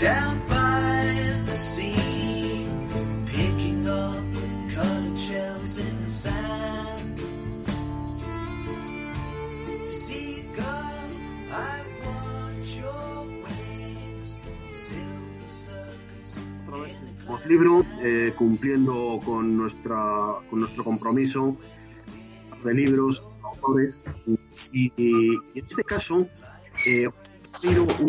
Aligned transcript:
down 0.00 0.38
by 0.48 1.02
the 1.46 1.52
sea, 1.54 2.66
picking 3.26 3.86
up 3.88 4.24
colored 4.74 5.18
shells 5.18 5.78
in 5.78 6.02
the 6.02 6.08
sand. 6.08 7.20
Seagull, 9.86 11.10
I 11.50 11.82
watch 12.04 12.76
your 12.76 13.26
wings, 13.44 14.40
silver 14.70 15.48
circus 15.48 16.38
Voz 17.26 17.46
Libro, 17.46 17.84
eh, 18.02 18.32
cumpliendo 18.36 19.20
con, 19.24 19.56
nuestra, 19.56 20.36
con 20.48 20.60
nuestro 20.60 20.84
compromiso 20.84 21.56
de 22.64 22.74
libros, 22.74 23.22
autores, 23.42 24.04
y, 24.72 24.92
y 24.96 25.34
en 25.54 25.66
este 25.66 25.82
caso, 25.84 26.26
eh, 26.86 27.08
un- 27.64 28.06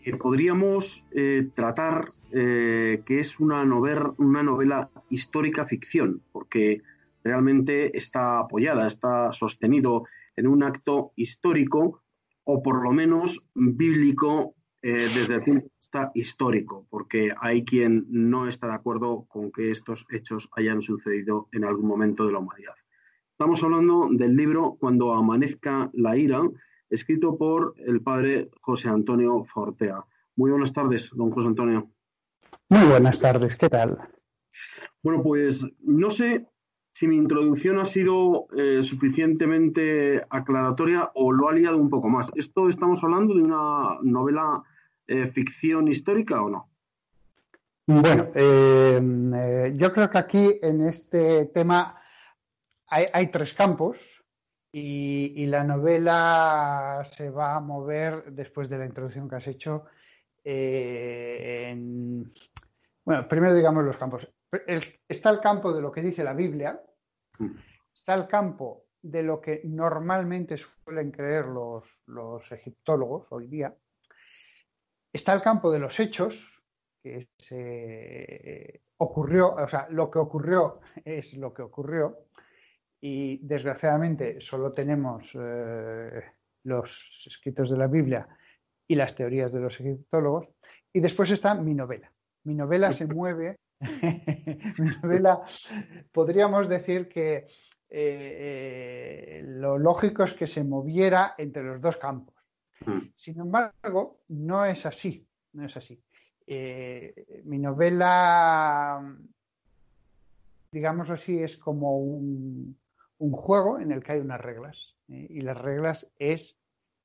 que 0.00 0.16
podríamos 0.16 1.04
eh, 1.10 1.48
tratar 1.54 2.08
eh, 2.30 3.02
que 3.04 3.20
es 3.20 3.38
una, 3.38 3.64
nover- 3.64 4.14
una 4.18 4.42
novela 4.42 4.90
histórica 5.10 5.66
ficción, 5.66 6.22
porque 6.32 6.82
realmente 7.24 7.96
está 7.96 8.38
apoyada, 8.38 8.86
está 8.86 9.32
sostenido 9.32 10.04
en 10.36 10.46
un 10.46 10.62
acto 10.62 11.12
histórico 11.16 12.02
o 12.44 12.62
por 12.62 12.82
lo 12.82 12.92
menos 12.92 13.44
bíblico 13.54 14.54
eh, 14.82 15.08
desde 15.14 15.36
el 15.36 15.42
punto 15.42 15.64
de 15.66 15.70
vista 15.76 16.10
histórico, 16.14 16.86
porque 16.90 17.32
hay 17.40 17.64
quien 17.64 18.04
no 18.08 18.48
está 18.48 18.66
de 18.66 18.74
acuerdo 18.74 19.26
con 19.28 19.52
que 19.52 19.70
estos 19.70 20.06
hechos 20.10 20.48
hayan 20.56 20.82
sucedido 20.82 21.48
en 21.52 21.64
algún 21.64 21.86
momento 21.86 22.26
de 22.26 22.32
la 22.32 22.38
humanidad. 22.38 22.74
Estamos 23.30 23.62
hablando 23.62 24.08
del 24.10 24.34
libro 24.34 24.76
Cuando 24.80 25.14
amanezca 25.14 25.90
la 25.92 26.16
ira, 26.16 26.42
escrito 26.92 27.36
por 27.36 27.74
el 27.78 28.02
padre 28.02 28.50
José 28.60 28.88
Antonio 28.88 29.42
Fortea. 29.44 30.04
Muy 30.36 30.50
buenas 30.50 30.72
tardes, 30.72 31.10
don 31.14 31.30
José 31.30 31.48
Antonio. 31.48 31.90
Muy 32.68 32.86
buenas 32.86 33.18
tardes, 33.18 33.56
¿qué 33.56 33.68
tal? 33.68 33.98
Bueno, 35.02 35.22
pues 35.22 35.66
no 35.80 36.10
sé 36.10 36.46
si 36.92 37.08
mi 37.08 37.16
introducción 37.16 37.78
ha 37.78 37.86
sido 37.86 38.46
eh, 38.56 38.82
suficientemente 38.82 40.22
aclaratoria 40.28 41.10
o 41.14 41.32
lo 41.32 41.48
ha 41.48 41.54
liado 41.54 41.78
un 41.78 41.88
poco 41.88 42.08
más. 42.10 42.30
¿Esto 42.34 42.68
estamos 42.68 43.02
hablando 43.02 43.34
de 43.34 43.42
una 43.42 43.98
novela 44.02 44.62
eh, 45.06 45.28
ficción 45.28 45.88
histórica 45.88 46.42
o 46.42 46.50
no? 46.50 46.68
Bueno, 47.86 48.28
eh, 48.34 49.72
yo 49.74 49.92
creo 49.92 50.10
que 50.10 50.18
aquí 50.18 50.58
en 50.60 50.82
este 50.82 51.46
tema 51.46 51.98
hay, 52.86 53.06
hay 53.12 53.30
tres 53.30 53.54
campos 53.54 54.21
y, 54.72 55.42
y 55.42 55.46
la 55.46 55.62
novela 55.64 57.02
se 57.04 57.28
va 57.30 57.54
a 57.56 57.60
mover 57.60 58.32
después 58.32 58.68
de 58.70 58.78
la 58.78 58.86
introducción 58.86 59.28
que 59.28 59.36
has 59.36 59.46
hecho. 59.46 59.84
eh, 60.44 61.68
en- 61.70 62.32
Bueno, 63.04 63.28
primero 63.28 63.54
digamos 63.54 63.84
los 63.84 63.96
campos. 63.96 64.28
El- 64.66 64.82
está 65.08 65.30
el 65.30 65.40
campo 65.40 65.72
de 65.72 65.80
lo 65.82 65.92
que 65.92 66.00
dice 66.02 66.24
la 66.24 66.32
Biblia, 66.34 66.80
Mm. 67.38 67.50
está 67.94 68.14
el 68.14 68.26
campo 68.26 68.86
de 69.02 69.22
lo 69.22 69.40
que 69.40 69.60
normalmente 69.64 70.56
suelen 70.56 71.10
creer 71.10 71.46
los, 71.46 72.00
los 72.06 72.50
egiptólogos 72.52 73.26
hoy 73.30 73.46
día, 73.48 73.74
está 75.12 75.32
el 75.32 75.42
campo 75.42 75.70
de 75.72 75.78
los 75.80 75.98
hechos, 76.00 76.62
que 77.02 77.28
se 77.36 78.82
ocurrió, 78.98 79.54
o 79.54 79.68
sea, 79.68 79.88
lo 79.90 80.08
que 80.10 80.18
ocurrió 80.20 80.80
es 81.04 81.34
lo 81.34 81.52
que 81.52 81.62
ocurrió, 81.62 82.26
y 83.04 83.38
desgraciadamente 83.38 84.40
solo 84.40 84.72
tenemos 84.72 85.28
eh, 85.34 86.22
los 86.62 87.20
escritos 87.26 87.68
de 87.68 87.76
la 87.76 87.88
Biblia 87.88 88.28
y 88.86 88.94
las 88.94 89.16
teorías 89.16 89.52
de 89.52 89.58
los 89.60 89.78
egiptólogos, 89.80 90.48
y 90.92 91.00
después 91.00 91.30
está 91.32 91.54
mi 91.54 91.74
novela. 91.74 92.12
Mi 92.44 92.54
novela 92.54 92.92
se 92.92 93.06
mueve, 93.12 93.58
mi 94.78 94.90
novela, 95.02 95.42
podríamos 96.12 96.68
decir 96.68 97.08
que 97.08 97.38
eh, 97.38 97.48
eh, 97.90 99.42
lo 99.46 99.78
lógico 99.78 100.22
es 100.22 100.34
que 100.34 100.46
se 100.46 100.62
moviera 100.62 101.34
entre 101.36 101.64
los 101.64 101.80
dos 101.80 101.96
campos. 101.96 102.36
Mm. 102.86 103.08
Sin 103.16 103.40
embargo, 103.40 104.20
no 104.28 104.64
es 104.64 104.86
así, 104.86 105.26
no 105.54 105.66
es 105.66 105.76
así. 105.76 106.00
Mi 107.44 107.58
novela, 107.58 109.16
digamos 110.70 111.08
así, 111.10 111.38
es 111.38 111.56
como 111.56 111.98
un, 111.98 112.76
un 113.22 113.30
juego 113.32 113.78
en 113.78 113.92
el 113.92 114.02
que 114.02 114.12
hay 114.12 114.20
unas 114.20 114.40
reglas. 114.40 114.76
¿eh? 115.08 115.26
Y 115.30 115.42
las 115.42 115.56
reglas 115.56 116.08
es 116.18 116.56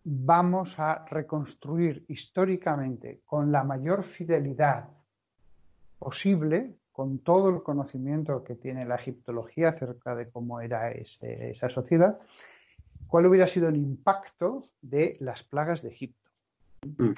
vamos 0.03 0.79
a 0.79 1.05
reconstruir 1.05 2.05
históricamente 2.07 3.21
con 3.25 3.51
la 3.51 3.63
mayor 3.63 4.03
fidelidad 4.03 4.89
posible, 5.99 6.75
con 6.91 7.19
todo 7.19 7.49
el 7.49 7.61
conocimiento 7.61 8.43
que 8.43 8.55
tiene 8.55 8.83
la 8.85 8.95
egiptología 8.95 9.69
acerca 9.69 10.15
de 10.15 10.29
cómo 10.31 10.59
era 10.59 10.89
ese- 10.91 11.51
esa 11.51 11.69
sociedad, 11.69 12.17
cuál 13.07 13.27
hubiera 13.27 13.47
sido 13.47 13.69
el 13.69 13.75
impacto 13.75 14.69
de 14.81 15.17
las 15.19 15.43
plagas 15.43 15.83
de 15.83 15.89
Egipto. 15.89 16.31
Mm. 16.97 17.13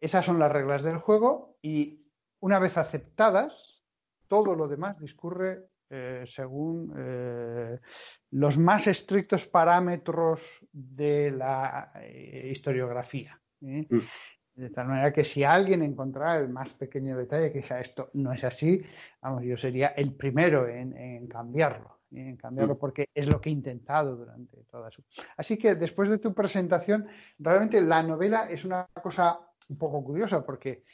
Esas 0.00 0.24
son 0.24 0.38
las 0.38 0.50
reglas 0.50 0.82
del 0.82 0.96
juego 0.96 1.56
y 1.60 2.00
una 2.40 2.58
vez 2.58 2.78
aceptadas, 2.78 3.82
todo 4.26 4.54
lo 4.54 4.68
demás 4.68 4.98
discurre 4.98 5.66
eh, 5.92 6.24
según 6.26 6.94
eh, 6.96 7.78
los 8.30 8.56
más 8.56 8.86
estrictos 8.86 9.46
parámetros 9.46 10.40
de 10.72 11.30
la 11.30 11.92
eh, 11.96 12.48
historiografía. 12.50 13.38
¿eh? 13.60 13.86
Mm. 13.88 14.00
De 14.54 14.70
tal 14.70 14.88
manera 14.88 15.12
que 15.12 15.24
si 15.24 15.44
alguien 15.44 15.82
encontrara 15.82 16.38
el 16.38 16.48
más 16.48 16.70
pequeño 16.70 17.16
detalle 17.16 17.52
que 17.52 17.58
dijera 17.58 17.80
esto 17.80 18.10
no 18.14 18.32
es 18.32 18.42
así, 18.44 18.82
vamos, 19.20 19.44
yo 19.44 19.56
sería 19.56 19.88
el 19.88 20.14
primero 20.14 20.66
en, 20.66 20.96
en 20.96 21.26
cambiarlo, 21.26 22.00
¿eh? 22.10 22.28
en 22.30 22.36
cambiarlo 22.36 22.74
Mm. 22.74 22.78
porque 22.78 23.08
es 23.14 23.28
lo 23.28 23.40
que 23.40 23.50
he 23.50 23.52
intentado 23.52 24.16
durante 24.16 24.56
toda 24.70 24.90
su. 24.90 25.02
Así 25.36 25.58
que 25.58 25.74
después 25.74 26.08
de 26.08 26.18
tu 26.18 26.32
presentación, 26.32 27.06
realmente 27.38 27.80
la 27.80 28.02
novela 28.02 28.48
es 28.48 28.64
una 28.64 28.86
cosa 29.02 29.40
un 29.68 29.78
poco 29.78 30.02
curiosa 30.02 30.44
porque 30.44 30.84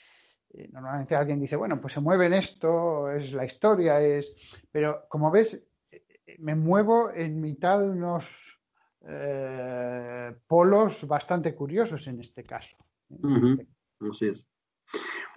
normalmente 0.72 1.14
alguien 1.14 1.40
dice, 1.40 1.56
bueno, 1.56 1.80
pues 1.80 1.94
se 1.94 2.00
mueve 2.00 2.26
en 2.26 2.34
esto, 2.34 3.10
es 3.10 3.32
la 3.32 3.44
historia, 3.44 4.00
es. 4.00 4.34
Pero 4.70 5.04
como 5.08 5.30
ves, 5.30 5.62
eh, 5.90 6.04
eh, 6.26 6.36
me 6.38 6.54
muevo 6.54 7.10
en 7.10 7.40
mitad 7.40 7.80
de 7.80 7.90
unos 7.90 8.58
eh, 9.06 10.34
polos 10.46 11.06
bastante 11.06 11.54
curiosos 11.54 12.06
en 12.06 12.20
este 12.20 12.44
caso. 12.44 12.76
Ujú. 13.10 13.64
Así 14.10 14.28
es. 14.28 14.46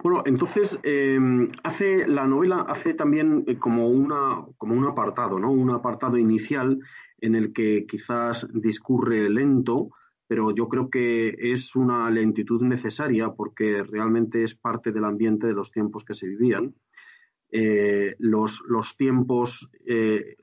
Bueno, 0.02 0.22
entonces 0.26 0.80
eh, 0.82 1.18
hace 1.62 2.06
la 2.08 2.26
novela 2.26 2.66
hace 2.68 2.94
también 2.94 3.44
eh, 3.46 3.58
como 3.58 3.88
una 3.88 4.44
como 4.56 4.74
un 4.74 4.84
apartado, 4.86 5.38
¿no? 5.38 5.52
Un 5.52 5.70
apartado 5.70 6.16
inicial 6.18 6.80
en 7.18 7.34
el 7.36 7.52
que 7.52 7.86
quizás 7.86 8.48
discurre 8.52 9.30
lento, 9.30 9.90
pero 10.32 10.50
yo 10.50 10.66
creo 10.66 10.88
que 10.88 11.36
es 11.38 11.76
una 11.76 12.08
lentitud 12.08 12.62
necesaria 12.62 13.34
porque 13.34 13.82
realmente 13.82 14.42
es 14.42 14.54
parte 14.54 14.90
del 14.90 15.04
ambiente 15.04 15.46
de 15.46 15.52
los 15.52 15.70
tiempos 15.70 16.06
que 16.06 16.14
se 16.14 16.26
vivían. 16.26 16.74
Eh, 17.50 18.16
los, 18.18 18.62
los 18.66 18.96
tiempos, 18.96 19.68
eh, 19.84 20.38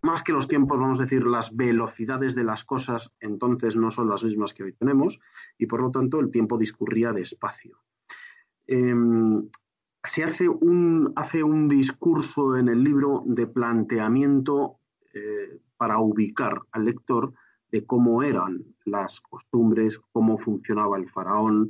más 0.00 0.22
que 0.22 0.32
los 0.32 0.48
tiempos, 0.48 0.80
vamos 0.80 1.00
a 1.00 1.02
decir, 1.02 1.26
las 1.26 1.54
velocidades 1.54 2.34
de 2.34 2.44
las 2.44 2.64
cosas 2.64 3.12
entonces 3.20 3.76
no 3.76 3.90
son 3.90 4.08
las 4.08 4.24
mismas 4.24 4.54
que 4.54 4.62
hoy 4.62 4.72
tenemos 4.72 5.20
y 5.58 5.66
por 5.66 5.82
lo 5.82 5.90
tanto 5.90 6.18
el 6.18 6.30
tiempo 6.30 6.56
discurría 6.56 7.12
despacio. 7.12 7.76
Eh, 8.66 8.94
se 10.02 10.24
hace 10.24 10.48
un, 10.48 11.12
hace 11.14 11.42
un 11.42 11.68
discurso 11.68 12.56
en 12.56 12.70
el 12.70 12.82
libro 12.82 13.22
de 13.26 13.46
planteamiento 13.46 14.78
eh, 15.12 15.60
para 15.76 15.98
ubicar 15.98 16.62
al 16.72 16.86
lector 16.86 17.34
de 17.70 17.84
cómo 17.84 18.22
eran 18.22 18.64
las 18.84 19.20
costumbres, 19.20 20.00
cómo 20.12 20.38
funcionaba 20.38 20.96
el 20.96 21.08
faraón, 21.10 21.68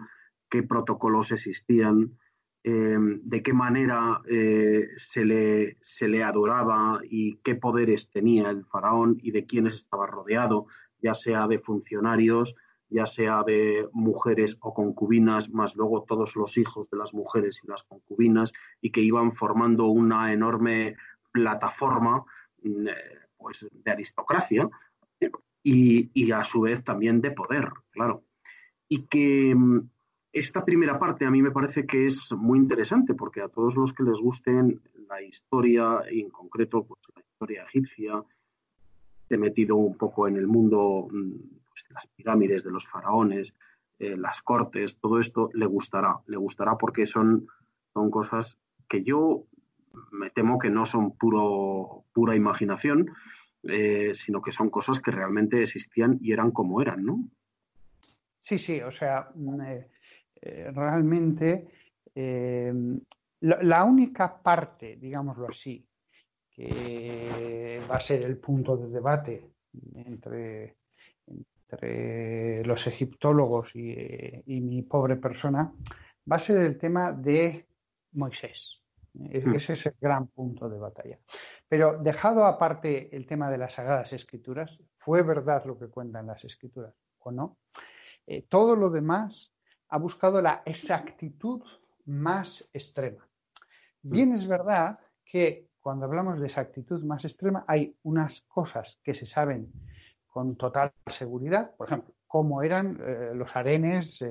qué 0.49 0.63
protocolos 0.63 1.33
existían, 1.33 2.19
eh, 2.65 2.99
de 2.99 3.43
qué 3.43 3.53
manera 3.53 4.21
eh, 4.29 4.89
se, 4.97 5.25
le, 5.25 5.77
se 5.81 6.09
le 6.09 6.23
adoraba 6.23 7.01
y 7.05 7.37
qué 7.45 7.55
poderes 7.55 8.11
tenía 8.11 8.51
el 8.51 8.65
faraón 8.65 9.19
y 9.23 9.31
de 9.31 9.47
quiénes 9.47 9.75
estaba 9.75 10.07
rodeado. 10.07 10.67
ya 11.01 11.15
sea 11.15 11.47
de 11.47 11.59
funcionarios, 11.59 12.55
ya 12.89 13.07
sea 13.07 13.43
de 13.45 13.89
mujeres 13.93 14.57
o 14.61 14.73
concubinas, 14.75 15.51
más 15.51 15.77
luego 15.77 16.05
todos 16.05 16.35
los 16.37 16.57
hijos 16.57 16.89
de 16.91 16.97
las 16.97 17.13
mujeres 17.15 17.61
y 17.63 17.69
las 17.69 17.83
concubinas, 17.85 18.53
y 18.81 18.91
que 18.91 19.01
iban 19.01 19.33
formando 19.33 19.87
una 19.87 20.33
enorme 20.33 20.97
plataforma 21.33 22.25
mm, 22.63 22.89
eh, 22.89 22.93
pues, 23.37 23.67
de 23.71 23.91
aristocracia 23.91 24.69
y, 25.69 26.31
a 26.31 26.45
su 26.45 26.61
vez 26.61 26.85
también 26.85 27.21
de 27.21 27.33
poder, 27.33 27.71
claro. 27.91 28.23
Y 28.89 29.03
que 29.07 29.53
mm, 29.53 29.89
esta 30.33 30.65
primera 30.65 30.97
parte 30.99 31.27
a 31.27 31.31
mí 31.31 31.43
me 31.43 31.51
parece 31.51 31.87
que 31.87 32.07
es 32.07 32.33
muy 32.33 32.59
interesante 32.61 33.15
porque 33.15 33.43
a 33.43 33.49
todos 33.49 33.75
los 33.75 33.93
que 33.93 34.05
les 34.05 34.21
gusten 34.21 34.81
la 35.09 35.21
historia, 35.23 36.03
en 36.09 36.31
concreto 36.31 36.85
pues, 36.85 37.01
la 37.17 37.23
historia 37.23 37.65
egipcia, 37.65 38.23
he 39.29 39.37
metido 39.37 39.75
un 39.75 39.97
poco 39.97 40.29
en 40.29 40.37
el 40.37 40.47
mundo 40.47 41.09
mm, 41.11 41.33
pues, 41.69 41.87
las 41.91 42.07
pirámides 42.07 42.63
de 42.63 42.71
los 42.71 42.87
faraones, 42.87 43.53
eh, 43.99 44.17
las 44.17 44.43
cortes, 44.43 44.99
todo 44.99 45.19
esto 45.19 45.51
le 45.53 45.67
gustará, 45.67 46.21
le 46.27 46.37
gustará 46.37 46.79
porque 46.79 47.07
son, 47.07 47.49
son 47.93 48.11
cosas 48.13 48.57
que 48.89 49.03
yo 49.03 49.43
me 50.13 50.31
temo 50.31 50.61
que 50.61 50.71
no 50.71 50.87
son 50.87 51.17
puro, 51.17 52.05
pura 52.13 52.37
imaginación, 52.37 53.11
eh, 53.71 54.15
sino 54.15 54.41
que 54.41 54.53
son 54.53 54.71
cosas 54.71 55.01
que 55.01 55.11
realmente 55.11 55.63
existían 55.63 56.19
y 56.21 56.33
eran 56.33 56.51
como 56.51 56.81
eran, 56.81 57.05
¿no? 57.05 57.25
Sí, 58.41 58.59
sí, 58.59 58.81
o 58.81 58.91
sea, 58.91 59.29
mm, 59.35 59.61
eh, 59.63 59.89
eh, 60.43 60.71
realmente 60.73 61.69
eh, 62.15 62.73
la, 63.41 63.63
la 63.63 63.85
única 63.85 64.41
parte, 64.43 64.97
digámoslo 64.97 65.49
así, 65.49 65.85
que 66.51 67.85
va 67.91 67.97
a 67.97 68.01
ser 68.01 68.23
el 68.23 68.39
punto 68.39 68.77
de 68.77 68.89
debate 68.89 69.51
entre, 69.95 70.77
entre 71.27 72.65
los 72.65 72.87
egiptólogos 72.87 73.75
y, 73.75 73.95
y 74.47 74.61
mi 74.61 74.83
pobre 74.83 75.17
persona, 75.17 75.71
va 76.31 76.37
a 76.37 76.41
ser 76.41 76.59
el 76.59 76.79
tema 76.79 77.13
de 77.13 77.67
Moisés. 78.13 78.81
E- 79.19 79.41
Mm. 79.45 79.55
Ese 79.55 79.73
es 79.73 79.87
el 79.87 79.95
gran 80.01 80.27
punto 80.29 80.69
de 80.69 80.79
batalla. 80.79 81.19
Pero 81.69 81.99
dejado 81.99 82.45
aparte 82.45 83.15
el 83.15 83.27
tema 83.27 83.51
de 83.51 83.59
las 83.59 83.75
Sagradas 83.75 84.13
Escrituras, 84.13 84.79
¿fue 84.99 85.23
verdad 85.23 85.65
lo 85.65 85.79
que 85.79 85.89
cuentan 85.89 86.27
las 86.27 86.45
Escrituras 86.45 86.95
o 87.19 87.31
no? 87.33 87.57
Eh, 88.27 88.47
todo 88.49 88.77
lo 88.77 88.91
demás 88.91 89.53
ha 89.89 89.99
buscado 89.99 90.41
la 90.41 90.63
exactitud 90.65 91.63
más 92.07 92.65
extrema. 92.73 93.27
Bien 94.03 94.33
es 94.33 94.47
verdad 94.47 94.99
que 95.25 95.69
cuando 95.81 96.07
hablamos 96.07 96.41
de 96.41 96.47
exactitud 96.47 97.03
más 97.05 97.25
extrema 97.25 97.65
hay 97.67 97.97
unas 98.03 98.41
cosas 98.43 98.99
que 99.03 99.15
se 99.15 99.27
saben 99.27 99.73
con 100.27 100.57
total 100.57 100.93
seguridad, 101.07 101.75
por 101.77 101.89
ejemplo, 101.89 102.15
cómo 102.27 102.63
eran 102.63 102.99
eh, 103.01 103.31
los 103.35 103.55
arenes 103.57 104.21
eh, 104.23 104.29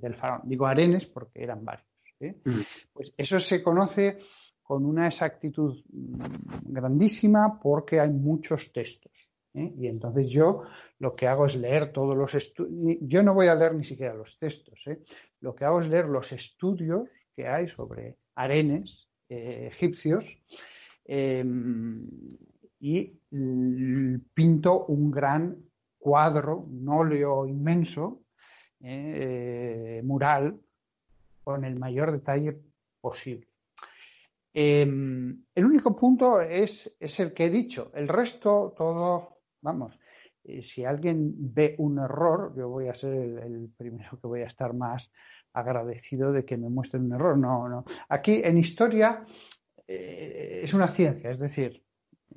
del 0.00 0.14
faraón. 0.14 0.42
Digo 0.44 0.66
arenes 0.66 1.06
porque 1.06 1.42
eran 1.42 1.64
varios. 1.64 1.86
¿eh? 2.20 2.34
Mm. 2.44 2.60
Pues 2.92 3.14
eso 3.16 3.38
se 3.38 3.62
conoce 3.62 4.18
con 4.64 4.86
una 4.86 5.06
exactitud 5.06 5.84
mm, 5.92 6.72
grandísima 6.72 7.60
porque 7.60 8.00
hay 8.00 8.10
muchos 8.10 8.72
textos. 8.72 9.12
¿eh? 9.52 9.72
Y 9.78 9.86
entonces 9.86 10.28
yo 10.30 10.62
lo 10.98 11.14
que 11.14 11.28
hago 11.28 11.46
es 11.46 11.54
leer 11.54 11.92
todos 11.92 12.16
los 12.16 12.34
estudios. 12.34 12.98
Yo 13.02 13.22
no 13.22 13.34
voy 13.34 13.46
a 13.46 13.54
leer 13.54 13.74
ni 13.74 13.84
siquiera 13.84 14.14
los 14.14 14.38
textos. 14.38 14.80
¿eh? 14.86 15.00
Lo 15.40 15.54
que 15.54 15.66
hago 15.66 15.80
es 15.80 15.88
leer 15.88 16.06
los 16.06 16.32
estudios 16.32 17.08
que 17.36 17.46
hay 17.46 17.68
sobre 17.68 18.16
arenes 18.34 19.06
eh, 19.28 19.68
egipcios 19.70 20.24
eh, 21.04 21.44
y 22.80 23.18
pinto 24.34 24.86
un 24.86 25.10
gran 25.10 25.56
cuadro, 25.98 26.58
un 26.58 26.88
óleo 26.88 27.46
inmenso, 27.46 28.20
mural, 30.02 30.60
con 31.42 31.64
el 31.64 31.78
mayor 31.78 32.12
detalle 32.12 32.58
posible. 33.00 33.53
Eh, 34.54 34.82
el 34.82 35.64
único 35.64 35.96
punto 35.96 36.40
es, 36.40 36.94
es 36.98 37.20
el 37.20 37.34
que 37.34 37.46
he 37.46 37.50
dicho. 37.50 37.90
El 37.94 38.08
resto, 38.08 38.72
todo, 38.76 39.40
vamos, 39.60 39.98
eh, 40.44 40.62
si 40.62 40.84
alguien 40.84 41.34
ve 41.36 41.74
un 41.78 41.98
error, 41.98 42.54
yo 42.56 42.68
voy 42.68 42.88
a 42.88 42.94
ser 42.94 43.14
el, 43.14 43.38
el 43.38 43.70
primero 43.76 44.20
que 44.20 44.26
voy 44.26 44.42
a 44.42 44.46
estar 44.46 44.72
más 44.74 45.10
agradecido 45.54 46.32
de 46.32 46.44
que 46.44 46.56
me 46.56 46.68
muestren 46.68 47.04
un 47.04 47.14
error. 47.14 47.38
No, 47.38 47.68
no. 47.68 47.84
Aquí 48.08 48.42
en 48.44 48.58
historia 48.58 49.24
eh, 49.86 50.60
es 50.62 50.74
una 50.74 50.88
ciencia, 50.88 51.30
es 51.30 51.38
decir, 51.38 51.82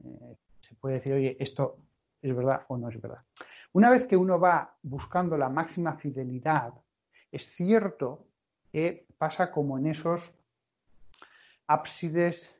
eh, 0.04 0.36
se 0.62 0.76
puede 0.76 0.96
decir, 0.96 1.14
oye, 1.14 1.36
esto 1.40 1.80
es 2.22 2.36
verdad 2.36 2.62
o 2.70 2.78
no 2.78 2.90
es 2.90 3.02
verdad. 3.02 3.24
Una 3.74 3.90
vez 3.90 4.06
que 4.06 4.16
uno 4.18 4.40
va 4.40 4.76
buscando 4.82 5.38
la 5.38 5.50
máxima 5.50 5.98
fidelidad, 5.98 6.74
es 7.32 7.50
cierto 7.52 8.28
que 8.72 9.06
pasa 9.18 9.52
como 9.52 9.78
en 9.78 9.88
esos 9.88 10.22
ábsides 11.68 12.54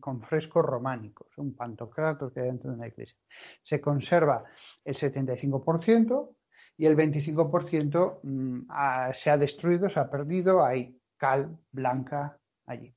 con 0.00 0.20
frescos 0.22 0.64
románicos, 0.64 1.38
un 1.38 1.54
pantocrator 1.54 2.32
que 2.32 2.40
hay 2.40 2.46
dentro 2.46 2.70
de 2.70 2.76
una 2.76 2.88
iglesia. 2.88 3.16
Se 3.62 3.80
conserva 3.80 4.44
el 4.84 4.96
75% 4.96 6.34
y 6.78 6.86
el 6.86 6.96
25% 6.96 8.20
mm, 8.22 8.60
se 9.12 9.30
ha 9.30 9.38
destruido, 9.38 9.88
se 9.88 10.00
ha 10.00 10.10
perdido, 10.10 10.64
hay 10.64 10.98
cal 11.16 11.56
blanca 11.70 12.38
allí. 12.66 12.92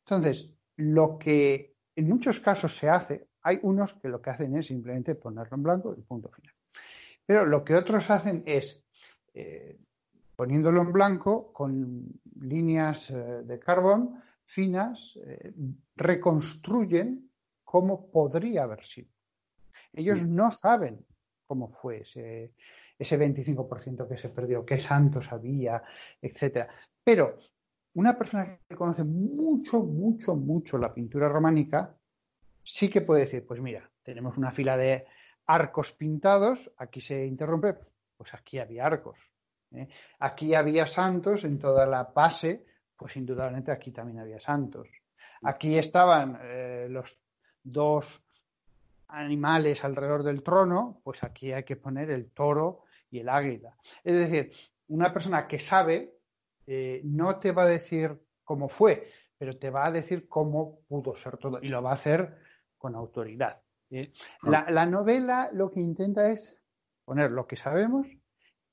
Entonces, 0.00 0.50
lo 0.76 1.18
que 1.18 1.74
en 1.96 2.08
muchos 2.08 2.40
casos 2.40 2.76
se 2.76 2.88
hace, 2.88 3.28
hay 3.42 3.58
unos 3.62 3.94
que 3.94 4.08
lo 4.08 4.20
que 4.20 4.30
hacen 4.30 4.56
es 4.56 4.66
simplemente 4.66 5.14
ponerlo 5.14 5.56
en 5.56 5.62
blanco 5.62 5.94
y 5.96 6.02
punto 6.02 6.28
final. 6.28 6.52
Pero 7.26 7.46
lo 7.46 7.64
que 7.64 7.74
otros 7.74 8.10
hacen 8.10 8.42
es, 8.46 8.82
eh, 9.32 9.78
poniéndolo 10.36 10.82
en 10.82 10.92
blanco, 10.92 11.52
con 11.52 12.06
líneas 12.40 13.10
eh, 13.10 13.14
de 13.14 13.58
carbón 13.58 14.22
finas, 14.46 15.18
eh, 15.24 15.52
reconstruyen 15.96 17.30
cómo 17.62 18.10
podría 18.10 18.64
haber 18.64 18.84
sido. 18.84 19.08
Ellos 19.92 20.22
no 20.22 20.50
saben 20.50 21.04
cómo 21.46 21.70
fue 21.70 22.02
ese, 22.02 22.54
ese 22.98 23.18
25% 23.18 24.08
que 24.08 24.18
se 24.18 24.28
perdió, 24.28 24.64
qué 24.64 24.80
santos 24.80 25.30
había, 25.32 25.82
etcétera. 26.20 26.68
Pero 27.02 27.38
una 27.94 28.16
persona 28.16 28.58
que 28.68 28.76
conoce 28.76 29.04
mucho, 29.04 29.80
mucho, 29.80 30.34
mucho 30.34 30.78
la 30.78 30.92
pintura 30.92 31.28
románica, 31.28 31.96
sí 32.62 32.88
que 32.88 33.02
puede 33.02 33.22
decir, 33.22 33.46
pues 33.46 33.60
mira, 33.60 33.88
tenemos 34.02 34.36
una 34.36 34.50
fila 34.50 34.76
de 34.76 35.06
arcos 35.46 35.92
pintados, 35.92 36.70
aquí 36.78 37.00
se 37.00 37.26
interrumpe, 37.26 37.74
pues 38.16 38.34
aquí 38.34 38.58
había 38.58 38.86
arcos. 38.86 39.20
¿eh? 39.72 39.88
Aquí 40.18 40.54
había 40.54 40.86
santos 40.86 41.44
en 41.44 41.58
toda 41.58 41.86
la 41.86 42.04
base, 42.04 42.64
pues 42.96 43.16
indudablemente 43.16 43.72
aquí 43.72 43.90
también 43.90 44.20
había 44.20 44.40
santos. 44.40 44.88
Aquí 45.42 45.76
estaban 45.76 46.38
eh, 46.42 46.86
los 46.90 47.18
dos 47.62 48.22
animales 49.08 49.84
alrededor 49.84 50.22
del 50.22 50.42
trono, 50.42 51.00
pues 51.04 51.22
aquí 51.22 51.52
hay 51.52 51.64
que 51.64 51.76
poner 51.76 52.10
el 52.10 52.30
toro 52.32 52.84
y 53.10 53.20
el 53.20 53.28
águila. 53.28 53.76
Es 54.02 54.14
decir, 54.14 54.52
una 54.88 55.12
persona 55.12 55.46
que 55.46 55.58
sabe 55.58 56.14
eh, 56.66 57.00
no 57.04 57.38
te 57.38 57.52
va 57.52 57.64
a 57.64 57.66
decir 57.66 58.18
cómo 58.42 58.68
fue, 58.68 59.08
pero 59.38 59.58
te 59.58 59.70
va 59.70 59.86
a 59.86 59.92
decir 59.92 60.28
cómo 60.28 60.80
pudo 60.88 61.14
ser 61.16 61.36
todo 61.36 61.58
y 61.62 61.68
lo 61.68 61.82
va 61.82 61.90
a 61.90 61.94
hacer 61.94 62.38
con 62.78 62.94
autoridad. 62.94 63.60
¿eh? 63.90 64.12
La, 64.42 64.70
la 64.70 64.86
novela 64.86 65.50
lo 65.52 65.70
que 65.70 65.80
intenta 65.80 66.30
es 66.30 66.56
poner 67.04 67.30
lo 67.30 67.46
que 67.46 67.56
sabemos 67.56 68.06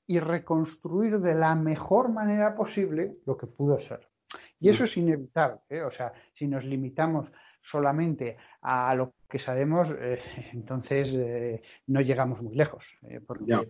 y 0.06 0.18
reconstruir 0.18 1.20
de 1.20 1.34
la 1.34 1.54
mejor 1.54 2.10
manera 2.10 2.54
posible 2.54 3.16
lo 3.24 3.36
que 3.36 3.46
pudo 3.46 3.78
ser. 3.78 4.11
Y 4.60 4.68
eso 4.68 4.84
es 4.84 4.96
inevitable. 4.96 5.60
¿eh? 5.68 5.82
O 5.82 5.90
sea, 5.90 6.12
si 6.32 6.46
nos 6.46 6.64
limitamos 6.64 7.32
solamente 7.60 8.36
a 8.62 8.94
lo 8.94 9.14
que 9.28 9.38
sabemos, 9.38 9.92
eh, 9.98 10.20
entonces 10.52 11.12
eh, 11.14 11.62
no 11.86 12.00
llegamos 12.00 12.40
muy 12.42 12.54
lejos, 12.54 12.96
porque 13.26 13.68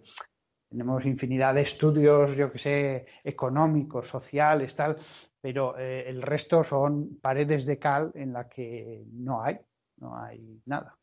tenemos 0.69 1.05
infinidad 1.05 1.55
de 1.55 1.63
estudios, 1.63 2.35
yo 2.35 2.51
que 2.51 2.59
sé, 2.59 3.07
económicos, 3.25 4.09
sociales, 4.09 4.75
tal, 4.75 4.97
pero 5.41 5.77
el 5.77 6.23
resto 6.23 6.65
son 6.65 7.19
paredes 7.21 7.67
de 7.67 7.79
cal 7.79 8.13
en 8.15 8.33
la 8.33 8.49
que 8.49 9.05
no 9.13 9.43
hay, 9.43 9.59
no 9.99 10.17
hay 10.17 10.63
nada. 10.65 10.97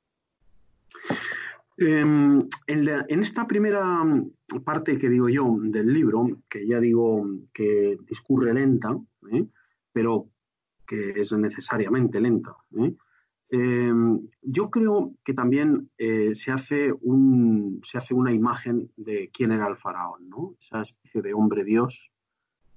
Eh, 1.79 2.00
en, 2.67 3.24
esta 3.24 3.48
primera 3.48 4.03
parte 4.63 4.98
que 4.98 5.09
digo 5.09 5.29
yo 5.29 5.57
del 5.62 5.93
libro, 5.93 6.27
que 6.50 6.67
ya 6.67 6.79
digo 6.79 7.25
que 7.53 7.98
discurre 8.07 8.53
lenta, 8.53 8.98
¿eh? 9.31 9.45
pero 9.91 10.27
que 10.86 11.12
es 11.12 11.31
necesariamente 11.31 12.19
lenta, 12.19 12.55
¿eh? 12.77 12.93
Eh, 13.51 13.91
yo 14.43 14.69
creo 14.69 15.15
que 15.24 15.33
también 15.33 15.89
eh, 15.98 16.36
se, 16.36 16.51
hace 16.51 16.93
una 16.93 18.31
imagen 18.31 18.91
de 18.95 19.31
quién 19.33 19.51
era 19.51 19.67
el 19.67 19.75
faraón, 19.75 20.29
¿no? 20.29 20.53
esa 20.59 20.83
especie 20.83 21.24
de 21.24 21.33
hombre 21.33 21.63
dios 21.63 22.12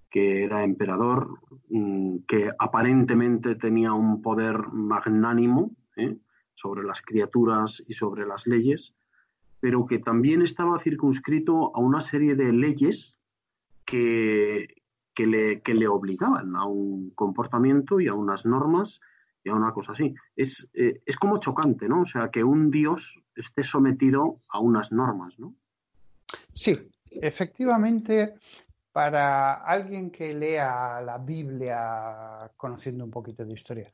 que 0.08 0.44
era 0.44 0.64
emperador, 0.64 1.38
mm, 1.68 2.18
que 2.26 2.50
aparentemente 2.58 3.54
tenía 3.54 3.92
un 3.92 4.20
poder 4.20 4.68
magnánimo. 4.72 5.70
Sobre 6.62 6.84
las 6.84 7.02
criaturas 7.02 7.82
y 7.86 7.94
sobre 7.94 8.26
las 8.26 8.46
leyes, 8.46 8.94
pero 9.60 9.86
que 9.86 9.98
también 9.98 10.42
estaba 10.42 10.78
circunscrito 10.78 11.74
a 11.74 11.80
una 11.80 12.00
serie 12.00 12.34
de 12.36 12.52
leyes 12.52 13.18
que, 13.84 14.82
que, 15.14 15.26
le, 15.26 15.60
que 15.62 15.74
le 15.74 15.88
obligaban 15.88 16.54
a 16.56 16.66
un 16.66 17.10
comportamiento 17.10 18.00
y 18.00 18.08
a 18.08 18.14
unas 18.14 18.46
normas 18.46 19.00
y 19.44 19.50
a 19.50 19.54
una 19.54 19.72
cosa 19.72 19.92
así. 19.92 20.14
Es, 20.36 20.68
eh, 20.74 21.02
es 21.04 21.16
como 21.16 21.38
chocante, 21.38 21.88
¿no? 21.88 22.02
O 22.02 22.06
sea, 22.06 22.30
que 22.30 22.44
un 22.44 22.70
Dios 22.70 23.20
esté 23.34 23.62
sometido 23.64 24.40
a 24.48 24.60
unas 24.60 24.92
normas, 24.92 25.38
¿no? 25.38 25.54
Sí, 26.52 26.78
efectivamente, 27.10 28.34
para 28.92 29.54
alguien 29.54 30.10
que 30.10 30.34
lea 30.34 31.00
la 31.00 31.18
Biblia 31.18 32.50
conociendo 32.56 33.04
un 33.04 33.10
poquito 33.10 33.44
de 33.44 33.54
historia, 33.54 33.90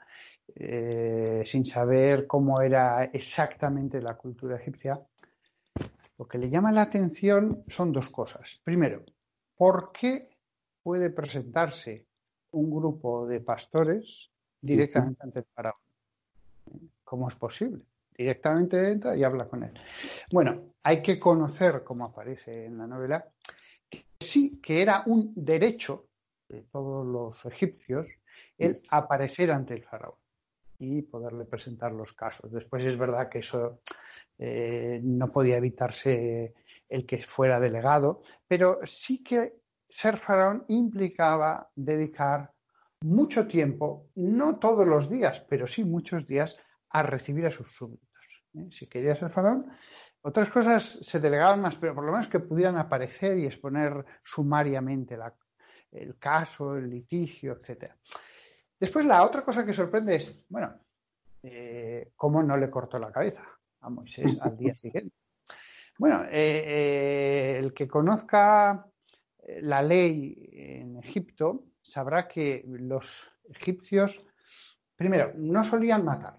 eh, 0.55 1.43
sin 1.47 1.65
saber 1.65 2.27
cómo 2.27 2.61
era 2.61 3.05
exactamente 3.05 4.03
la 4.03 4.15
cultura 4.15 4.57
egipcia, 4.57 5.01
lo 6.19 6.27
que 6.27 6.39
le 6.39 6.51
llama 6.51 6.73
la 6.73 6.83
atención 6.83 7.63
son 7.69 7.93
dos 7.93 8.11
cosas. 8.11 8.61
Primero, 8.65 9.05
¿por 9.57 9.93
qué 9.93 10.31
puede 10.83 11.11
presentarse 11.11 12.07
un 12.51 12.71
grupo 12.71 13.27
de 13.27 13.41
pastores 13.41 14.31
directamente 14.61 15.23
ante 15.23 15.41
el 15.41 15.45
faraón? 15.55 15.77
¿Cómo 17.05 17.29
es 17.29 17.37
posible? 17.37 17.85
Directamente 18.17 18.91
entra 18.91 19.17
y 19.17 19.23
habla 19.23 19.47
con 19.47 19.63
él. 19.63 19.73
Bueno, 20.33 20.73
hay 20.83 21.03
que 21.03 21.21
conocer, 21.21 21.85
como 21.85 22.07
aparece 22.07 22.67
en 22.67 22.79
la 22.79 22.89
novela, 22.89 23.25
que 23.91 24.05
sí 24.21 24.61
que 24.63 24.83
era 24.83 25.03
un 25.07 25.33
derecho 25.35 26.07
de 26.49 26.63
todos 26.63 27.07
los 27.07 27.45
egipcios 27.53 28.09
el 28.57 28.83
aparecer 28.91 29.51
ante 29.51 29.75
el 29.75 29.85
faraón 29.85 30.17
y 30.79 31.03
poderle 31.03 31.45
presentar 31.45 31.93
los 31.93 32.13
casos. 32.13 32.53
Después 32.53 32.85
es 32.85 32.97
verdad 32.97 33.29
que 33.29 33.41
eso 33.41 33.81
eh, 34.39 35.01
no 35.03 35.31
podía 35.31 35.57
evitarse 35.57 36.55
el 36.89 37.07
que 37.07 37.19
fuera 37.19 37.61
delegado, 37.61 38.23
pero 38.47 38.81
sí 38.85 39.23
que 39.23 39.55
ser 39.89 40.19
faraón 40.19 40.65
implicaba 40.69 41.71
dedicar 41.75 42.53
mucho 43.03 43.47
tiempo, 43.47 44.09
no 44.17 44.59
todos 44.59 44.87
los 44.87 45.09
días, 45.09 45.41
pero 45.49 45.67
sí 45.67 45.85
muchos 45.85 46.27
días, 46.27 46.57
a 46.91 47.03
recibir 47.03 47.47
a 47.47 47.51
sus 47.51 47.71
súbditos. 47.73 48.08
¿Eh? 48.61 48.69
Si 48.71 48.87
quería 48.87 49.15
ser 49.15 49.31
faraón, 49.31 49.67
otras 50.23 50.51
cosas 50.51 50.99
se 51.01 51.21
delegaban 51.21 51.61
más, 51.61 51.77
pero 51.77 51.95
por 51.95 52.05
lo 52.05 52.13
menos 52.13 52.29
que 52.29 52.41
pudieran 52.41 52.77
aparecer 52.77 53.39
y 53.39 53.47
exponer 53.47 54.05
sumariamente 54.25 55.17
la, 55.17 55.33
el 55.93 56.19
caso, 56.19 56.77
el 56.77 56.91
litigio, 56.91 57.59
etc. 57.61 57.93
Después 58.79 59.05
la 59.05 59.25
otra 59.25 59.43
cosa 59.43 59.65
que 59.65 59.73
sorprende 59.73 60.17
es, 60.17 60.33
bueno, 60.49 60.75
eh, 61.43 62.13
¿cómo 62.17 62.43
no 62.43 62.57
le 62.57 62.71
cortó 62.71 62.99
la 62.99 63.13
cabeza 63.13 63.43
a 63.81 63.91
Moisés 63.91 64.37
al 64.41 64.57
día 64.57 64.75
siguiente? 64.79 65.15
Bueno, 65.99 66.25
eh, 66.25 66.65
eh, 66.67 67.59
el 67.59 67.73
que 67.73 67.89
conozca 67.89 68.87
la 69.63 69.83
ley 69.83 70.51
en 70.53 70.99
Egipto 70.99 71.65
sabrá 71.83 72.29
que 72.29 72.65
los 72.67 73.27
egipcios, 73.49 74.23
primero, 74.95 75.33
no 75.37 75.65
solían 75.65 76.05
matar, 76.05 76.39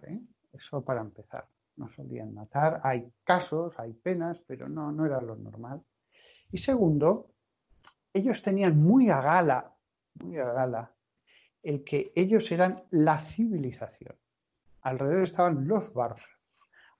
eso 0.54 0.84
para 0.84 1.02
empezar, 1.02 1.48
no 1.80 1.90
solían 1.90 2.34
matar, 2.34 2.82
hay 2.84 3.12
casos, 3.24 3.80
hay 3.80 3.94
penas, 3.94 4.40
pero 4.46 4.68
no, 4.68 4.92
no 4.92 5.06
era 5.06 5.22
lo 5.22 5.36
normal. 5.36 5.82
Y 6.52 6.60
segundo, 6.60 7.32
ellos 8.14 8.44
tenían 8.44 8.78
muy 8.78 9.10
a 9.10 9.22
gala, 9.22 9.74
muy 10.22 10.38
a 10.38 10.52
gala, 10.52 10.92
el 11.64 11.84
que 11.84 12.12
ellos 12.16 12.52
eran 12.52 12.84
la 12.92 13.20
civilización. 13.20 14.16
Alrededor 14.82 15.24
estaban 15.24 15.68
los 15.68 15.94
bárbaros. 15.94 16.26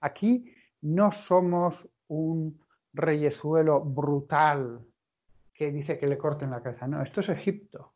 Aquí 0.00 0.52
no 0.82 1.12
somos 1.12 1.88
un 2.08 2.60
reyezuelo 2.92 3.80
brutal 3.80 4.80
que 5.54 5.70
dice 5.70 5.98
que 5.98 6.06
le 6.06 6.18
corten 6.18 6.50
la 6.50 6.62
cabeza. 6.62 6.86
No, 6.86 7.02
esto 7.02 7.20
es 7.20 7.28
Egipto. 7.28 7.92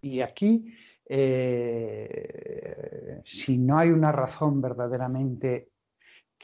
Y 0.00 0.20
aquí, 0.20 0.74
eh, 1.06 3.20
si 3.24 3.58
no 3.58 3.78
hay 3.78 3.90
una 3.90 4.12
razón 4.12 4.60
verdaderamente 4.60 5.70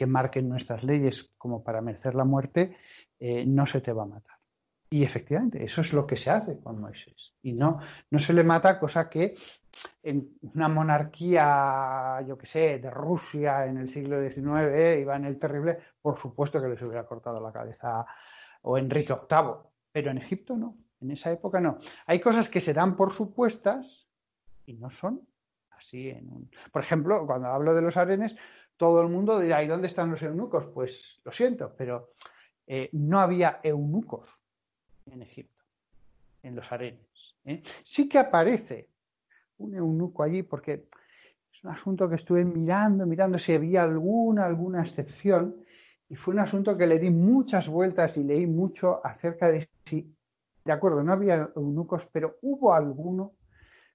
que 0.01 0.07
marque 0.07 0.41
nuestras 0.41 0.83
leyes 0.83 1.31
como 1.37 1.63
para 1.63 1.83
merecer 1.83 2.15
la 2.15 2.25
muerte, 2.25 2.75
eh, 3.19 3.45
no 3.45 3.67
se 3.67 3.83
te 3.83 3.93
va 3.93 4.05
a 4.05 4.07
matar. 4.07 4.39
Y 4.89 5.03
efectivamente, 5.03 5.63
eso 5.63 5.83
es 5.83 5.93
lo 5.93 6.07
que 6.07 6.17
se 6.17 6.31
hace 6.31 6.59
con 6.59 6.81
Moisés. 6.81 7.35
Y 7.43 7.53
no, 7.53 7.81
no 8.11 8.19
se 8.19 8.33
le 8.33 8.43
mata, 8.43 8.81
cosa 8.81 9.11
que 9.11 9.35
en 10.03 10.39
una 10.55 10.69
monarquía, 10.69 12.25
yo 12.27 12.39
que 12.39 12.47
sé, 12.47 12.79
de 12.79 12.91
Rusia 12.91 13.67
en 13.67 13.77
el 13.77 13.91
siglo 13.91 14.27
XIX, 14.27 15.03
Iván 15.03 15.27
el 15.27 15.39
Terrible, 15.39 15.77
por 16.01 16.17
supuesto 16.17 16.63
que 16.63 16.69
les 16.69 16.81
hubiera 16.81 17.05
cortado 17.05 17.39
la 17.39 17.53
cabeza 17.53 18.07
o 18.63 18.79
Enrique 18.79 19.13
VIII. 19.13 19.71
Pero 19.93 20.13
en 20.13 20.17
Egipto 20.17 20.57
no, 20.57 20.79
en 21.03 21.11
esa 21.11 21.31
época 21.31 21.61
no. 21.61 21.77
Hay 22.07 22.21
cosas 22.21 22.49
que 22.49 22.63
se 22.63 22.73
dan 22.73 22.97
por 22.97 23.13
supuestas 23.13 24.09
y 24.65 24.73
no 24.73 24.89
son 24.89 25.21
así. 25.73 26.09
En 26.09 26.31
un... 26.31 26.51
Por 26.73 26.83
ejemplo, 26.83 27.27
cuando 27.27 27.49
hablo 27.49 27.75
de 27.75 27.83
los 27.83 27.99
arenes, 27.99 28.35
todo 28.81 29.03
el 29.03 29.09
mundo 29.09 29.39
dirá, 29.39 29.63
¿y 29.63 29.67
dónde 29.67 29.89
están 29.89 30.11
los 30.11 30.23
eunucos? 30.23 30.65
Pues 30.73 31.21
lo 31.23 31.31
siento, 31.33 31.75
pero 31.77 32.15
eh, 32.67 32.89
no 32.95 33.19
había 33.19 33.61
eunucos 33.63 34.27
en 35.05 35.21
Egipto, 35.21 35.63
en 36.43 36.57
los 36.57 36.73
arenes. 36.73 37.37
¿eh? 37.45 37.63
Sí 37.85 38.09
que 38.09 38.19
aparece 38.19 38.89
un 39.59 39.75
eunuco 39.75 40.23
allí 40.23 40.43
porque 40.43 40.87
es 41.53 41.63
un 41.63 41.73
asunto 41.73 42.09
que 42.09 42.15
estuve 42.15 42.43
mirando, 42.43 43.05
mirando 43.05 43.39
si 43.39 43.53
había 43.53 43.83
alguna, 43.83 44.47
alguna 44.47 44.81
excepción 44.81 45.63
y 46.09 46.15
fue 46.17 46.33
un 46.33 46.41
asunto 46.41 46.75
que 46.79 46.87
le 46.87 46.99
di 46.99 47.11
muchas 47.11 47.69
vueltas 47.69 48.17
y 48.17 48.25
leí 48.25 48.47
mucho 48.47 49.05
acerca 49.05 49.49
de 49.49 49.69
si, 49.85 50.11
de 50.65 50.73
acuerdo, 50.73 51.03
no 51.03 51.13
había 51.13 51.51
eunucos, 51.55 52.09
pero 52.11 52.39
hubo 52.41 52.73
alguno 52.73 53.33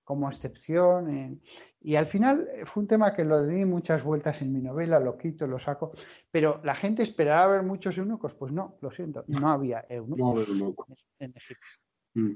como 0.05 0.29
excepción. 0.29 1.09
Eh, 1.09 1.38
y 1.81 1.95
al 1.95 2.05
final 2.05 2.47
fue 2.65 2.83
un 2.83 2.88
tema 2.88 3.13
que 3.13 3.25
lo 3.25 3.45
di 3.45 3.65
muchas 3.65 4.03
vueltas 4.03 4.41
en 4.41 4.53
mi 4.53 4.62
novela, 4.62 5.00
lo 5.00 5.17
quito, 5.17 5.45
lo 5.45 5.59
saco, 5.59 5.91
pero 6.31 6.62
la 6.63 6.75
gente 6.75 7.03
esperaba 7.03 7.51
ver 7.51 7.63
muchos 7.63 7.97
eunucos. 7.97 8.33
Pues 8.33 8.53
no, 8.53 8.77
lo 8.81 8.91
siento, 8.91 9.25
no 9.27 9.50
había 9.50 9.85
eunucos, 9.89 11.05
en 11.19 11.33
Egipto. 11.35 11.65
Mm. 12.13 12.31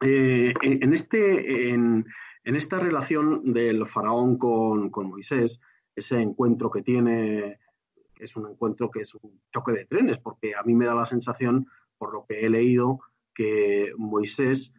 Eh, 0.00 0.54
en, 0.62 0.92
este, 0.92 1.70
en, 1.70 2.04
esta 2.44 2.78
relación 2.78 3.52
del 3.52 3.86
faraón 3.86 4.38
con, 4.38 4.90
con, 4.90 5.08
Moisés, 5.08 5.60
ese 5.94 6.20
encuentro 6.20 6.70
que 6.70 6.82
tiene, 6.82 7.58
es 8.18 8.36
un 8.36 8.50
encuentro 8.50 8.90
que 8.90 9.00
es 9.00 9.14
un 9.14 9.40
choque 9.52 9.72
de 9.72 9.86
trenes, 9.86 10.18
porque 10.18 10.54
a 10.54 10.62
mí 10.62 10.74
me 10.74 10.86
da 10.86 10.94
la 10.94 11.06
sensación, 11.06 11.66
por 11.96 12.12
lo 12.12 12.26
que 12.26 12.40
he 12.44 12.50
leído, 12.50 13.00
que 13.34 13.92
Moisés 13.96 14.72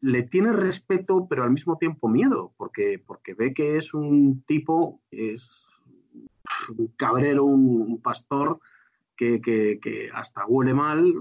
le 0.00 0.22
tiene 0.22 0.52
respeto, 0.52 1.26
pero 1.28 1.42
al 1.42 1.50
mismo 1.50 1.76
tiempo 1.76 2.08
miedo, 2.08 2.52
porque, 2.56 3.02
porque 3.04 3.34
ve 3.34 3.52
que 3.52 3.76
es 3.76 3.92
un 3.92 4.42
tipo, 4.42 5.00
es 5.10 5.64
un 6.76 6.88
cabrero, 6.96 7.44
un, 7.44 8.00
pastor 8.00 8.60
que, 9.16 9.40
que, 9.40 10.10
hasta 10.14 10.46
huele 10.46 10.72
mal, 10.72 11.12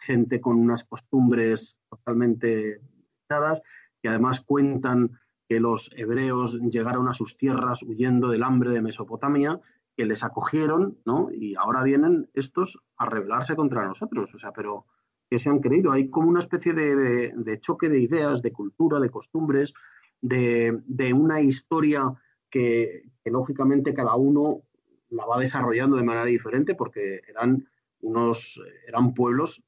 gente 0.00 0.40
con 0.40 0.56
unas 0.56 0.84
costumbres 0.84 1.80
totalmente 1.88 2.80
dadas, 3.28 3.60
que 4.00 4.08
además 4.08 4.40
cuentan 4.40 5.18
que 5.48 5.58
los 5.58 5.90
hebreos 5.96 6.60
llegaron 6.60 7.08
a 7.08 7.14
sus 7.14 7.36
tierras 7.36 7.82
huyendo 7.82 8.28
del 8.28 8.44
hambre 8.44 8.70
de 8.70 8.82
Mesopotamia, 8.82 9.60
que 9.96 10.04
les 10.06 10.22
acogieron, 10.22 10.98
¿no? 11.04 11.28
Y 11.32 11.56
ahora 11.56 11.82
vienen 11.82 12.30
estos 12.34 12.78
a 12.96 13.06
rebelarse 13.06 13.56
contra 13.56 13.84
nosotros. 13.84 14.32
O 14.32 14.38
sea, 14.38 14.52
pero 14.52 14.86
que 15.30 15.38
se 15.38 15.48
han 15.48 15.60
creído. 15.60 15.92
Hay 15.92 16.10
como 16.10 16.28
una 16.28 16.40
especie 16.40 16.74
de, 16.74 17.60
choque 17.60 17.88
de 17.88 18.00
ideas, 18.00 18.42
de 18.42 18.52
cultura, 18.52 18.98
de 18.98 19.10
costumbres, 19.10 19.72
de, 20.20 21.12
una 21.14 21.40
historia 21.40 22.12
que, 22.50 23.04
lógicamente 23.24 23.94
cada 23.94 24.16
uno 24.16 24.62
la 25.10 25.24
va 25.24 25.38
desarrollando 25.38 25.96
de 25.96 26.02
manera 26.02 26.24
diferente 26.24 26.74
porque 26.74 27.20
eran 27.28 27.68
unos 28.00 28.60
eran 28.88 29.14
pueblos 29.14 29.62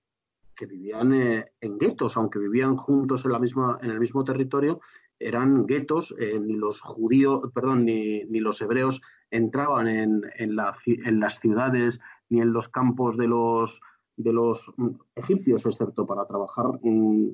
que 0.57 0.67
vivían 0.67 1.13
eh, 1.13 1.53
en 1.61 1.79
guetos, 1.79 2.17
aunque 2.17 2.39
vivían 2.39 2.77
juntos 2.77 3.25
en 3.25 3.33
la 3.33 3.39
misma 3.39 3.79
en 3.83 3.91
el 3.91 4.01
mismo 4.01 4.25
territorio, 4.25 4.81
eran 5.19 5.67
guetos, 5.67 6.15
eh, 6.19 6.39
ni 6.41 6.57
los 6.57 6.81
judíos, 6.81 7.43
perdón, 7.55 7.85
ni, 7.85 8.25
ni 8.25 8.41
los 8.41 8.61
hebreos 8.63 9.01
entraban 9.31 9.87
en, 9.87 10.23
en 10.37 10.57
las 10.57 11.39
ciudades 11.41 12.01
ni 12.29 12.41
en 12.41 12.53
los 12.53 12.69
campos 12.69 13.17
de 13.17 13.29
los 13.29 13.81
de 14.17 14.33
los 14.33 14.73
mm, 14.77 14.89
egipcios, 15.15 15.67
excepto 15.67 16.07
para 16.07 16.27
trabajar 16.27 16.67
mm, 16.83 17.31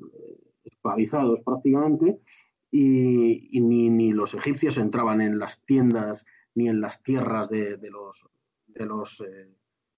esclavizados 0.63 1.41
prácticamente, 1.41 2.19
y, 2.71 3.59
ni, 3.61 4.11
los 4.11 4.33
egipcios 4.35 4.77
entraban 4.77 5.21
en 5.21 5.39
las 5.39 5.65
tiendas 5.65 6.25
ni 6.53 6.69
en 6.69 6.81
las 6.81 7.01
tierras 7.01 7.49
de, 7.49 7.77
los, 7.89 8.27
de 8.67 8.85
los 8.85 9.21
eh, 9.21 9.49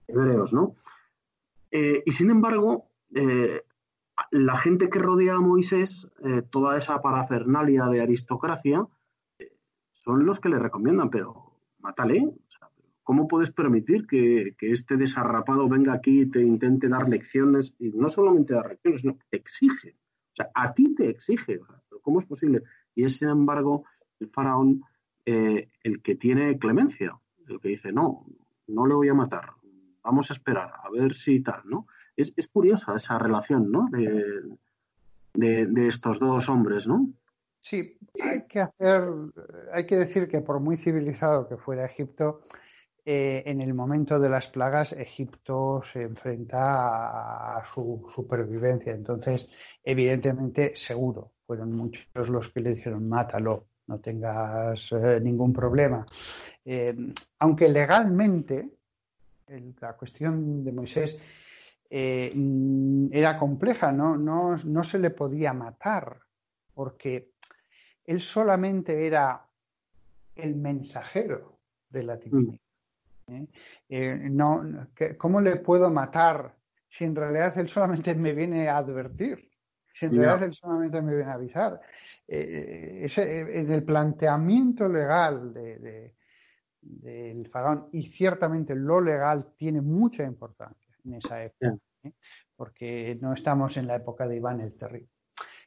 hebreos, 0.08 0.54
¿no? 0.54 0.76
Eh, 1.70 2.04
y 2.06 2.12
sin 2.12 2.30
embargo, 2.30 2.90
eh, 3.14 3.64
la 4.32 4.58
gente 4.58 4.90
que 4.90 5.00
rodea 5.00 5.36
a 5.36 5.42
Moisés, 5.42 6.08
toda 6.50 6.78
esa 6.78 7.02
parafernalia 7.02 7.86
de 7.86 8.02
aristocracia, 8.02 8.88
son 9.90 10.26
los 10.26 10.40
que 10.40 10.50
le 10.50 10.60
recomiendan, 10.60 11.10
pero 11.10 11.58
mátale, 11.80 12.32
¿cómo 13.12 13.28
puedes 13.28 13.52
permitir 13.52 14.08
que, 14.08 14.56
que 14.58 14.72
este 14.72 14.96
desarrapado 14.96 15.68
venga 15.68 15.92
aquí 15.92 16.22
y 16.22 16.26
te 16.28 16.40
intente 16.40 16.88
dar 16.88 17.10
lecciones? 17.10 17.76
Y 17.78 17.90
no 17.90 18.08
solamente 18.08 18.54
dar 18.54 18.70
lecciones, 18.70 19.02
sino 19.02 19.18
te 19.30 19.36
exige. 19.36 19.98
O 20.32 20.36
sea, 20.38 20.50
a 20.56 20.74
ti 20.74 20.96
te 20.96 21.10
exige. 21.10 21.60
¿Cómo 22.04 22.20
es 22.20 22.26
posible? 22.26 22.64
Y 22.96 23.04
es, 23.04 23.18
sin 23.18 23.28
embargo, 23.28 23.84
el 24.22 24.30
faraón 24.30 24.84
eh, 25.26 25.68
el 25.84 26.02
que 26.02 26.16
tiene 26.16 26.58
clemencia, 26.58 27.20
el 27.50 27.60
que 27.60 27.68
dice, 27.68 27.92
no, 27.92 28.26
no 28.68 28.88
le 28.88 28.94
voy 28.94 29.10
a 29.10 29.14
matar, 29.14 29.56
vamos 30.02 30.32
a 30.32 30.34
esperar, 30.34 30.72
a 30.82 30.90
ver 30.90 31.14
si 31.14 31.42
tal, 31.42 31.64
¿no? 31.66 31.88
Es, 32.16 32.32
es 32.38 32.48
curiosa 32.48 32.96
esa 32.96 33.20
relación, 33.20 33.70
¿no? 33.74 33.90
De, 33.92 34.42
de, 35.34 35.66
de 35.66 35.84
estos 35.84 36.18
dos 36.18 36.48
hombres, 36.48 36.88
¿no? 36.88 37.10
Sí, 37.60 37.98
hay 38.22 38.48
que 38.48 38.62
hacer, 38.62 39.04
hay 39.74 39.86
que 39.86 39.98
decir 39.98 40.30
que 40.30 40.40
por 40.40 40.62
muy 40.62 40.78
civilizado 40.78 41.50
que 41.50 41.58
fuera 41.58 41.86
Egipto, 41.86 42.44
eh, 43.06 43.44
en 43.46 43.62
el 43.62 43.74
momento 43.74 44.20
de 44.20 44.30
las 44.30 44.48
plagas, 44.48 44.94
Egipto 44.94 45.82
se 45.84 46.04
enfrenta 46.04 46.58
a, 46.88 47.58
a 47.58 47.66
su 47.66 48.08
supervivencia. 48.14 48.94
Entonces, 48.94 49.50
evidentemente, 49.84 50.76
seguro, 50.76 51.32
fueron 51.46 51.72
muchos 51.74 52.30
los 52.30 52.50
que 52.50 52.60
le 52.62 52.76
dijeron, 52.76 53.10
mátalo, 53.10 53.66
no 53.88 54.00
tengas 54.00 54.92
eh, 54.92 55.20
ningún 55.22 55.52
problema. 55.52 56.06
Eh, 56.64 56.96
aunque 57.40 57.68
legalmente 57.70 58.70
el- 59.48 59.76
la 59.82 59.94
cuestión 59.98 60.64
de 60.64 60.72
Moisés 60.72 61.18
mm, 61.90 63.08
era 63.12 63.38
compleja, 63.38 63.92
¿no? 63.92 64.16
No, 64.18 64.56
no 64.64 64.84
se 64.84 64.98
le 65.00 65.10
podía 65.10 65.54
matar, 65.54 66.20
porque 66.74 67.32
él 68.06 68.22
solamente 68.22 69.06
era 69.08 69.46
el 70.36 70.56
mensajero 70.56 71.60
de 71.90 72.04
la 72.04 72.16
divinidad. 72.18 72.60
¿Eh? 73.32 73.48
Eh, 73.90 74.20
no, 74.30 74.88
¿Cómo 75.18 75.42
le 75.42 75.58
puedo 75.58 75.90
matar 75.90 76.56
si 76.88 77.06
en 77.06 77.16
realidad 77.16 77.58
él 77.58 77.70
solamente 77.70 78.14
me 78.16 78.34
viene 78.34 78.68
a 78.70 78.78
advertir? 78.78 79.50
Si 79.94 80.06
en 80.06 80.14
realidad 80.16 80.44
él 80.44 80.54
solamente 80.54 81.02
me 81.02 81.16
viene 81.16 81.32
a 81.32 81.36
avisar. 81.36 81.82
Eh, 82.28 83.02
ese- 83.04 83.60
en 83.60 83.72
el 83.72 83.84
planteamiento 83.84 84.88
legal 84.88 85.54
de- 85.54 85.80
de- 85.80 86.16
del 86.82 87.48
faraón, 87.50 87.90
y 87.92 88.04
ciertamente 88.04 88.74
lo 88.76 89.02
legal 89.02 89.54
tiene 89.58 89.82
mucha 89.82 90.24
importancia 90.24 90.96
en 91.06 91.14
esa 91.16 91.44
época, 91.44 91.78
¿eh? 92.04 92.14
porque 92.56 93.18
no 93.22 93.34
estamos 93.34 93.78
en 93.78 93.88
la 93.88 93.96
época 93.98 94.28
de 94.28 94.38
Iván 94.38 94.62
el 94.62 94.74
Terrible. 94.74 95.10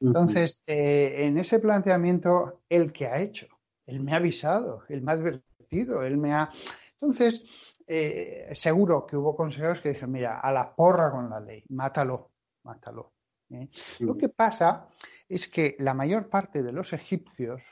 Entonces, 0.01 0.63
eh, 0.67 1.27
en 1.27 1.39
ese 1.39 1.59
planteamiento, 1.61 2.63
¿el 2.69 2.93
que 2.93 3.07
ha 3.07 3.21
hecho? 3.21 3.47
Él 3.87 4.01
me 4.01 4.13
ha 4.13 4.17
avisado, 4.17 4.83
él 4.89 5.03
me 5.03 5.13
ha 5.13 5.15
advertido, 5.15 6.03
él 6.03 6.17
me 6.17 6.33
ha... 6.33 6.51
Entonces, 6.95 7.43
eh, 7.87 8.51
seguro 8.55 9.07
que 9.07 9.17
hubo 9.17 9.37
consejeros 9.37 9.81
que 9.81 9.91
dijeron, 9.91 10.13
mira, 10.13 10.41
a 10.41 10.51
la 10.53 10.75
porra 10.75 11.11
con 11.11 11.29
la 11.29 11.41
ley, 11.41 11.63
mátalo, 11.69 12.31
mátalo. 12.63 13.13
¿eh? 13.51 13.69
Lo 13.99 14.17
que 14.17 14.29
pasa 14.31 14.89
es 15.29 15.49
que 15.49 15.77
la 15.79 15.93
mayor 15.93 16.29
parte 16.29 16.63
de 16.63 16.73
los 16.73 16.93
egipcios, 16.93 17.63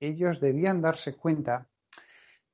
ellos 0.00 0.40
debían 0.40 0.80
darse 0.80 1.16
cuenta 1.16 1.68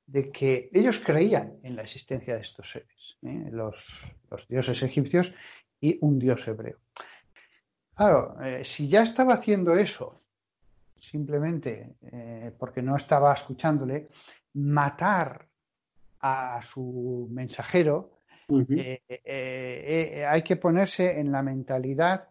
de 0.05 0.31
que 0.31 0.69
ellos 0.73 0.99
creían 0.99 1.59
en 1.63 1.75
la 1.75 1.83
existencia 1.83 2.35
de 2.35 2.41
estos 2.41 2.69
seres, 2.69 3.17
¿eh? 3.21 3.49
los, 3.51 3.87
los 4.29 4.47
dioses 4.47 4.81
egipcios 4.83 5.31
y 5.79 5.97
un 6.01 6.19
dios 6.19 6.47
hebreo. 6.47 6.79
Claro, 7.95 8.37
si 8.63 8.87
ya 8.87 9.03
estaba 9.03 9.33
haciendo 9.33 9.75
eso, 9.75 10.21
simplemente 10.97 11.95
porque 12.57 12.81
no 12.81 12.95
estaba 12.95 13.33
escuchándole, 13.33 14.07
matar 14.53 15.48
a 16.21 16.61
su 16.61 17.27
mensajero, 17.31 18.19
eh, 18.49 19.01
eh, 19.07 19.19
eh, 19.25 20.25
hay 20.25 20.41
que 20.41 20.55
ponerse 20.55 21.19
en 21.19 21.31
la 21.31 21.43
mentalidad 21.43 22.29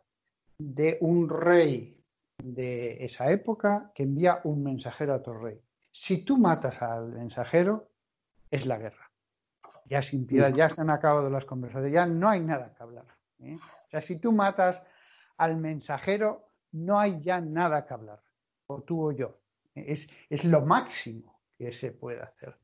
de 0.58 0.98
un 1.00 1.28
rey 1.28 1.96
de 2.42 3.04
esa 3.04 3.30
época 3.30 3.92
que 3.94 4.02
envía 4.02 4.40
un 4.44 4.62
mensajero 4.62 5.12
a 5.12 5.16
otro 5.16 5.40
rey. 5.40 5.60
Si 5.92 6.24
tú 6.24 6.36
matas 6.36 6.82
al 6.82 7.12
mensajero, 7.12 7.88
es 8.50 8.66
la 8.66 8.78
guerra. 8.78 9.10
Ya 9.86 10.02
sin 10.02 10.26
piedad, 10.26 10.52
ya 10.52 10.68
se 10.68 10.80
han 10.80 10.90
acabado 10.90 11.30
las 11.30 11.44
conversaciones, 11.44 11.94
ya 11.94 12.06
no 12.06 12.28
hay 12.28 12.40
nada 12.40 12.74
que 12.74 12.82
hablar. 12.82 13.06
O 13.40 13.90
sea, 13.90 14.00
si 14.00 14.18
tú 14.18 14.32
matas 14.32 14.82
al 15.36 15.56
mensajero, 15.56 16.48
no 16.72 16.98
hay 16.98 17.20
ya 17.20 17.40
nada 17.40 17.86
que 17.86 17.94
hablar, 17.94 18.20
o 18.66 18.82
tú 18.82 19.08
o 19.08 19.12
yo. 19.12 19.38
Es, 19.74 20.10
es 20.28 20.44
lo 20.44 20.62
máximo 20.62 21.40
que 21.56 21.72
se 21.72 21.92
puede 21.92 22.20
hacer. 22.20 22.56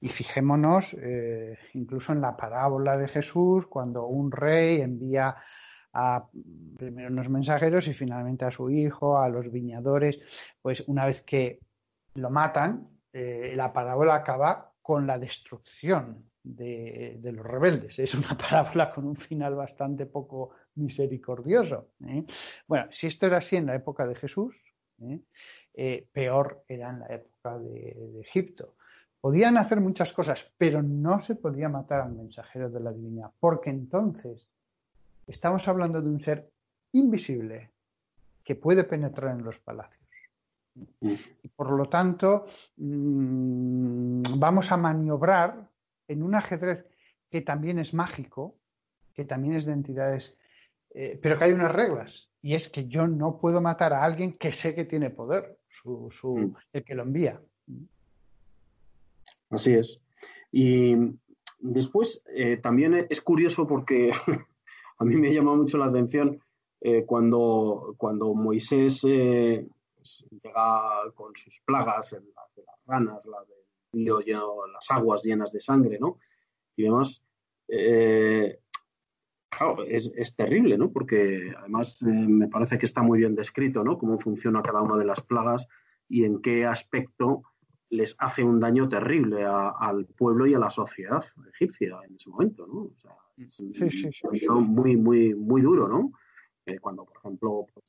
Y 0.00 0.08
fijémonos 0.08 0.94
eh, 1.00 1.58
incluso 1.74 2.12
en 2.12 2.20
la 2.20 2.36
parábola 2.36 2.96
de 2.96 3.08
Jesús, 3.08 3.66
cuando 3.66 4.06
un 4.06 4.30
rey 4.30 4.80
envía 4.80 5.36
a 5.92 6.28
primero 6.76 7.08
unos 7.08 7.28
mensajeros 7.28 7.86
y 7.86 7.94
finalmente 7.94 8.44
a 8.44 8.50
su 8.50 8.68
hijo, 8.70 9.18
a 9.18 9.28
los 9.28 9.50
viñadores, 9.50 10.18
pues 10.60 10.84
una 10.88 11.06
vez 11.06 11.22
que 11.22 11.60
lo 12.14 12.30
matan, 12.30 12.88
eh, 13.12 13.52
la 13.54 13.72
parábola 13.72 14.16
acaba 14.16 14.72
con 14.82 15.06
la 15.06 15.18
destrucción 15.18 16.30
de, 16.42 17.18
los 17.22 17.46
rebeldes. 17.46 17.98
Es 17.98 18.14
una 18.14 18.36
parábola 18.38 18.90
con 18.90 19.06
un 19.06 19.16
final 19.16 19.54
bastante 19.54 20.06
poco 20.06 20.50
misericordioso. 20.74 21.92
¿eh? 22.06 22.24
Bueno, 22.66 22.88
si 22.90 23.06
esto 23.06 23.26
era 23.26 23.38
así 23.38 23.56
en 23.56 23.66
la 23.66 23.76
época 23.76 24.06
de 24.06 24.16
Jesús, 24.16 24.54
peor 26.12 26.64
era 26.68 26.90
en 26.90 27.00
la 27.00 27.06
época 27.06 27.58
de 27.58 28.20
Egipto. 28.20 28.74
Podían 29.24 29.56
hacer 29.56 29.80
muchas 29.80 30.12
cosas, 30.12 30.52
pero 30.58 30.82
no 30.82 31.18
se 31.18 31.34
podía 31.34 31.70
matar 31.70 32.02
al 32.02 32.12
mensajero 32.12 32.68
de 32.68 32.78
la 32.78 32.92
divinidad, 32.92 33.30
porque 33.40 33.70
entonces 33.70 34.50
estamos 35.26 35.66
hablando 35.66 36.02
de 36.02 36.10
un 36.10 36.20
ser 36.20 36.50
invisible 36.92 37.70
que 38.44 38.54
puede 38.54 38.84
penetrar 38.84 39.34
en 39.34 39.42
los 39.42 39.58
palacios. 39.60 40.06
Y 41.00 41.48
por 41.56 41.70
lo 41.70 41.88
tanto, 41.88 42.44
mmm, 42.76 44.24
vamos 44.36 44.70
a 44.70 44.76
maniobrar 44.76 45.70
en 46.06 46.22
un 46.22 46.34
ajedrez 46.34 46.84
que 47.30 47.40
también 47.40 47.78
es 47.78 47.94
mágico, 47.94 48.56
que 49.14 49.24
también 49.24 49.54
es 49.54 49.64
de 49.64 49.72
entidades, 49.72 50.36
eh, 50.90 51.18
pero 51.22 51.38
que 51.38 51.44
hay 51.44 51.52
unas 51.52 51.72
reglas. 51.72 52.28
Y 52.42 52.54
es 52.54 52.68
que 52.68 52.88
yo 52.88 53.06
no 53.06 53.38
puedo 53.38 53.62
matar 53.62 53.94
a 53.94 54.04
alguien 54.04 54.34
que 54.34 54.52
sé 54.52 54.74
que 54.74 54.84
tiene 54.84 55.08
poder, 55.08 55.56
su, 55.70 56.10
su, 56.10 56.36
mm. 56.36 56.56
el 56.74 56.84
que 56.84 56.94
lo 56.94 57.04
envía. 57.04 57.40
Así 59.54 59.72
es. 59.72 60.00
Y 60.50 60.96
después 61.60 62.22
eh, 62.34 62.56
también 62.56 63.06
es 63.08 63.20
curioso 63.20 63.66
porque 63.66 64.10
a 64.98 65.04
mí 65.04 65.16
me 65.16 65.32
llama 65.32 65.54
mucho 65.54 65.78
la 65.78 65.86
atención 65.86 66.40
eh, 66.80 67.04
cuando, 67.04 67.94
cuando 67.96 68.34
Moisés 68.34 69.04
eh, 69.04 69.66
llega 70.42 71.12
con 71.14 71.34
sus 71.36 71.60
plagas, 71.64 72.12
las 72.12 72.54
de 72.56 72.64
las 72.64 72.84
ranas, 72.84 73.24
las 73.26 73.46
del 73.46 73.58
río 73.92 74.20
lleno, 74.20 74.66
las 74.72 74.90
aguas 74.90 75.22
llenas 75.22 75.52
de 75.52 75.60
sangre, 75.60 75.98
¿no? 76.00 76.18
Y 76.76 76.82
demás. 76.82 77.22
Claro, 79.48 79.84
es, 79.84 80.10
es, 80.16 80.34
terrible, 80.34 80.76
¿no? 80.76 80.90
Porque 80.90 81.52
además 81.56 81.96
me 82.02 82.48
parece 82.48 82.76
que 82.76 82.86
está 82.86 83.02
muy 83.02 83.20
bien 83.20 83.36
descrito, 83.36 83.84
¿no? 83.84 83.98
Cómo 83.98 84.18
funciona 84.18 84.62
cada 84.62 84.82
una 84.82 84.96
de 84.96 85.04
las 85.04 85.20
plagas 85.22 85.68
y 86.08 86.24
en 86.24 86.42
qué 86.42 86.66
aspecto 86.66 87.44
les 87.90 88.16
hace 88.18 88.42
un 88.42 88.60
daño 88.60 88.88
terrible 88.88 89.44
a, 89.44 89.70
al 89.70 90.06
pueblo 90.06 90.46
y 90.46 90.54
a 90.54 90.58
la 90.58 90.70
sociedad 90.70 91.24
egipcia 91.52 91.98
en 92.08 92.16
ese 92.16 92.30
momento, 92.30 92.66
¿no? 92.66 92.80
O 92.82 92.96
sea, 92.96 93.12
es 93.36 93.54
sí, 93.54 93.72
sí, 93.74 94.10
sí, 94.12 94.48
muy, 94.48 94.96
muy, 94.96 95.34
muy 95.34 95.62
duro, 95.62 95.88
¿no? 95.88 96.12
Eh, 96.66 96.78
cuando, 96.78 97.04
por 97.04 97.16
ejemplo, 97.18 97.66
pues, 97.72 97.84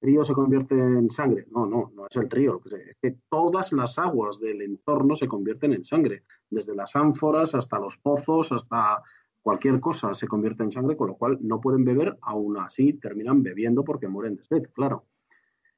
el 0.00 0.08
río 0.08 0.24
se 0.24 0.34
convierte 0.34 0.74
en 0.74 1.10
sangre. 1.10 1.46
No, 1.50 1.66
no, 1.66 1.92
no 1.94 2.06
es 2.08 2.16
el 2.16 2.28
río. 2.28 2.60
Es 2.64 2.96
que 3.00 3.16
todas 3.28 3.72
las 3.72 3.98
aguas 3.98 4.38
del 4.40 4.62
entorno 4.62 5.14
se 5.16 5.28
convierten 5.28 5.72
en 5.72 5.84
sangre. 5.84 6.24
Desde 6.50 6.74
las 6.74 6.96
ánforas 6.96 7.54
hasta 7.54 7.78
los 7.78 7.96
pozos, 7.98 8.52
hasta 8.52 9.02
cualquier 9.40 9.80
cosa 9.80 10.14
se 10.14 10.28
convierte 10.28 10.62
en 10.62 10.72
sangre, 10.72 10.96
con 10.96 11.08
lo 11.08 11.16
cual 11.16 11.38
no 11.40 11.60
pueden 11.60 11.84
beber, 11.84 12.16
aún 12.22 12.58
así 12.58 12.94
terminan 12.94 13.42
bebiendo 13.42 13.84
porque 13.84 14.08
mueren 14.08 14.36
de 14.36 14.44
sed, 14.44 14.70
claro. 14.72 15.04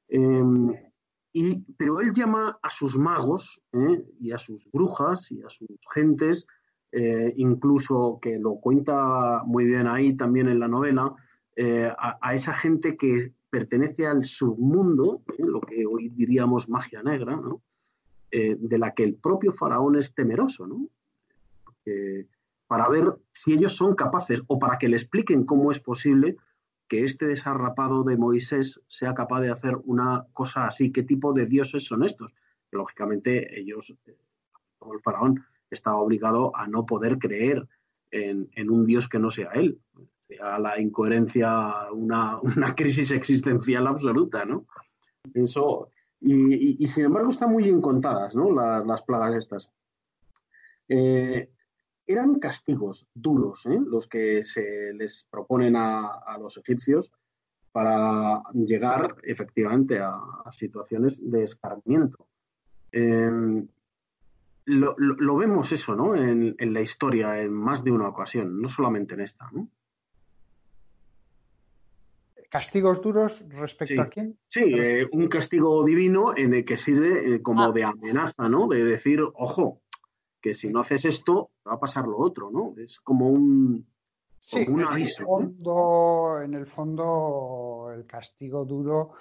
Eh, 0.07 0.91
y, 1.35 1.65
pero 1.77 1.99
él 1.99 2.13
llama 2.13 2.57
a 2.63 2.69
sus 2.69 2.97
magos 2.97 3.59
¿eh? 3.73 4.01
y 4.21 4.31
a 4.31 4.37
sus 4.37 4.71
brujas 4.71 5.29
y 5.33 5.41
a 5.43 5.49
sus 5.49 5.67
gentes, 5.93 6.47
eh, 6.93 7.33
incluso 7.35 8.19
que 8.21 8.39
lo 8.39 8.55
cuenta 8.55 9.43
muy 9.45 9.65
bien 9.65 9.85
ahí 9.85 10.15
también 10.15 10.47
en 10.47 10.59
la 10.59 10.69
novela, 10.69 11.13
eh, 11.57 11.91
a, 11.97 12.33
esa 12.33 12.53
gente 12.53 12.95
que 12.95 13.33
pertenece 13.49 14.07
al 14.07 14.23
submundo, 14.23 15.23
lo 15.37 15.59
que 15.59 15.85
hoy 15.85 16.07
diríamos 16.07 16.69
magia 16.69 17.03
negra, 17.03 17.37
de 18.31 18.77
la 18.77 18.93
que 18.93 19.03
el 19.03 19.15
propio 19.15 19.53
faraón 19.53 19.97
es 19.97 20.13
temeroso, 20.13 20.67
¿no? 20.67 20.87
para 22.67 22.89
ver 22.89 23.13
si 23.31 23.53
ellos 23.53 23.73
son 23.73 23.95
capaces 23.95 24.41
o 24.47 24.57
para 24.57 24.77
que 24.77 24.89
le 24.89 24.97
expliquen 24.97 25.45
cómo 25.45 25.71
es 25.71 25.79
posible 25.79 26.37
que 26.87 27.03
este 27.03 27.25
desarrapado 27.25 28.03
de 28.03 28.17
Moisés 28.17 28.79
sea 28.87 29.13
capaz 29.13 29.41
de 29.41 29.51
hacer 29.51 29.75
una 29.85 30.25
cosa 30.33 30.67
así. 30.67 30.91
¿Qué 30.91 31.03
tipo 31.03 31.33
de 31.33 31.45
dioses 31.45 31.85
son 31.85 32.03
estos? 32.03 32.35
Lógicamente 32.71 33.59
ellos, 33.59 33.93
todo 34.79 34.93
el 34.93 35.01
faraón, 35.01 35.43
está 35.71 35.95
obligado 35.95 36.55
a 36.55 36.67
no 36.67 36.85
poder 36.85 37.17
creer 37.17 37.67
en, 38.11 38.49
en 38.53 38.69
un 38.69 38.85
Dios 38.85 39.09
que 39.09 39.19
no 39.19 39.31
sea 39.31 39.49
él. 39.53 39.79
Sea 40.27 40.59
la 40.59 40.79
incoherencia 40.79 41.91
una, 41.91 42.39
una 42.39 42.75
crisis 42.75 43.11
existencial 43.11 43.87
absoluta, 43.87 44.45
¿no? 44.45 44.65
Eso, 45.33 45.89
y, 46.21 46.87
sin 46.87 47.05
embargo 47.05 47.29
están 47.31 47.51
muy 47.51 47.63
bien 47.63 47.81
contadas, 47.81 48.35
¿no? 48.35 48.51
La- 48.51 48.83
las 48.83 49.01
plagas 49.01 49.35
estas. 49.35 49.69
Eh, 50.87 51.49
eran 52.07 52.39
castigos 52.39 53.07
duros, 53.13 53.65
¿eh? 53.65 53.79
los 53.85 54.07
que 54.07 54.43
se 54.45 54.93
les 54.93 55.27
proponen 55.29 55.75
a, 55.75 56.07
a 56.07 56.37
los 56.37 56.57
egipcios 56.57 57.11
para 57.71 58.41
llegar 58.53 59.15
efectivamente 59.23 59.99
a, 59.99 60.13
a 60.45 60.51
situaciones 60.51 61.19
de 61.29 61.43
escarmiento. 61.43 62.27
Eh, 62.91 63.29
lo, 64.67 64.95
lo- 64.97 65.15
lo 65.15 65.35
vemos 65.35 65.71
eso, 65.71 65.95
¿no? 65.95 66.15
En, 66.15 66.55
en 66.57 66.73
la 66.73 66.81
historia, 66.81 67.41
en 67.41 67.53
más 67.53 67.83
de 67.83 67.91
una 67.91 68.07
ocasión, 68.07 68.61
no 68.61 68.69
solamente 68.69 69.13
en 69.15 69.21
esta, 69.21 69.49
¿no? 69.51 69.67
Castigos 72.49 73.01
duros 73.01 73.43
respecto 73.49 73.95
Sí. 73.95 73.99
a 73.99 74.07
quién? 74.07 74.37
Sí, 74.47 74.61
eh, 74.77 75.07
un 75.11 75.27
castigo 75.27 75.83
divino 75.83 76.37
en 76.37 76.53
el 76.53 76.63
que 76.63 76.77
sirve 76.77 77.35
eh, 77.35 77.41
como 77.41 77.63
Ah. 77.65 77.71
de 77.73 77.83
amenaza, 77.83 78.47
¿no? 78.47 78.67
De 78.67 78.83
decir, 78.85 79.21
ojo, 79.33 79.81
que 80.45 80.53
si 80.53 80.69
no 80.69 80.81
haces 80.81 81.05
esto, 81.05 81.49
va 81.67 81.73
a 81.73 81.79
pasar 81.79 82.05
lo 82.07 82.19
otro, 82.19 82.51
¿no? 82.51 82.75
Es 82.77 82.99
como 82.99 83.29
un, 83.29 83.83
Sí, 84.39 84.63
como 84.63 84.75
un 84.75 84.81
en 84.81 84.87
el 84.87 84.93
aviso. 84.93 85.23
en 86.43 86.53
el 86.53 86.67
fondo, 86.67 87.91
el 87.91 88.05
castigo 88.05 88.63
duro 88.63 89.13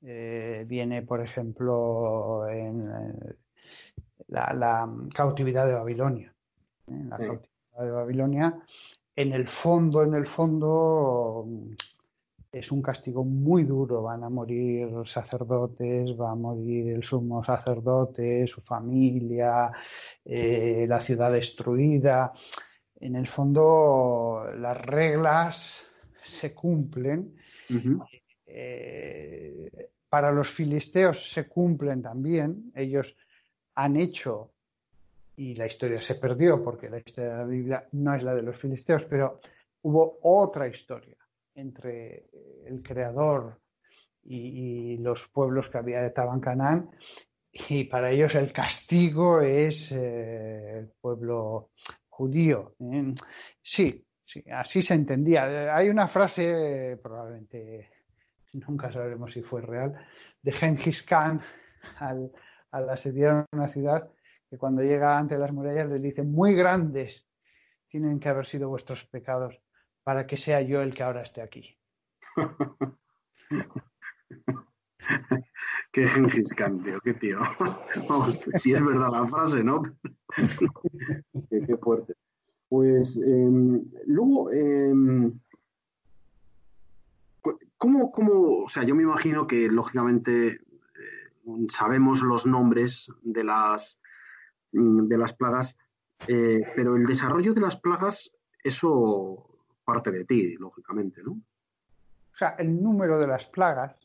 eh, 0.00 0.64
viene, 0.66 1.02
por 1.02 1.20
ejemplo, 1.20 2.48
en 2.48 2.80
eh, 2.90 3.34
la, 4.28 4.54
la 4.54 4.90
cautividad 5.14 5.66
de 5.66 5.74
Babilonia. 5.74 6.34
¿eh? 6.86 6.92
En 6.92 7.10
la 7.10 7.18
Sí. 7.18 7.26
cautividad 7.26 7.84
de 7.84 7.90
Babilonia, 7.90 8.58
en 9.16 9.32
el 9.34 9.46
fondo, 9.46 10.02
en 10.02 10.14
el 10.14 10.26
fondo, 10.26 11.46
es 12.54 12.70
un 12.70 12.80
castigo 12.80 13.24
muy 13.24 13.64
duro. 13.64 14.02
Van 14.02 14.22
a 14.22 14.28
morir 14.28 14.88
sacerdotes, 15.06 16.10
va 16.18 16.30
a 16.30 16.34
morir 16.34 16.90
el 16.90 17.02
sumo 17.02 17.42
sacerdote, 17.42 18.46
su 18.46 18.60
familia, 18.60 19.72
eh, 20.24 20.86
la 20.88 21.00
ciudad 21.00 21.32
destruida. 21.32 22.32
En 23.00 23.16
el 23.16 23.26
fondo, 23.26 24.46
las 24.56 24.80
reglas 24.80 25.82
se 26.24 26.54
cumplen. 26.54 27.34
Eh, 28.46 29.90
para 30.08 30.30
los 30.30 30.48
filisteos 30.48 31.32
se 31.32 31.48
cumplen 31.48 32.02
también. 32.02 32.70
Ellos 32.74 33.16
han 33.74 33.96
hecho, 33.96 34.52
y 35.36 35.56
la 35.56 35.66
historia 35.66 36.00
se 36.00 36.14
perdió 36.14 36.62
porque 36.62 36.88
la 36.88 36.98
historia 36.98 37.32
de 37.32 37.38
la 37.38 37.44
Biblia 37.44 37.88
no 37.92 38.14
es 38.14 38.22
la 38.22 38.34
de 38.34 38.42
los 38.42 38.56
filisteos, 38.56 39.04
pero 39.06 39.40
hubo 39.82 40.20
otra 40.22 40.68
historia 40.68 41.16
entre 41.54 42.26
el 42.66 42.82
creador 42.82 43.60
y, 44.24 44.96
los 44.98 45.28
pueblos 45.28 45.68
que 45.68 45.78
en 45.78 46.40
Canaán. 46.40 46.90
Y 47.52 47.84
para 47.84 48.10
ellos 48.10 48.34
el 48.34 48.52
castigo 48.52 49.40
es 49.40 49.92
eh, 49.92 50.78
el 50.78 50.92
pueblo 51.00 51.70
judío. 52.08 52.74
¿eh? 52.80 53.14
Sí, 53.62 54.04
sí, 54.24 54.42
así 54.50 54.82
se 54.82 54.94
entendía. 54.94 55.74
Hay 55.74 55.88
una 55.88 56.08
frase, 56.08 56.92
eh, 56.92 56.96
probablemente 56.96 57.90
nunca 58.52 58.90
sabremos 58.92 59.32
si 59.32 59.42
fue 59.42 59.60
real, 59.60 59.94
de 60.42 60.52
Genghis 60.52 61.02
Khan 61.02 61.40
al, 61.98 62.30
al 62.70 62.90
asediar 62.90 63.46
una 63.52 63.68
ciudad, 63.68 64.10
que 64.48 64.58
cuando 64.58 64.82
llega 64.82 65.16
ante 65.16 65.38
las 65.38 65.52
murallas 65.52 65.88
les 65.88 66.02
dice, 66.02 66.22
muy 66.22 66.54
grandes 66.54 67.26
tienen 67.88 68.18
que 68.18 68.28
haber 68.28 68.46
sido 68.46 68.68
vuestros 68.68 69.04
pecados 69.04 69.60
para 70.04 70.26
que 70.26 70.36
sea 70.36 70.60
yo 70.62 70.82
el 70.82 70.94
que 70.94 71.02
ahora 71.02 71.22
esté 71.22 71.42
aquí. 71.42 71.76
Qué 75.92 76.08
Gengis 76.08 76.52
Khan, 76.54 76.82
tío, 76.82 77.00
qué 77.00 77.14
tío. 77.14 77.38
Vamos, 78.08 78.38
si 78.56 78.72
es 78.72 78.84
verdad 78.84 79.10
la 79.12 79.26
frase, 79.26 79.62
¿no? 79.62 79.82
qué, 81.50 81.60
qué 81.66 81.76
fuerte. 81.76 82.14
Pues 82.68 83.16
eh, 83.16 83.80
luego, 84.06 84.50
eh, 84.50 84.92
cu- 87.40 87.58
¿cómo, 87.76 88.10
cómo, 88.10 88.64
o 88.64 88.68
sea, 88.68 88.82
yo 88.84 88.94
me 88.94 89.02
imagino 89.04 89.46
que 89.46 89.68
lógicamente 89.68 90.48
eh, 90.48 90.60
sabemos 91.70 92.22
los 92.22 92.46
nombres 92.46 93.08
de 93.22 93.44
las, 93.44 94.00
mm, 94.72 95.06
de 95.06 95.18
las 95.18 95.34
plagas, 95.34 95.76
eh, 96.26 96.62
pero 96.74 96.96
el 96.96 97.04
desarrollo 97.06 97.52
de 97.54 97.60
las 97.60 97.76
plagas, 97.76 98.32
eso 98.64 99.53
parte 99.84 100.10
de 100.10 100.24
ti, 100.24 100.56
lógicamente, 100.56 101.22
¿no? 101.22 101.32
O 101.32 102.36
sea, 102.36 102.56
el 102.58 102.82
número 102.82 103.18
de 103.18 103.26
las 103.26 103.44
plagas, 103.46 103.96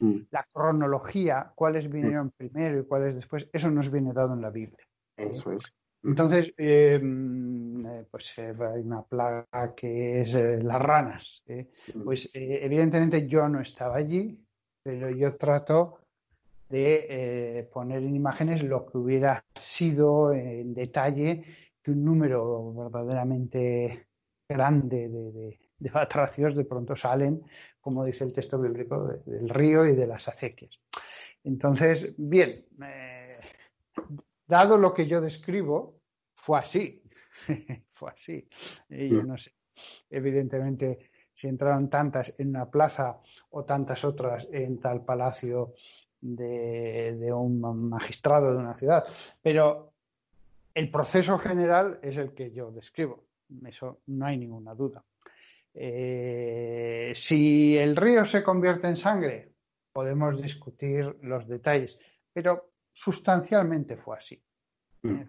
Mm, 0.00 0.20
la 0.30 0.46
cronología, 0.50 1.52
cuáles 1.54 1.90
vinieron 1.90 2.30
primero 2.30 2.80
y 2.80 2.84
cuáles 2.84 3.14
después, 3.14 3.48
eso 3.52 3.70
nos 3.70 3.90
viene 3.90 4.12
dado 4.12 4.34
en 4.34 4.40
la 4.40 4.50
Biblia. 4.50 4.84
Eso 5.16 5.52
es. 5.52 5.62
Entonces, 6.02 6.54
eh, 6.56 6.98
mm, 7.00 7.86
eh, 7.86 8.06
pues 8.10 8.32
eh, 8.38 8.54
hay 8.58 8.80
una 8.80 9.02
plaga 9.02 9.74
que 9.76 10.22
es 10.22 10.34
eh, 10.34 10.58
las 10.62 10.80
ranas. 10.80 11.42
¿eh? 11.46 11.68
Pues 12.02 12.30
eh, 12.32 12.60
evidentemente 12.62 13.28
yo 13.28 13.46
no 13.48 13.60
estaba 13.60 13.96
allí, 13.96 14.42
pero 14.82 15.10
yo 15.10 15.36
trato 15.36 15.98
de 16.70 17.06
eh, 17.10 17.68
poner 17.70 18.02
en 18.02 18.16
imágenes 18.16 18.62
lo 18.62 18.86
que 18.86 18.96
hubiera 18.96 19.44
sido 19.54 20.32
eh, 20.32 20.62
en 20.62 20.72
detalle 20.72 21.44
que 21.82 21.90
un 21.90 22.04
número 22.04 22.72
verdaderamente 22.72 24.06
grande 24.54 25.08
de, 25.08 25.32
de, 25.32 25.58
de 25.78 25.90
batracios 25.90 26.56
de 26.56 26.64
pronto 26.64 26.96
salen, 26.96 27.42
como 27.80 28.04
dice 28.04 28.24
el 28.24 28.32
texto 28.32 28.58
bíblico, 28.58 29.06
de- 29.06 29.18
del 29.38 29.48
río 29.48 29.86
y 29.86 29.94
de 29.94 30.06
las 30.06 30.26
acequias. 30.28 30.78
Entonces, 31.44 32.12
bien, 32.18 32.66
eh, 32.84 33.38
dado 34.46 34.76
lo 34.76 34.92
que 34.92 35.06
yo 35.06 35.20
describo, 35.20 36.00
fue 36.34 36.58
así. 36.58 37.02
fue 37.94 38.10
así. 38.10 38.48
Y 38.88 39.08
yo 39.08 39.22
no 39.22 39.38
sé, 39.38 39.52
evidentemente, 40.10 41.10
si 41.32 41.46
entraron 41.48 41.88
tantas 41.88 42.34
en 42.38 42.48
una 42.50 42.68
plaza 42.70 43.20
o 43.50 43.64
tantas 43.64 44.04
otras 44.04 44.48
en 44.52 44.78
tal 44.80 45.04
palacio 45.04 45.74
de, 46.20 47.16
de 47.18 47.32
un 47.32 47.60
magistrado 47.88 48.50
de 48.52 48.58
una 48.58 48.74
ciudad, 48.74 49.04
pero 49.40 49.92
el 50.74 50.90
proceso 50.90 51.38
general 51.38 51.98
es 52.02 52.16
el 52.18 52.34
que 52.34 52.50
yo 52.52 52.70
describo. 52.72 53.24
Eso 53.66 54.00
no 54.06 54.26
hay 54.26 54.36
ninguna 54.38 54.74
duda. 54.74 55.04
Eh, 55.74 57.12
si 57.14 57.76
el 57.76 57.96
río 57.96 58.24
se 58.24 58.42
convierte 58.42 58.88
en 58.88 58.96
sangre, 58.96 59.52
podemos 59.92 60.40
discutir 60.40 61.16
los 61.22 61.46
detalles, 61.46 61.98
pero 62.32 62.72
sustancialmente 62.92 63.96
fue 63.96 64.16
así. 64.18 64.42
Mm. 65.02 65.22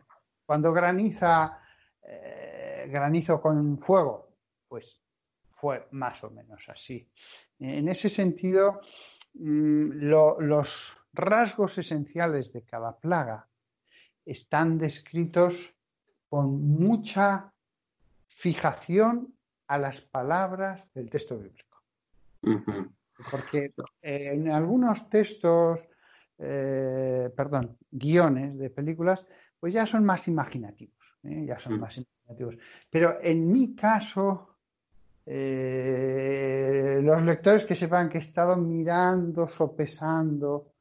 Cuando 0.46 0.74
graniza, 0.74 1.60
eh, 2.04 2.88
granizo 2.90 3.42
con 3.42 3.80
fuego, 3.80 4.36
pues 4.68 5.02
fue 5.52 5.88
más 5.92 6.24
o 6.24 6.30
menos 6.32 6.68
así. 6.70 7.08
En 7.60 7.88
ese 7.88 8.10
sentido, 8.10 8.82
mm, 9.36 9.92
lo- 10.10 10.42
los 10.42 10.98
rasgos 11.14 11.78
esenciales 11.78 12.52
de 12.52 12.64
cada 12.64 12.98
plaga 12.98 13.48
están 14.26 14.78
descritos 14.78 15.76
con 16.30 16.62
mucha 16.80 17.54
fijación 18.36 19.34
a 19.68 19.78
las 19.78 20.02
palabras 20.02 20.84
del 20.94 21.10
texto 21.10 21.38
bíblico. 21.38 21.78
Porque 23.30 23.74
eh, 24.02 24.32
en 24.34 24.50
algunos 24.50 25.10
textos, 25.10 25.88
eh, 26.38 27.30
perdón, 27.36 27.78
guiones 27.92 28.58
de 28.58 28.70
películas, 28.70 29.26
pues 29.60 29.74
ya 29.74 29.86
son 29.86 30.04
más 30.04 30.28
imaginativos, 30.28 31.18
¿eh? 31.24 31.46
ya 31.46 31.60
son 31.60 31.74
Mm. 31.78 31.80
más 31.80 31.98
imaginativos. 31.98 32.58
Pero 32.90 33.20
en 33.22 33.52
mi 33.52 33.76
caso, 33.76 34.48
los 35.26 37.22
lectores 37.24 37.64
que 37.64 37.76
sepan 37.76 38.10
que 38.10 38.18
he 38.18 38.22
estado 38.22 38.58
mirando, 38.58 39.48
sopesando 39.48 40.74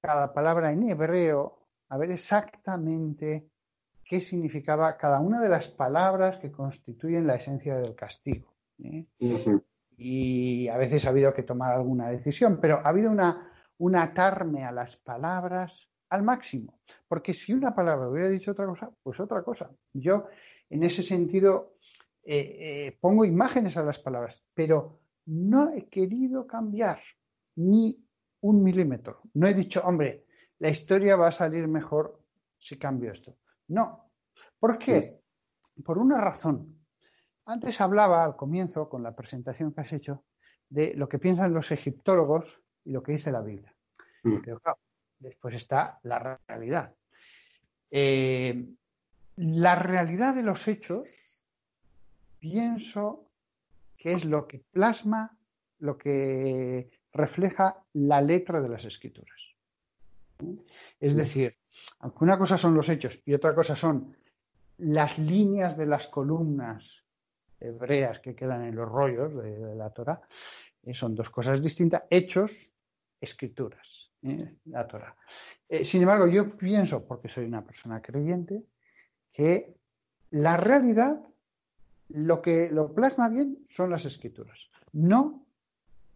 cada 0.00 0.32
palabra 0.32 0.72
en 0.72 0.90
hebreo, 0.90 1.58
a 1.88 1.96
ver 1.96 2.12
exactamente 2.12 3.48
qué 4.08 4.20
significaba 4.20 4.96
cada 4.96 5.20
una 5.20 5.40
de 5.40 5.50
las 5.50 5.68
palabras 5.68 6.38
que 6.38 6.50
constituyen 6.50 7.26
la 7.26 7.34
esencia 7.34 7.76
del 7.76 7.94
castigo. 7.94 8.54
¿eh? 8.82 9.04
Y 9.98 10.66
a 10.68 10.78
veces 10.78 11.04
ha 11.04 11.10
habido 11.10 11.34
que 11.34 11.42
tomar 11.42 11.74
alguna 11.74 12.08
decisión, 12.08 12.58
pero 12.58 12.78
ha 12.78 12.88
habido 12.88 13.10
una, 13.10 13.52
un 13.76 13.96
atarme 13.96 14.64
a 14.64 14.72
las 14.72 14.96
palabras 14.96 15.90
al 16.08 16.22
máximo, 16.22 16.80
porque 17.06 17.34
si 17.34 17.52
una 17.52 17.74
palabra 17.74 18.08
hubiera 18.08 18.30
dicho 18.30 18.52
otra 18.52 18.64
cosa, 18.64 18.90
pues 19.02 19.20
otra 19.20 19.42
cosa. 19.42 19.70
Yo, 19.92 20.26
en 20.70 20.84
ese 20.84 21.02
sentido, 21.02 21.74
eh, 22.24 22.86
eh, 22.86 22.98
pongo 22.98 23.26
imágenes 23.26 23.76
a 23.76 23.82
las 23.82 23.98
palabras, 23.98 24.42
pero 24.54 25.00
no 25.26 25.70
he 25.74 25.86
querido 25.88 26.46
cambiar 26.46 27.00
ni 27.56 28.02
un 28.40 28.62
milímetro. 28.62 29.20
No 29.34 29.46
he 29.46 29.52
dicho, 29.52 29.82
hombre, 29.84 30.24
la 30.60 30.70
historia 30.70 31.16
va 31.16 31.28
a 31.28 31.32
salir 31.32 31.68
mejor 31.68 32.22
si 32.58 32.78
cambio 32.78 33.12
esto. 33.12 33.36
No, 33.68 34.08
¿Por 34.58 34.78
qué? 34.78 35.20
Por 35.84 35.98
una 35.98 36.20
razón. 36.20 36.76
Antes 37.46 37.80
hablaba 37.80 38.24
al 38.24 38.36
comienzo, 38.36 38.88
con 38.88 39.02
la 39.02 39.14
presentación 39.14 39.72
que 39.72 39.80
has 39.80 39.92
hecho, 39.92 40.24
de 40.68 40.94
lo 40.94 41.08
que 41.08 41.18
piensan 41.18 41.54
los 41.54 41.70
egiptólogos 41.70 42.60
y 42.84 42.92
lo 42.92 43.02
que 43.02 43.12
dice 43.12 43.32
la 43.32 43.40
Biblia. 43.40 43.74
Mm. 44.22 44.40
Pero 44.44 44.60
claro, 44.60 44.78
después 45.18 45.54
está 45.54 45.98
la 46.02 46.38
realidad. 46.46 46.94
Eh, 47.90 48.68
la 49.36 49.76
realidad 49.76 50.34
de 50.34 50.42
los 50.42 50.66
hechos, 50.68 51.08
pienso 52.38 53.30
que 53.96 54.12
es 54.12 54.24
lo 54.24 54.46
que 54.46 54.62
plasma, 54.70 55.38
lo 55.78 55.96
que 55.96 56.90
refleja 57.12 57.82
la 57.94 58.20
letra 58.20 58.60
de 58.60 58.68
las 58.68 58.84
escrituras. 58.84 59.38
Es 61.00 61.16
decir, 61.16 61.57
aunque 62.00 62.24
una 62.24 62.38
cosa 62.38 62.58
son 62.58 62.74
los 62.74 62.88
hechos 62.88 63.20
y 63.24 63.34
otra 63.34 63.54
cosa 63.54 63.76
son 63.76 64.16
las 64.78 65.18
líneas 65.18 65.76
de 65.76 65.86
las 65.86 66.06
columnas 66.06 66.84
hebreas 67.60 68.20
que 68.20 68.34
quedan 68.34 68.64
en 68.64 68.76
los 68.76 68.88
rollos 68.88 69.34
de, 69.34 69.74
la 69.74 69.90
Torah, 69.90 70.20
eh, 70.84 70.94
son 70.94 71.14
dos 71.14 71.30
cosas 71.30 71.62
distintas, 71.62 72.04
hechos, 72.08 72.52
escrituras, 73.20 74.10
¿eh? 74.22 74.54
la. 74.72 75.16
Eh, 75.68 75.84
sin 75.84 76.02
embargo, 76.02 76.28
yo 76.28 76.56
pienso, 76.56 77.04
porque 77.04 77.28
soy 77.28 77.46
una 77.46 77.64
persona 77.64 78.00
creyente, 78.00 78.62
que 79.32 79.74
la 80.30 80.56
realidad, 80.56 81.20
lo 82.10 82.40
que 82.40 82.70
lo 82.70 82.94
plasma 82.94 83.28
bien 83.28 83.58
son 83.68 83.90
las 83.90 84.04
escrituras, 84.04 84.70
no 84.92 85.44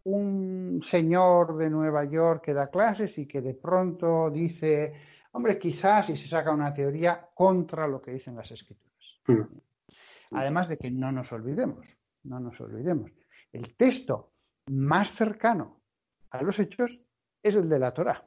un 0.04 0.80
señor 0.82 1.56
de 1.56 1.70
Nueva 1.70 2.04
York 2.04 2.44
que 2.44 2.54
da 2.54 2.68
clases 2.68 3.18
y 3.18 3.26
que 3.26 3.40
de 3.40 3.54
pronto 3.54 4.30
dice, 4.30 4.94
hombre, 5.32 5.58
quizás 5.58 6.10
y 6.10 6.16
se 6.16 6.28
saca 6.28 6.52
una 6.52 6.72
teoría 6.72 7.28
contra 7.34 7.86
lo 7.86 8.00
que 8.00 8.12
dicen 8.12 8.36
las 8.36 8.50
escrituras. 8.50 9.20
Mm. 9.26 10.36
Además 10.36 10.68
de 10.68 10.78
que 10.78 10.90
no 10.90 11.12
nos 11.12 11.32
olvidemos, 11.32 11.86
no 12.24 12.40
nos 12.40 12.60
olvidemos, 12.60 13.10
el 13.52 13.74
texto 13.74 14.32
más 14.70 15.12
cercano 15.12 15.80
a 16.30 16.42
los 16.42 16.58
hechos 16.58 17.00
es 17.42 17.56
el 17.56 17.68
de 17.68 17.78
la 17.78 17.92
Torah. 17.92 18.26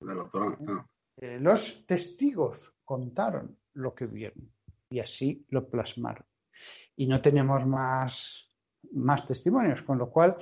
De 0.00 0.14
la 0.14 0.24
Torá, 0.24 0.56
ah. 0.68 0.86
Eh, 1.16 1.38
los 1.38 1.84
testigos 1.86 2.72
contaron 2.84 3.58
lo 3.74 3.94
que 3.94 4.06
vieron 4.06 4.50
y 4.88 5.00
así 5.00 5.44
lo 5.50 5.68
plasmaron. 5.68 6.24
Y 6.96 7.06
no 7.06 7.20
tenemos 7.20 7.66
más, 7.66 8.48
más 8.92 9.26
testimonios, 9.26 9.82
con 9.82 9.98
lo 9.98 10.10
cual, 10.10 10.36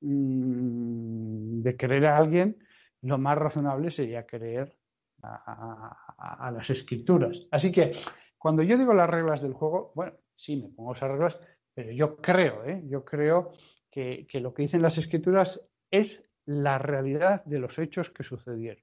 mm, 0.00 1.62
de 1.62 1.76
creer 1.76 2.06
a 2.06 2.16
alguien, 2.16 2.56
lo 3.02 3.18
más 3.18 3.36
razonable 3.36 3.90
sería 3.90 4.26
creer 4.26 4.76
a, 5.24 6.50
las 6.52 6.70
escrituras. 6.70 7.46
Así 7.50 7.72
que, 7.72 7.92
cuando 8.38 8.62
yo 8.62 8.76
digo 8.76 8.94
las 8.94 9.08
reglas 9.08 9.42
del 9.42 9.54
juego, 9.54 9.92
bueno, 9.94 10.12
sí, 10.36 10.56
me 10.56 10.68
pongo 10.68 10.94
esas 10.94 11.10
reglas, 11.10 11.38
pero 11.74 11.92
yo 11.92 12.16
creo, 12.16 12.64
¿eh? 12.64 12.82
yo 12.86 13.04
creo 13.04 13.52
que, 13.90 14.26
lo 14.34 14.54
que 14.54 14.62
dicen 14.62 14.82
las 14.82 14.98
escrituras 14.98 15.60
es 15.90 16.22
la 16.46 16.78
realidad 16.78 17.44
de 17.44 17.58
los 17.58 17.78
hechos 17.78 18.10
que 18.10 18.24
sucedieron. 18.24 18.82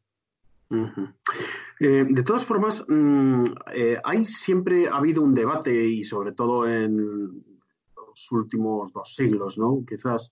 Eh, 1.80 2.06
de 2.10 2.23
todas 2.23 2.45
formas, 2.45 2.86
mm, 2.88 3.45
eh, 3.73 3.97
hay 4.04 4.23
siempre 4.23 4.88
ha 4.88 4.95
habido 4.95 5.21
un 5.21 5.34
debate 5.34 5.73
y 5.73 6.06
sobre 6.06 6.32
todo 6.32 6.67
en 6.67 7.43
los 7.95 8.32
últimos 8.32 8.93
dos 8.93 9.13
siglos, 9.15 9.58
¿no? 9.58 9.84
Quizás 9.88 10.32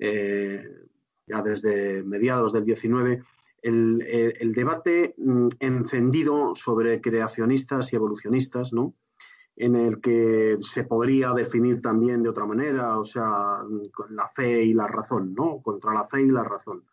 ya 0.00 1.42
desde 1.42 2.02
mediados 2.04 2.52
del 2.52 2.64
19, 2.64 3.22
el, 3.62 4.02
el- 4.40 4.52
debate 4.52 5.14
mm, 5.18 5.48
encendido 5.60 6.54
sobre 6.54 7.00
creacionistas 7.00 7.92
y 7.92 7.96
evolucionistas, 7.96 8.72
¿no? 8.72 8.94
En 9.56 9.74
el 9.74 10.00
que 10.00 10.56
se 10.60 10.84
podría 10.84 11.32
definir 11.32 11.82
también 11.82 12.22
de 12.22 12.28
otra 12.28 12.46
manera, 12.46 12.98
o 12.98 13.04
sea, 13.04 13.62
con 13.92 14.14
la 14.14 14.28
fe 14.28 14.62
y 14.64 14.72
la 14.72 14.86
razón, 14.86 15.34
¿no? 15.34 15.60
Contra 15.62 15.92
la 15.92 16.06
fe 16.06 16.22
y 16.22 16.28
la 16.28 16.44
razón. 16.44 16.84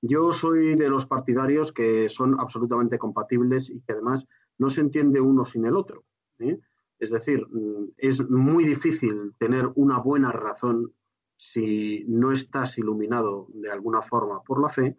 Yo 0.00 0.32
soy 0.32 0.76
de 0.76 0.88
los 0.88 1.06
partidarios 1.06 1.72
que 1.72 2.08
son 2.08 2.38
absolutamente 2.40 2.98
compatibles 2.98 3.70
y 3.70 3.80
que 3.80 3.92
además 3.92 4.26
no 4.58 4.70
se 4.70 4.80
entiende 4.80 5.20
uno 5.20 5.44
sin 5.44 5.66
el 5.66 5.76
otro. 5.76 6.04
¿eh? 6.38 6.58
Es 6.98 7.10
decir, 7.10 7.46
mm, 7.50 7.92
es 7.98 8.28
muy 8.30 8.64
difícil 8.64 9.34
tener 9.38 9.68
una 9.74 9.98
buena 9.98 10.32
razón 10.32 10.92
si 11.36 12.04
no 12.08 12.32
estás 12.32 12.78
iluminado 12.78 13.48
de 13.52 13.70
alguna 13.70 14.00
forma 14.00 14.42
por 14.42 14.60
la 14.62 14.68
fe 14.70 14.96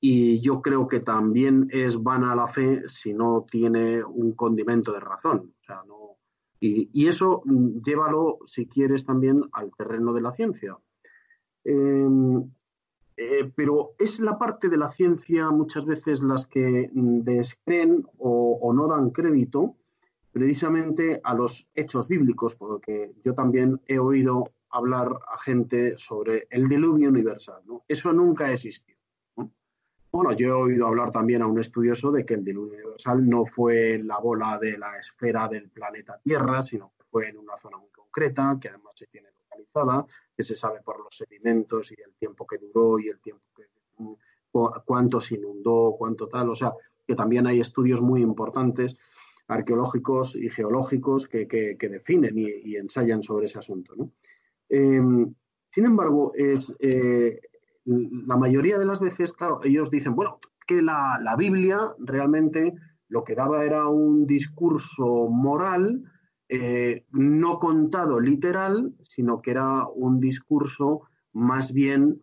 y 0.00 0.40
yo 0.40 0.62
creo 0.62 0.86
que 0.86 1.00
también 1.00 1.68
es 1.72 2.00
vana 2.02 2.34
la 2.34 2.46
fe 2.46 2.82
si 2.88 3.12
no 3.12 3.46
tiene 3.50 4.02
un 4.04 4.32
condimento 4.32 4.92
de 4.92 5.00
razón. 5.00 5.54
O 5.60 5.64
sea, 5.64 5.82
no, 5.86 6.16
y, 6.60 6.88
y 6.92 7.08
eso 7.08 7.42
mm, 7.44 7.80
llévalo, 7.82 8.38
si 8.44 8.66
quieres, 8.66 9.04
también 9.04 9.44
al 9.52 9.70
terreno 9.76 10.12
de 10.12 10.20
la 10.20 10.32
ciencia. 10.32 10.76
Eh, 11.64 12.08
eh, 13.16 13.52
pero 13.54 13.90
es 13.98 14.20
la 14.20 14.38
parte 14.38 14.68
de 14.68 14.76
la 14.76 14.92
ciencia 14.92 15.50
muchas 15.50 15.84
veces 15.84 16.22
las 16.22 16.46
que 16.46 16.88
mm, 16.92 17.20
descreen 17.22 18.06
o, 18.18 18.58
o 18.62 18.72
no 18.72 18.86
dan 18.86 19.10
crédito 19.10 19.76
precisamente 20.30 21.20
a 21.24 21.34
los 21.34 21.66
hechos 21.74 22.06
bíblicos, 22.06 22.54
porque 22.54 23.12
yo 23.24 23.34
también 23.34 23.80
he 23.86 23.98
oído 23.98 24.52
hablar 24.70 25.08
a 25.26 25.38
gente 25.38 25.98
sobre 25.98 26.46
el 26.50 26.68
diluvio 26.68 27.08
universal. 27.08 27.60
¿no? 27.66 27.82
Eso 27.88 28.12
nunca 28.12 28.52
existió. 28.52 28.97
¿No? 30.12 30.18
Bueno, 30.18 30.32
yo 30.36 30.48
he 30.48 30.52
oído 30.52 30.86
hablar 30.86 31.12
también 31.12 31.42
a 31.42 31.46
un 31.46 31.58
estudioso 31.60 32.10
de 32.12 32.24
que 32.24 32.34
el 32.34 32.44
diluvio 32.44 32.74
universal 32.78 33.28
no 33.28 33.44
fue 33.46 33.98
la 34.02 34.18
bola 34.18 34.58
de 34.58 34.78
la 34.78 34.98
esfera 34.98 35.48
del 35.48 35.68
planeta 35.70 36.18
Tierra, 36.22 36.62
sino 36.62 36.92
que 36.96 37.04
fue 37.10 37.28
en 37.28 37.38
una 37.38 37.56
zona 37.56 37.76
muy 37.78 37.90
concreta, 37.90 38.58
que 38.60 38.68
además 38.68 38.92
se 38.94 39.06
tiene 39.06 39.28
localizada, 39.30 40.06
que 40.36 40.42
se 40.42 40.56
sabe 40.56 40.80
por 40.82 40.98
los 40.98 41.16
sedimentos 41.16 41.92
y 41.92 41.96
el 42.04 42.14
tiempo 42.14 42.46
que 42.46 42.58
duró 42.58 42.98
y 42.98 43.08
el 43.08 43.20
tiempo 43.20 43.44
que 43.56 43.64
cu- 44.50 44.72
cuánto 44.84 45.20
se 45.20 45.34
inundó, 45.36 45.94
cuánto 45.98 46.28
tal, 46.28 46.50
o 46.50 46.54
sea, 46.54 46.72
que 47.06 47.14
también 47.14 47.46
hay 47.46 47.60
estudios 47.60 48.00
muy 48.00 48.20
importantes 48.22 48.96
arqueológicos 49.48 50.36
y 50.36 50.50
geológicos 50.50 51.26
que, 51.26 51.46
definen 51.80 52.36
y, 52.36 52.76
ensayan 52.76 53.22
sobre 53.22 53.46
ese 53.46 53.58
asunto. 53.58 53.94
¿no? 53.96 54.10
Eh, 54.68 55.00
sin 55.70 55.84
embargo, 55.84 56.32
es, 56.34 56.74
eh, 56.80 57.40
la 57.88 58.36
mayoría 58.36 58.78
de 58.78 58.84
las 58.84 59.00
veces, 59.00 59.32
claro, 59.32 59.60
ellos 59.64 59.90
dicen, 59.90 60.14
bueno, 60.14 60.38
que 60.66 60.82
la, 60.82 61.18
la 61.22 61.36
Biblia 61.36 61.94
realmente 61.98 62.74
lo 63.08 63.24
que 63.24 63.34
daba 63.34 63.64
era 63.64 63.88
un 63.88 64.26
discurso 64.26 65.28
moral, 65.28 66.04
eh, 66.48 67.06
no 67.10 67.58
contado 67.58 68.20
literal, 68.20 68.94
sino 69.00 69.40
que 69.40 69.52
era 69.52 69.86
un 69.86 70.20
discurso 70.20 71.02
más 71.32 71.72
bien 71.72 72.22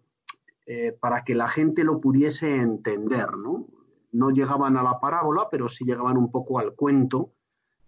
eh, 0.68 0.96
para 1.00 1.24
que 1.24 1.36
la 1.36 1.48
gente 1.48 1.84
lo 1.84 2.00
pudiese 2.00 2.56
entender, 2.56 3.36
¿no? 3.38 3.68
No 4.12 4.30
llegaban 4.30 4.78
a 4.78 4.84
la 4.84 5.00
parábola, 5.00 5.48
pero 5.52 5.70
sí 5.70 5.86
llegaban 5.86 6.18
un 6.18 6.32
poco 6.32 6.60
al 6.60 6.74
cuento 6.74 7.34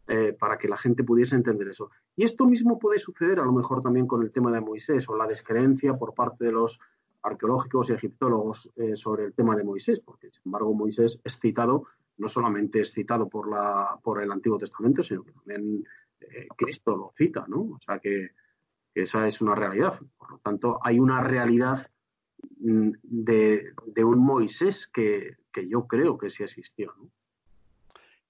eh, 0.07 0.35
para 0.39 0.57
que 0.57 0.67
la 0.67 0.77
gente 0.77 1.03
pudiese 1.03 1.35
entender 1.35 1.69
eso. 1.69 1.89
Y 2.15 2.23
esto 2.23 2.45
mismo 2.45 2.79
puede 2.79 2.99
suceder 2.99 3.39
a 3.39 3.45
lo 3.45 3.51
mejor 3.51 3.81
también 3.81 4.07
con 4.07 4.21
el 4.21 4.31
tema 4.31 4.51
de 4.51 4.61
Moisés 4.61 5.07
o 5.09 5.15
la 5.15 5.27
descreencia 5.27 5.97
por 5.97 6.13
parte 6.13 6.45
de 6.45 6.51
los 6.51 6.79
arqueológicos 7.23 7.89
y 7.89 7.93
egiptólogos 7.93 8.71
eh, 8.75 8.95
sobre 8.95 9.25
el 9.25 9.33
tema 9.33 9.55
de 9.55 9.63
Moisés, 9.63 9.99
porque 9.99 10.29
sin 10.31 10.43
embargo 10.45 10.73
Moisés 10.73 11.19
es 11.23 11.39
citado, 11.39 11.85
no 12.17 12.27
solamente 12.27 12.81
es 12.81 12.91
citado 12.93 13.27
por, 13.29 13.49
la, 13.49 13.99
por 14.03 14.21
el 14.21 14.31
Antiguo 14.31 14.57
Testamento, 14.57 15.03
sino 15.03 15.23
que 15.23 15.31
también 15.31 15.83
eh, 16.19 16.47
Cristo 16.55 16.95
lo 16.95 17.13
cita, 17.15 17.45
¿no? 17.47 17.61
O 17.61 17.79
sea 17.79 17.99
que, 17.99 18.31
esa 18.93 19.27
es 19.27 19.41
una 19.41 19.53
realidad. 19.53 19.99
Por 20.17 20.31
lo 20.31 20.37
tanto, 20.39 20.79
hay 20.83 20.99
una 20.99 21.21
realidad 21.21 21.87
mm, 22.59 22.89
de, 23.03 23.73
de 23.85 24.03
un 24.03 24.17
Moisés 24.17 24.87
que, 24.87 25.37
que 25.53 25.67
yo 25.67 25.85
creo 25.85 26.17
que 26.17 26.31
sí 26.31 26.43
existió, 26.43 26.93
¿no? 26.97 27.09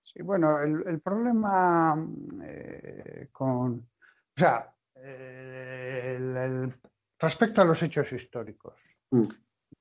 Sí, 0.04 0.21
bueno, 0.23 0.60
el, 0.62 1.00
problema 1.00 1.95
eh, 2.43 3.30
con, 3.32 3.73
o 3.76 4.39
sea, 4.39 4.73
el- 4.95 6.73
respecto 7.19 7.62
a 7.62 7.65
los 7.65 7.82
hechos 7.84 8.12
históricos, 8.12 8.75
Mm. 9.10 9.27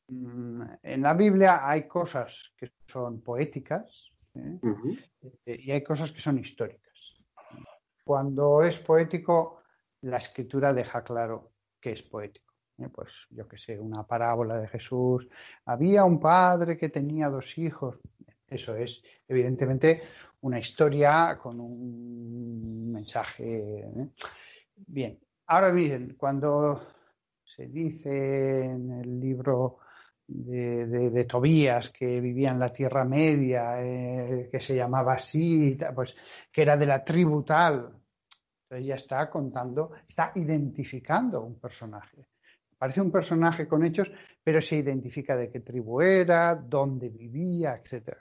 mm, 0.08 0.62
en 0.82 1.02
la 1.02 1.14
Biblia 1.14 1.68
hay 1.68 1.88
cosas 1.88 2.52
que 2.56 2.70
son 2.86 3.20
poéticas 3.22 4.12
¿eh? 4.34 4.58
Eh, 5.44 5.58
y 5.64 5.70
hay 5.72 5.82
cosas 5.82 6.12
que 6.12 6.20
son 6.20 6.38
históricas. 6.38 6.94
Cuando 8.04 8.62
es 8.62 8.78
poético, 8.78 9.62
la 10.02 10.18
escritura 10.18 10.72
deja 10.72 11.02
claro 11.02 11.52
que 11.80 11.92
es 11.92 12.02
poético. 12.02 12.52
¿eh? 12.78 12.88
Pues 12.88 13.12
yo 13.30 13.48
que 13.48 13.58
sé, 13.58 13.80
una 13.80 14.04
parábola 14.04 14.58
de 14.58 14.68
Jesús. 14.68 15.26
Había 15.64 16.04
un 16.04 16.20
padre 16.20 16.76
que 16.76 16.88
tenía 16.88 17.28
dos 17.28 17.58
hijos. 17.58 17.98
Eso 18.46 18.76
es, 18.76 19.02
evidentemente, 19.26 20.02
una 20.42 20.60
historia 20.60 21.36
con 21.42 21.58
un 21.58 22.92
mensaje. 22.92 23.80
¿eh? 23.80 24.08
Bien, 24.76 25.18
ahora 25.46 25.72
miren, 25.72 26.14
cuando 26.16 26.95
se 27.56 27.66
dice 27.66 28.64
en 28.64 28.90
el 28.92 29.18
libro 29.20 29.78
de, 30.26 30.86
de- 30.86 31.10
de 31.10 31.24
Tobías, 31.24 31.90
que 31.90 32.20
vivía 32.20 32.50
en 32.50 32.58
la 32.58 32.72
Tierra 32.72 33.04
Media, 33.04 33.82
eh, 33.82 34.48
que 34.50 34.60
se 34.60 34.74
llamaba 34.76 35.14
así, 35.14 35.78
pues 35.94 36.14
que 36.52 36.62
era 36.62 36.76
de 36.76 36.86
la 36.86 37.02
tribu 37.04 37.42
tal. 37.42 37.92
Entonces 38.64 38.86
ya 38.86 38.94
está 38.96 39.30
contando, 39.30 39.92
está 40.08 40.32
identificando 40.34 41.42
un 41.42 41.58
personaje. 41.60 42.26
Parece 42.76 43.00
un 43.00 43.10
personaje 43.10 43.66
con 43.66 43.84
hechos, 43.84 44.10
pero 44.42 44.60
se 44.60 44.76
identifica 44.76 45.34
de 45.36 45.48
qué 45.50 45.60
tribu 45.60 46.00
era, 46.02 46.54
dónde 46.54 47.08
vivía, 47.08 47.76
etcétera. 47.82 48.18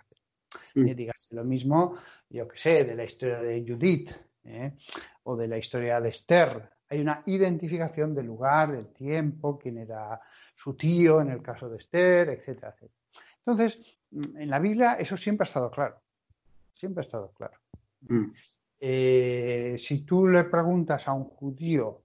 Mm. 0.75 0.87
Y 0.87 1.09
lo 1.31 1.43
mismo, 1.43 1.97
yo 2.29 2.47
que 2.47 2.57
sé, 2.57 2.83
de 2.85 2.95
la 2.95 3.03
historia 3.03 3.39
de 3.39 3.65
Judith 3.67 4.11
¿eh? 4.45 4.71
o 5.23 5.35
de 5.35 5.47
la 5.47 5.57
historia 5.57 5.99
de 5.99 6.09
Esther. 6.09 6.69
Hay 6.95 7.01
una 7.01 7.21
identificación 7.25 8.15
del 8.15 8.27
lugar, 8.27 8.71
del 8.71 8.87
tiempo, 8.93 9.59
quién 9.59 9.79
era 9.79 10.21
su 10.55 10.75
tío 10.75 11.19
en 11.19 11.29
el 11.29 11.41
caso 11.41 11.67
de 11.69 11.77
Esther, 11.77 12.29
etcétera, 12.29 12.69
etcétera. 12.69 12.93
Entonces, 13.39 13.97
mm, 14.11 14.37
en 14.39 14.49
la 14.49 14.59
Biblia 14.59 14.93
eso 14.93 15.17
siempre 15.17 15.43
ha 15.43 15.49
estado 15.49 15.69
claro. 15.69 15.97
Siempre 16.73 17.01
ha 17.01 17.05
estado 17.05 17.33
claro. 17.33 17.57
Mm. 18.07 18.31
Eh, 18.79 19.75
si 19.77 20.05
tú 20.05 20.27
le 20.29 20.45
preguntas 20.45 21.05
a 21.09 21.13
un 21.13 21.25
judío, 21.25 22.03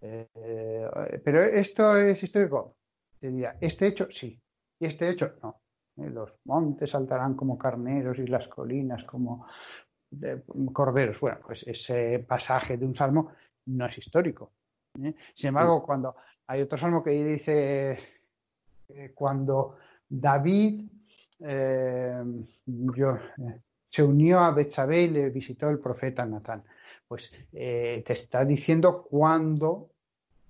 eh, 0.00 1.20
pero 1.22 1.42
esto 1.42 1.94
es 1.98 2.22
histórico, 2.22 2.76
te 3.20 3.30
dirá, 3.30 3.56
este 3.60 3.86
hecho 3.86 4.10
sí, 4.10 4.40
y 4.80 4.86
este 4.86 5.10
hecho 5.10 5.34
no. 5.42 5.60
Eh, 5.98 6.08
Los 6.08 6.40
montes 6.46 6.88
saltarán 6.90 7.34
como 7.34 7.58
carneros 7.58 8.18
y 8.18 8.26
las 8.26 8.48
colinas 8.48 9.04
como 9.04 9.46
de- 10.10 10.42
corderos. 10.72 11.20
Bueno, 11.20 11.38
pues 11.46 11.64
ese 11.66 12.18
pasaje 12.26 12.78
de 12.78 12.86
un 12.86 12.94
salmo 12.94 13.32
no 13.66 13.86
es 13.86 13.98
histórico. 13.98 14.52
¿eh? 15.02 15.14
Sin 15.34 15.48
embargo, 15.48 15.82
cuando 15.82 16.16
hay 16.46 16.62
otro 16.62 16.78
salmo 16.78 17.02
que 17.02 17.10
dice 17.10 17.98
eh, 18.88 19.12
cuando 19.14 19.76
David 20.08 20.88
eh, 21.40 22.22
yo, 22.66 23.18
se 23.86 24.02
unió 24.02 24.40
a 24.40 24.50
Betsabé 24.52 25.02
y 25.02 25.08
le 25.08 25.30
visitó 25.30 25.68
el 25.70 25.78
profeta 25.78 26.24
Natán. 26.26 26.62
Pues 27.06 27.30
te 27.50 28.12
está 28.12 28.44
diciendo 28.44 29.02
cuándo, 29.02 29.90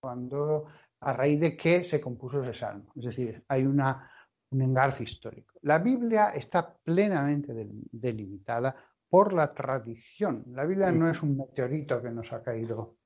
cuándo, 0.00 0.66
a 1.00 1.12
raíz 1.12 1.40
de 1.40 1.56
qué 1.56 1.82
se 1.82 2.00
compuso 2.00 2.42
ese 2.42 2.58
salmo. 2.58 2.92
Es 2.94 3.04
decir, 3.04 3.42
hay 3.48 3.66
una, 3.66 4.08
un 4.50 4.62
engarce 4.62 5.02
histórico. 5.02 5.54
La 5.62 5.78
Biblia 5.78 6.30
está 6.30 6.72
plenamente 6.72 7.52
del- 7.52 7.82
delimitada 7.90 8.76
por 9.12 9.34
la 9.34 9.52
tradición. 9.52 10.42
La 10.54 10.64
Biblia 10.64 10.90
no 10.90 11.10
es 11.10 11.22
un 11.22 11.36
meteorito 11.36 12.00
que 12.00 12.10
nos 12.10 12.32
ha 12.32 12.42
caído 12.42 12.96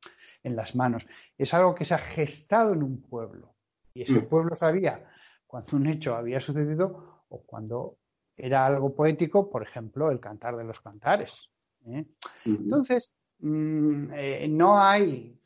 en 0.44 0.54
las 0.54 0.76
manos, 0.76 1.04
es 1.36 1.52
algo 1.52 1.74
que 1.74 1.84
se 1.84 1.94
ha 1.94 1.98
gestado 1.98 2.74
en 2.74 2.84
un 2.84 3.02
pueblo. 3.02 3.56
Y 3.92 4.02
ese 4.02 4.20
Mm. 4.20 4.28
pueblo 4.28 4.54
sabía 4.54 5.04
cuando 5.48 5.76
un 5.76 5.88
hecho 5.88 6.14
había 6.14 6.40
sucedido 6.40 7.24
o 7.28 7.42
cuando 7.44 7.96
era 8.36 8.64
algo 8.64 8.94
poético, 8.94 9.50
por 9.50 9.64
ejemplo, 9.64 10.12
el 10.12 10.20
cantar 10.20 10.56
de 10.56 10.62
los 10.62 10.80
cantares. 10.80 11.32
¿eh? 11.86 12.04
Entonces, 12.44 13.12
mm, 13.40 14.12
eh, 14.14 14.46
no 14.48 14.80
hay 14.80 15.36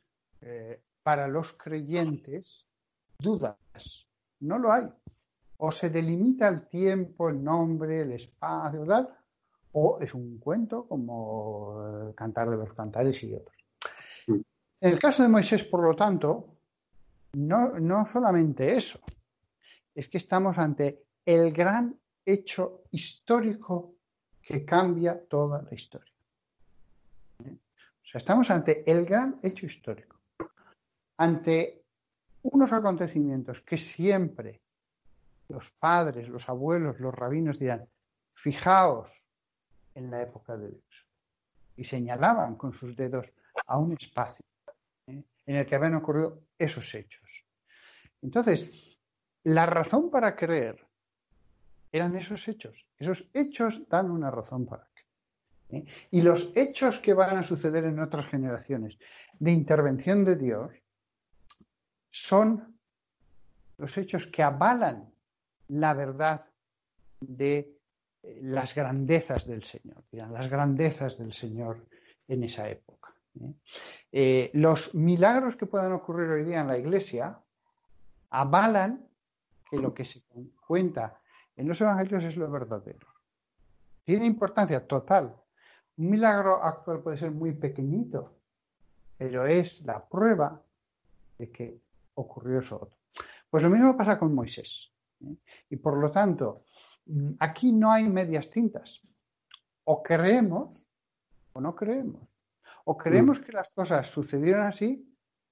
eh, 0.42 0.83
para 1.03 1.27
los 1.27 1.55
creyentes 1.55 2.66
dudas, 3.18 3.57
no 4.40 4.59
lo 4.59 4.73
hay. 4.73 4.90
O 5.57 5.73
se 5.73 5.88
delimita 5.88 6.49
el 6.49 6.68
tiempo, 6.68 7.31
el 7.31 7.42
nombre, 7.42 8.03
el 8.03 8.12
espacio, 8.12 8.85
tal, 8.85 9.09
o 9.72 9.98
es 10.00 10.14
un 10.14 10.38
cuento 10.38 10.87
como 10.87 12.09
el 12.09 12.14
cantar 12.14 12.50
de 12.50 12.56
los 12.56 12.72
cantares 12.74 13.22
y 13.22 13.35
otros. 13.35 13.56
Mm. 14.26 14.40
En 14.80 14.92
el 14.92 14.98
caso 14.98 15.22
de 15.22 15.28
Moisés, 15.28 15.64
por 15.64 15.83
lo 15.83 15.94
tanto, 15.94 16.56
no, 17.35 17.78
no 17.78 18.06
solamente 18.06 18.76
eso, 18.76 19.00
es 19.94 20.09
que 20.09 20.18
estamos 20.18 20.59
ante 20.59 21.04
el 21.24 21.52
gran 21.52 21.94
hecho 22.24 22.83
histórico 22.90 23.94
que 24.42 24.64
cambia 24.64 25.22
toda 25.28 25.62
la 25.62 25.74
historia. 25.74 26.12
¿Eh? 27.44 27.52
O 27.52 28.06
sea, 28.06 28.18
estamos 28.18 28.50
ante 28.50 28.90
el 28.90 29.04
gran 29.04 29.38
hecho 29.42 29.66
histórico, 29.66 30.20
ante 31.18 31.85
unos 32.42 32.72
acontecimientos 32.72 33.61
que 33.61 33.76
siempre 33.76 34.62
los 35.48 35.70
padres, 35.70 36.28
los 36.28 36.48
abuelos, 36.48 36.98
los 36.98 37.14
rabinos 37.14 37.59
dirán, 37.59 37.87
fijaos 38.35 39.19
en 39.94 40.11
la 40.11 40.22
época 40.22 40.57
de 40.57 40.68
Dios. 40.68 41.07
Y 41.76 41.85
señalaban 41.85 42.57
con 42.57 42.72
sus 42.72 42.96
dedos 42.96 43.26
a 43.66 43.79
un 43.79 43.92
espacio 43.92 44.44
¿eh? 45.07 45.22
en 45.46 45.57
el 45.57 45.66
que 45.66 45.74
habían 45.74 45.94
ocurrido 45.94 46.42
esos 46.59 46.94
hechos. 46.94 47.44
Entonces, 48.22 48.70
la 49.44 49.66
razón 49.66 50.11
para 50.11 50.37
creer 50.37 50.87
eran 51.92 52.16
esos 52.16 52.46
hechos. 52.48 52.87
Esos 52.98 53.29
hechos 53.33 53.88
dan 53.88 54.11
una 54.11 54.31
razón 54.31 54.66
para 54.66 54.87
creer. 54.87 55.85
¿eh? 55.85 55.92
Y 56.11 56.22
los 56.22 56.53
hechos 56.55 56.98
que 56.98 57.14
van 57.14 57.38
a 57.38 57.44
suceder 57.44 57.85
en 57.85 57.98
otras 57.98 58.26
generaciones 58.26 58.98
de 59.38 59.53
intervención 59.53 60.24
de 60.24 60.37
Dios 60.37 60.83
son 62.11 62.76
los 63.79 63.96
hechos 63.96 64.26
que 64.26 64.42
avalan 64.42 65.11
la 65.68 65.94
verdad 65.94 66.44
de 67.20 67.80
las 68.22 68.74
grandezas 68.74 69.46
del 69.46 69.64
Señor, 69.64 70.04
las 70.12 70.48
grandezas 70.48 71.18
del 71.18 71.33
Señor 71.33 71.87
en 72.28 72.44
esa 72.44 72.68
época. 72.68 73.14
¿eh? 73.40 73.52
Eh, 74.12 74.50
los 74.54 74.94
milagros 74.94 75.56
que 75.56 75.66
puedan 75.66 75.92
ocurrir 75.92 76.28
hoy 76.30 76.44
día 76.44 76.61
en 76.61 76.68
la 76.68 76.78
Iglesia 76.78 77.38
avalan 78.30 79.06
que 79.70 79.78
lo 79.78 79.94
que 79.94 80.04
se 80.04 80.22
cuenta 80.66 81.20
en 81.56 81.68
los 81.68 81.80
evangelios 81.80 82.24
es 82.24 82.37
lo 82.37 82.50
verdadero. 82.50 83.06
Tiene 84.04 84.26
importancia 84.26 84.87
total. 84.87 85.35
Un 85.96 86.11
milagro 86.11 86.62
actual 86.62 87.00
puede 87.00 87.16
ser 87.16 87.30
muy 87.30 87.52
pequeñito, 87.52 88.35
pero 89.16 89.46
es 89.46 89.83
la 89.83 90.04
prueba 90.04 90.61
de 91.38 91.50
que 91.50 91.80
ocurrió 92.14 92.61
eso 92.61 92.76
otro. 92.76 92.98
Pues 93.48 93.62
lo 93.62 93.70
mismo 93.70 93.96
pasa 93.96 94.18
con 94.18 94.35
Moisés. 94.35 94.90
¿eh? 95.24 95.35
Y 95.70 95.76
por 95.76 95.96
lo 95.98 96.11
tanto, 96.11 96.64
aquí 97.38 97.73
no 97.73 97.92
hay 97.92 98.09
medias 98.09 98.51
tintas. 98.51 99.01
O 99.85 100.03
creemos 100.03 100.87
o 101.53 101.61
no 101.61 101.75
creemos. 101.75 102.23
O 102.85 102.96
creemos 102.96 103.40
que 103.40 103.53
las 103.53 103.70
cosas 103.70 104.07
sucedieron 104.09 104.62
así 104.62 105.07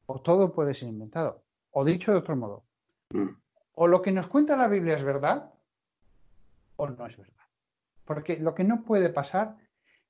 o 0.06 0.20
todo 0.20 0.52
puede 0.52 0.74
ser 0.74 0.88
inventado. 0.88 1.42
O 1.70 1.84
dicho 1.84 2.12
de 2.12 2.18
otro 2.18 2.36
modo, 2.36 2.64
Mm. 3.10 3.28
o 3.74 3.86
lo 3.86 4.02
que 4.02 4.12
nos 4.12 4.26
cuenta 4.26 4.54
la 4.56 4.68
Biblia 4.68 4.94
es 4.94 5.02
verdad 5.02 5.50
o 6.76 6.88
no 6.88 7.06
es 7.06 7.16
verdad. 7.16 7.34
Porque 8.04 8.38
lo 8.38 8.54
que 8.54 8.64
no 8.64 8.82
puede 8.82 9.08
pasar 9.08 9.56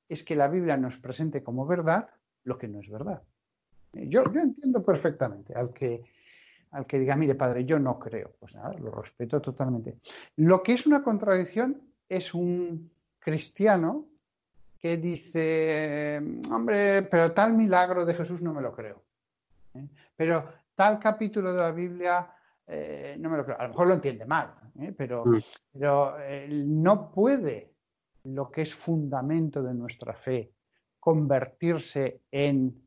es 0.08 0.24
que 0.24 0.34
la 0.34 0.48
Biblia 0.48 0.76
nos 0.76 0.96
presente 0.98 1.42
como 1.44 1.66
verdad 1.66 2.08
lo 2.44 2.58
que 2.58 2.66
no 2.68 2.80
es 2.80 2.88
verdad. 2.90 3.22
Yo, 3.92 4.24
yo 4.32 4.40
entiendo 4.40 4.84
perfectamente 4.84 5.54
al 5.54 5.72
que, 5.72 6.02
al 6.72 6.86
que 6.86 6.98
diga, 6.98 7.16
mire 7.16 7.34
padre, 7.34 7.64
yo 7.64 7.78
no 7.78 7.98
creo. 7.98 8.32
Pues 8.38 8.54
nada, 8.54 8.72
lo 8.74 8.90
respeto 8.90 9.40
totalmente. 9.40 9.96
Lo 10.36 10.62
que 10.62 10.74
es 10.74 10.86
una 10.86 11.02
contradicción 11.02 11.80
es 12.08 12.34
un 12.34 12.90
cristiano 13.18 14.06
que 14.78 14.96
dice, 14.96 16.20
hombre, 16.52 17.02
pero 17.02 17.32
tal 17.32 17.54
milagro 17.54 18.06
de 18.06 18.14
Jesús 18.14 18.40
no 18.40 18.54
me 18.54 18.62
lo 18.62 18.72
creo. 18.72 19.02
¿eh? 19.74 19.86
Pero 20.16 20.48
tal 20.74 20.98
capítulo 21.00 21.52
de 21.52 21.60
la 21.60 21.72
Biblia 21.72 22.30
eh, 22.66 23.16
no 23.18 23.28
me 23.28 23.36
lo 23.38 23.44
creo. 23.44 23.58
A 23.58 23.64
lo 23.64 23.70
mejor 23.70 23.86
lo 23.88 23.94
entiende 23.94 24.24
mal, 24.24 24.54
¿eh? 24.80 24.94
pero, 24.96 25.24
Mm. 25.24 25.38
pero 25.72 26.16
no 26.50 27.10
puede 27.10 27.72
lo 28.24 28.50
que 28.50 28.62
es 28.62 28.74
fundamento 28.74 29.62
de 29.62 29.74
nuestra 29.74 30.12
fe 30.14 30.52
convertirse 31.00 32.20
en 32.30 32.82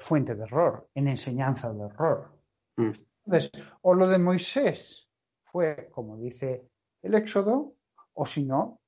fuente 0.00 0.34
de 0.34 0.44
error, 0.44 0.88
en 0.94 1.08
enseñanza 1.08 1.70
de 1.70 1.84
error. 1.84 2.35
Mm. 2.76 2.92
Entonces, 3.26 3.50
o 3.82 3.94
lo 3.94 4.06
de 4.08 4.18
Moisés 4.18 5.08
fue, 5.44 5.88
como 5.92 6.16
dice 6.18 6.68
el 7.02 7.14
Éxodo, 7.14 7.74
o 8.14 8.26
si 8.26 8.44
no, 8.44 8.80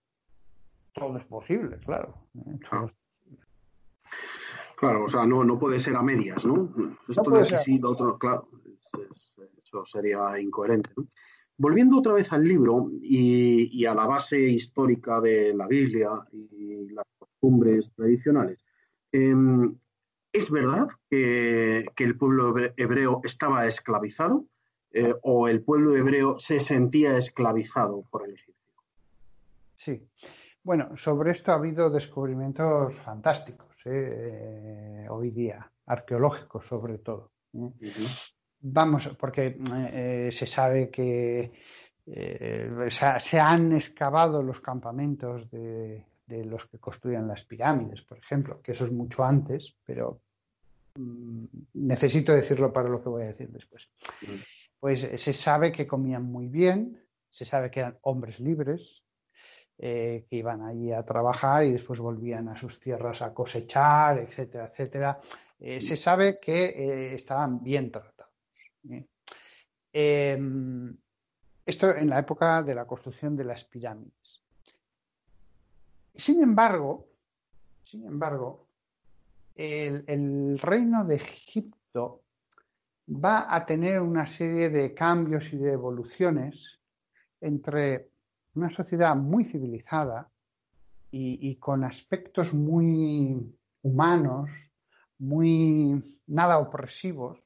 todo 0.92 1.16
es 1.18 1.24
posible, 1.24 1.78
claro. 1.78 2.14
¿eh? 2.34 2.58
Es- 2.62 2.92
Claro, 4.76 5.04
o 5.04 5.08
sea, 5.08 5.26
no, 5.26 5.42
no 5.42 5.58
puede 5.58 5.80
ser 5.80 5.96
a 5.96 6.02
medias, 6.02 6.44
¿no? 6.46 6.72
Esto 7.08 7.30
de 7.30 7.44
ser. 7.44 7.58
sí, 7.58 7.78
lo 7.80 7.90
otro, 7.90 8.16
claro, 8.16 8.48
es- 8.64 8.90
es- 9.10 9.32
eso 9.64 9.84
sería 9.84 10.38
incoherente. 10.38 10.90
¿no? 10.96 11.08
Volviendo 11.56 11.98
otra 11.98 12.12
vez 12.12 12.32
al 12.32 12.44
libro 12.46 12.88
y, 13.02 13.76
y 13.76 13.86
a 13.86 13.94
la 13.94 14.06
base 14.06 14.38
histórica 14.40 15.20
de 15.20 15.52
la 15.52 15.66
Biblia 15.66 16.10
y 16.30 16.90
las 16.90 17.04
costumbres 17.18 17.90
tradicionales, 17.92 18.64
em, 19.10 19.76
¿es 20.38 20.50
verdad 20.50 20.88
que, 21.10 21.86
que 21.94 22.04
el 22.04 22.16
pueblo 22.16 22.54
hebre- 22.54 22.74
hebreo 22.76 23.20
estaba 23.24 23.66
esclavizado 23.66 24.44
eh, 24.92 25.14
o 25.22 25.48
el 25.48 25.62
pueblo 25.62 25.96
hebreo 25.96 26.38
se 26.38 26.60
sentía 26.60 27.16
esclavizado 27.16 28.04
por 28.10 28.24
el 28.24 28.34
egipcio? 28.34 28.54
Sí. 29.74 30.08
Bueno, 30.62 30.96
sobre 30.96 31.30
esto 31.30 31.52
ha 31.52 31.56
habido 31.56 31.90
descubrimientos 31.90 33.00
fantásticos 33.00 33.68
¿eh? 33.86 33.90
Eh, 33.90 35.06
hoy 35.08 35.30
día, 35.30 35.70
arqueológicos 35.86 36.66
sobre 36.66 36.98
todo. 36.98 37.30
Vamos, 38.60 39.08
porque 39.18 39.56
eh, 39.92 40.28
se 40.32 40.46
sabe 40.46 40.90
que 40.90 41.52
eh, 42.06 42.88
se, 43.20 43.40
han 43.40 43.72
excavado 43.72 44.42
los 44.42 44.60
campamentos 44.60 45.50
de, 45.50 46.04
de 46.26 46.44
los 46.44 46.66
que 46.66 46.78
construían 46.78 47.28
las 47.28 47.44
pirámides, 47.44 48.02
por 48.02 48.18
ejemplo, 48.18 48.60
que 48.60 48.72
eso 48.72 48.84
es 48.84 48.92
mucho 48.92 49.24
antes, 49.24 49.74
pero 49.84 50.20
necesito 51.74 52.32
decirlo 52.32 52.72
para 52.72 52.88
lo 52.88 53.02
que 53.02 53.08
voy 53.08 53.22
a 53.22 53.26
decir 53.26 53.48
después. 53.50 53.88
Pues 54.80 55.02
eh, 55.04 55.18
se 55.18 55.32
sabe 55.32 55.72
que 55.72 55.86
comían 55.86 56.24
muy 56.24 56.48
bien, 56.48 57.02
se 57.30 57.44
sabe 57.44 57.70
que 57.70 57.80
eran 57.80 57.98
hombres 58.02 58.40
libres, 58.40 59.02
eh, 59.80 60.26
que 60.28 60.36
iban 60.36 60.62
allí 60.62 60.90
a 60.92 61.04
trabajar 61.04 61.64
y 61.64 61.70
después 61.70 62.00
volvían 62.00 62.48
a 62.48 62.56
sus 62.56 62.80
tierras 62.80 63.22
a 63.22 63.32
cosechar, 63.32 64.18
etcétera, 64.18 64.66
etcétera. 64.72 65.20
Eh, 65.60 65.80
se 65.80 65.96
sabe 65.96 66.40
que 66.40 66.64
eh, 66.64 67.14
estaban 67.14 67.62
bien 67.62 67.92
tratados. 67.92 68.32
Em, 69.92 70.96
esto 71.64 71.94
en 71.94 72.10
la 72.10 72.18
época 72.18 72.62
de 72.64 72.74
la 72.74 72.86
construcción 72.86 73.36
de 73.36 73.44
las 73.44 73.62
pirámides. 73.64 74.42
Sin 76.14 76.42
embargo, 76.42 77.06
sin 77.84 78.04
embargo, 78.04 78.67
el, 79.58 80.04
el 80.06 80.58
reino 80.60 81.04
de 81.04 81.16
Egipto 81.16 82.22
va 83.08 83.54
a 83.54 83.66
tener 83.66 84.00
una 84.00 84.24
serie 84.26 84.70
de 84.70 84.94
cambios 84.94 85.52
y 85.52 85.56
de 85.56 85.72
evoluciones 85.72 86.78
entre 87.40 88.08
una 88.54 88.70
sociedad 88.70 89.16
muy 89.16 89.44
civilizada 89.44 90.30
y, 91.10 91.50
y 91.50 91.56
con 91.56 91.84
aspectos 91.84 92.54
muy 92.54 93.36
humanos, 93.82 94.50
muy 95.18 96.02
nada 96.28 96.58
opresivos, 96.58 97.38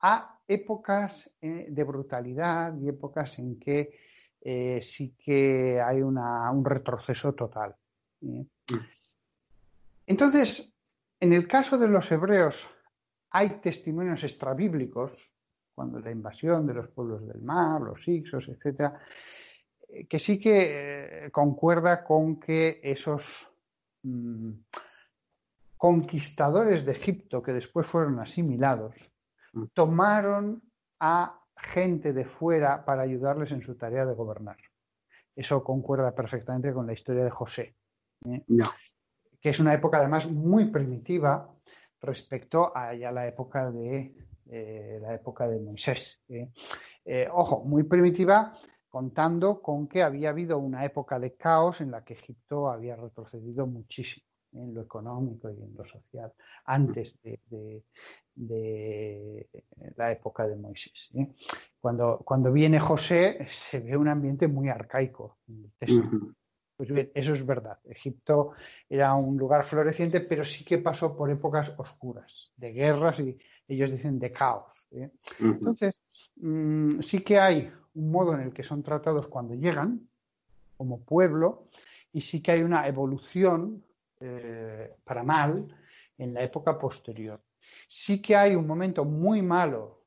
a 0.00 0.38
épocas 0.48 1.30
eh, 1.40 1.66
de 1.70 1.84
brutalidad 1.84 2.76
y 2.78 2.88
épocas 2.88 3.38
en 3.38 3.58
que 3.58 3.94
eh, 4.42 4.80
sí 4.82 5.14
que 5.18 5.80
hay 5.80 6.02
una- 6.02 6.50
un 6.50 6.64
retroceso 6.64 7.34
total. 7.34 7.74
¿eh? 8.22 8.44
Entonces, 10.06 10.74
en 11.20 11.32
el 11.32 11.46
caso 11.46 11.78
de 11.78 11.88
los 11.88 12.10
hebreos, 12.10 12.68
hay 13.30 13.60
testimonios 13.60 14.24
extrabíblicos, 14.24 15.12
cuando 15.74 16.00
la 16.00 16.10
invasión 16.10 16.66
de 16.66 16.74
los 16.74 16.88
pueblos 16.88 17.26
del 17.26 17.42
mar, 17.42 17.80
los 17.80 18.06
Ixos, 18.08 18.48
etcétera, 18.48 19.00
eh, 19.88 20.06
que 20.06 20.18
sí 20.18 20.38
que 20.38 21.26
eh, 21.26 21.30
concuerda 21.30 22.02
con 22.02 22.40
que 22.40 22.80
esos 22.82 23.24
mm, 24.02 24.50
conquistadores 25.76 26.84
de 26.84 26.92
Egipto, 26.92 27.42
que 27.42 27.52
después 27.52 27.86
fueron 27.86 28.18
asimilados, 28.18 28.96
Mm. 29.52 29.64
tomaron 29.74 30.62
a 31.00 31.40
gente 31.56 32.12
de 32.12 32.24
fuera 32.24 32.84
para 32.84 33.02
ayudarles 33.02 33.50
en 33.52 33.62
su 33.62 33.74
tarea 33.76 34.06
de 34.06 34.14
gobernar. 34.14 34.56
Eso 35.34 35.62
concuerda 35.62 36.14
perfectamente 36.14 36.72
con 36.72 36.86
la 36.86 36.92
historia 36.92 37.24
de 37.24 37.30
José, 37.30 37.74
¿eh? 38.26 38.42
Ya. 38.46 38.64
Que 39.40 39.50
es 39.50 39.58
una 39.60 39.74
época 39.74 39.98
además 39.98 40.30
muy 40.30 40.66
primitiva 40.66 41.52
respecto 42.00 42.76
a 42.76 42.94
ya 42.94 43.10
la 43.12 43.26
época 43.26 43.70
de 43.70 44.14
eh, 44.50 44.98
la 45.00 45.14
época 45.14 45.46
de 45.48 45.60
Moisés. 45.60 46.20
¿eh? 46.28 46.50
Eh, 47.04 47.28
ojo, 47.32 47.62
muy 47.64 47.84
primitiva 47.84 48.52
contando 48.88 49.60
con 49.62 49.86
que 49.86 50.02
había 50.02 50.30
habido 50.30 50.58
una 50.58 50.84
época 50.84 51.18
de 51.20 51.34
caos 51.34 51.80
en 51.80 51.90
la 51.92 52.04
que 52.04 52.14
Egipto 52.14 52.68
había 52.68 52.96
retrocedido 52.96 53.66
muchísimo 53.66 54.26
en 54.52 54.74
lo 54.74 54.82
económico 54.82 55.48
y 55.48 55.62
en 55.62 55.72
lo 55.76 55.84
social 55.84 56.32
antes 56.64 57.20
de, 57.22 57.38
de- 57.48 57.84
de 58.34 59.48
la 59.96 60.10
época 60.12 60.46
de 60.48 60.56
Moisés. 60.56 61.10
¿eh? 61.14 61.28
Cuando, 61.80 62.18
cuando 62.24 62.50
viene 62.50 62.80
José 62.80 63.46
se 63.50 63.80
ve 63.80 63.96
un 63.96 64.08
ambiente 64.08 64.48
muy 64.48 64.68
arcaico. 64.68 65.38
en 65.48 65.64
el 65.64 65.72
texto. 65.78 66.02
Pues 66.80 66.90
bien, 66.92 67.10
eso 67.12 67.34
es 67.34 67.44
verdad. 67.44 67.78
Egipto 67.90 68.52
era 68.88 69.12
un 69.12 69.36
lugar 69.36 69.66
floreciente, 69.66 70.22
pero 70.22 70.46
sí 70.46 70.64
que 70.64 70.78
pasó 70.78 71.14
por 71.14 71.30
épocas 71.30 71.74
oscuras, 71.76 72.52
de 72.56 72.72
guerras 72.72 73.20
y 73.20 73.36
ellos 73.68 73.90
dicen 73.90 74.18
de 74.18 74.32
caos. 74.32 74.88
¿eh? 74.92 75.10
Entonces, 75.40 76.00
mm, 76.36 77.00
sí 77.00 77.22
que 77.22 77.38
hay 77.38 77.70
un 77.92 78.10
modo 78.10 78.32
en 78.32 78.40
el 78.40 78.54
que 78.54 78.62
son 78.62 78.82
tratados 78.82 79.28
cuando 79.28 79.52
llegan, 79.54 80.08
como 80.78 81.04
pueblo, 81.04 81.66
y 82.14 82.22
sí 82.22 82.40
que 82.40 82.52
hay 82.52 82.62
una 82.62 82.88
evolución 82.88 83.84
eh, 84.18 84.94
para 85.04 85.22
mal 85.22 85.66
en 86.16 86.32
la 86.32 86.42
época 86.42 86.78
posterior. 86.78 87.42
Sí 87.88 88.22
que 88.22 88.36
hay 88.36 88.56
un 88.56 88.66
momento 88.66 89.04
muy 89.04 89.42
malo 89.42 90.00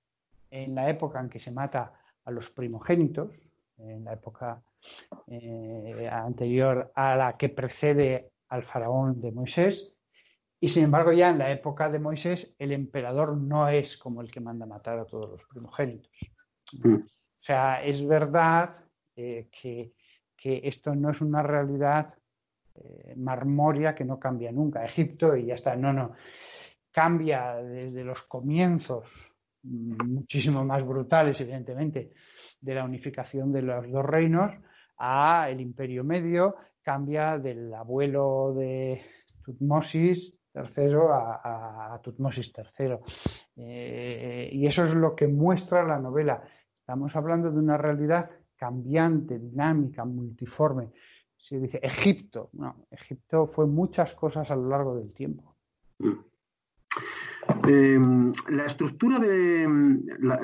en 0.50 0.74
la 0.74 0.90
época 0.90 1.20
en 1.20 1.30
que 1.30 1.40
se 1.40 1.52
mata 1.52 1.94
a 2.26 2.32
los 2.32 2.50
primogénitos, 2.50 3.53
en 3.78 4.04
la 4.04 4.14
época 4.14 4.62
eh, 5.28 6.10
anterior 6.12 6.92
a 6.96 7.16
la 7.16 7.38
que 7.38 7.50
precede 7.50 8.32
al 8.50 8.64
faraón 8.64 9.20
de 9.22 9.32
Moisés, 9.32 9.92
y 10.60 10.70
sin 10.70 10.86
embargo 10.86 11.12
ya 11.12 11.30
en 11.30 11.40
la 11.40 11.52
época 11.52 11.90
de 11.90 12.00
Moisés 12.00 12.56
el 12.58 12.72
emperador 12.72 13.36
no 13.36 13.68
es 13.68 13.98
como 13.98 14.22
el 14.22 14.32
que 14.32 14.40
manda 14.40 14.66
matar 14.66 15.00
a 15.00 15.06
todos 15.06 15.30
los 15.30 15.44
primogénitos. 15.50 16.18
Mm. 16.82 16.96
O 16.96 17.46
sea, 17.46 17.84
es 17.84 18.06
verdad 18.08 18.78
eh, 19.16 19.50
que, 19.52 19.94
que 20.38 20.62
esto 20.64 20.96
no 20.96 21.12
es 21.12 21.20
una 21.20 21.44
realidad 21.44 22.14
eh, 22.76 23.14
marmoria 23.18 23.94
que 23.94 24.06
no 24.06 24.20
cambia 24.20 24.52
nunca. 24.52 24.86
Egipto 24.86 25.36
y 25.36 25.48
ya 25.48 25.56
está, 25.56 25.76
no, 25.76 25.94
no. 25.94 26.14
Cambia 26.92 27.56
desde 27.56 28.04
los 28.04 28.24
comienzos 28.24 29.10
mm, 29.64 30.14
muchísimo 30.14 30.64
más 30.64 30.86
brutales, 30.86 31.40
evidentemente, 31.42 32.12
de 32.64 32.76
la 32.76 32.86
unificación 32.86 33.52
de 33.52 33.62
los 33.62 33.92
dos 33.92 34.06
reinos 34.06 34.52
a 34.98 35.50
el 35.50 35.60
Imperio 35.60 36.04
Medio, 36.04 36.56
cambia 36.82 37.38
del 37.38 37.74
abuelo 37.74 38.54
de 38.56 39.02
Tutmosis 39.44 40.34
III 40.56 40.96
a, 41.12 42.00
Tutmosis 42.02 42.54
III. 42.56 42.98
Eh, 43.58 44.50
y 44.52 44.66
eso 44.66 44.84
es 44.84 44.94
lo 44.94 45.16
que 45.16 45.28
muestra 45.28 45.84
la 45.84 46.00
novela. 46.00 46.42
Estamos 46.80 47.16
hablando 47.16 47.52
de 47.52 47.60
una 47.60 47.78
realidad 47.78 48.30
cambiante, 48.56 49.40
dinámica, 49.40 50.06
multiforme. 50.06 50.92
Se 51.36 51.60
dice 51.60 51.80
Egipto. 51.84 52.50
No, 52.54 52.86
Egipto 52.92 53.48
fue 53.48 53.66
muchas 53.66 54.14
cosas 54.16 54.50
a 54.52 54.56
lo 54.56 54.70
largo 54.70 54.96
del 54.96 55.12
tiempo. 55.12 55.56
Eh, 57.68 58.00
la 58.50 58.66
estructura 58.66 59.20
de. 59.20 59.68
la- 60.20 60.40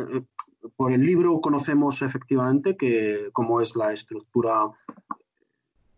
por 0.75 0.91
el 0.91 1.01
libro 1.01 1.39
conocemos 1.41 2.01
efectivamente 2.01 2.75
que 2.75 3.29
cómo 3.33 3.61
es 3.61 3.75
la 3.75 3.93
estructura, 3.93 4.69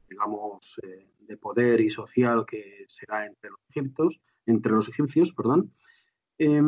digamos, 0.10 0.80
eh, 0.84 1.08
de 1.20 1.38
poder 1.38 1.82
y 1.82 1.90
social 1.90 2.46
que 2.46 2.86
será 2.88 3.26
entre 3.26 3.50
los 3.50 3.60
egipcios, 3.70 4.20
entre 4.46 4.72
los 4.74 4.90
egipcios, 4.90 5.32
perdón. 5.34 5.72
Eh, 6.38 6.62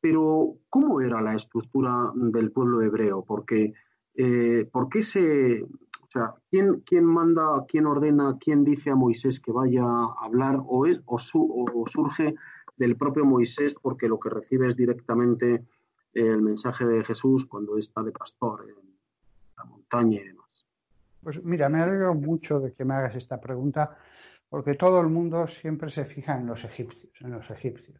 pero, 0.00 0.54
¿cómo 0.70 1.00
era 1.02 1.20
la 1.20 1.34
estructura 1.34 2.10
del 2.14 2.52
pueblo 2.52 2.80
hebreo? 2.82 3.22
Porque, 3.22 3.74
eh, 4.14 4.66
¿por 4.72 4.88
qué 4.88 5.02
se, 5.02 5.62
o 5.62 6.06
sea, 6.10 6.34
¿quién, 6.50 6.80
quién 6.86 7.04
manda, 7.04 7.64
quién 7.68 7.86
ordena, 7.86 8.38
quién 8.40 8.64
dice 8.64 8.90
a 8.90 8.94
Moisés 8.96 9.40
que 9.40 9.52
vaya 9.52 9.84
a 9.84 10.14
hablar 10.22 10.58
o, 10.66 10.86
es, 10.86 11.02
o, 11.04 11.18
su- 11.18 11.66
o 11.74 11.86
surge 11.86 12.34
del 12.78 12.96
propio 12.96 13.26
Moisés 13.26 13.74
porque 13.82 14.08
lo 14.08 14.18
que 14.18 14.30
recibe 14.30 14.68
es 14.68 14.76
directamente 14.76 15.66
el 16.12 16.42
mensaje 16.42 16.84
de 16.84 17.04
Jesús 17.04 17.46
cuando 17.46 17.76
está 17.78 18.02
de 18.02 18.12
pastor 18.12 18.66
en 18.68 18.98
la 19.56 19.64
montaña 19.64 20.20
y 20.20 20.24
demás? 20.24 20.66
Pues 21.22 21.42
mira, 21.44 21.68
me 21.68 21.82
alegro 21.82 22.14
mucho 22.14 22.60
de 22.60 22.72
que 22.72 22.84
me 22.84 22.94
hagas 22.94 23.16
esta 23.16 23.40
pregunta, 23.40 23.96
porque 24.48 24.74
todo 24.74 25.00
el 25.00 25.08
mundo 25.08 25.46
siempre 25.46 25.90
se 25.90 26.04
fija 26.04 26.38
en 26.38 26.46
los 26.46 26.64
egipcios, 26.64 27.12
en 27.20 27.30
los 27.30 27.48
egipcios. 27.50 27.98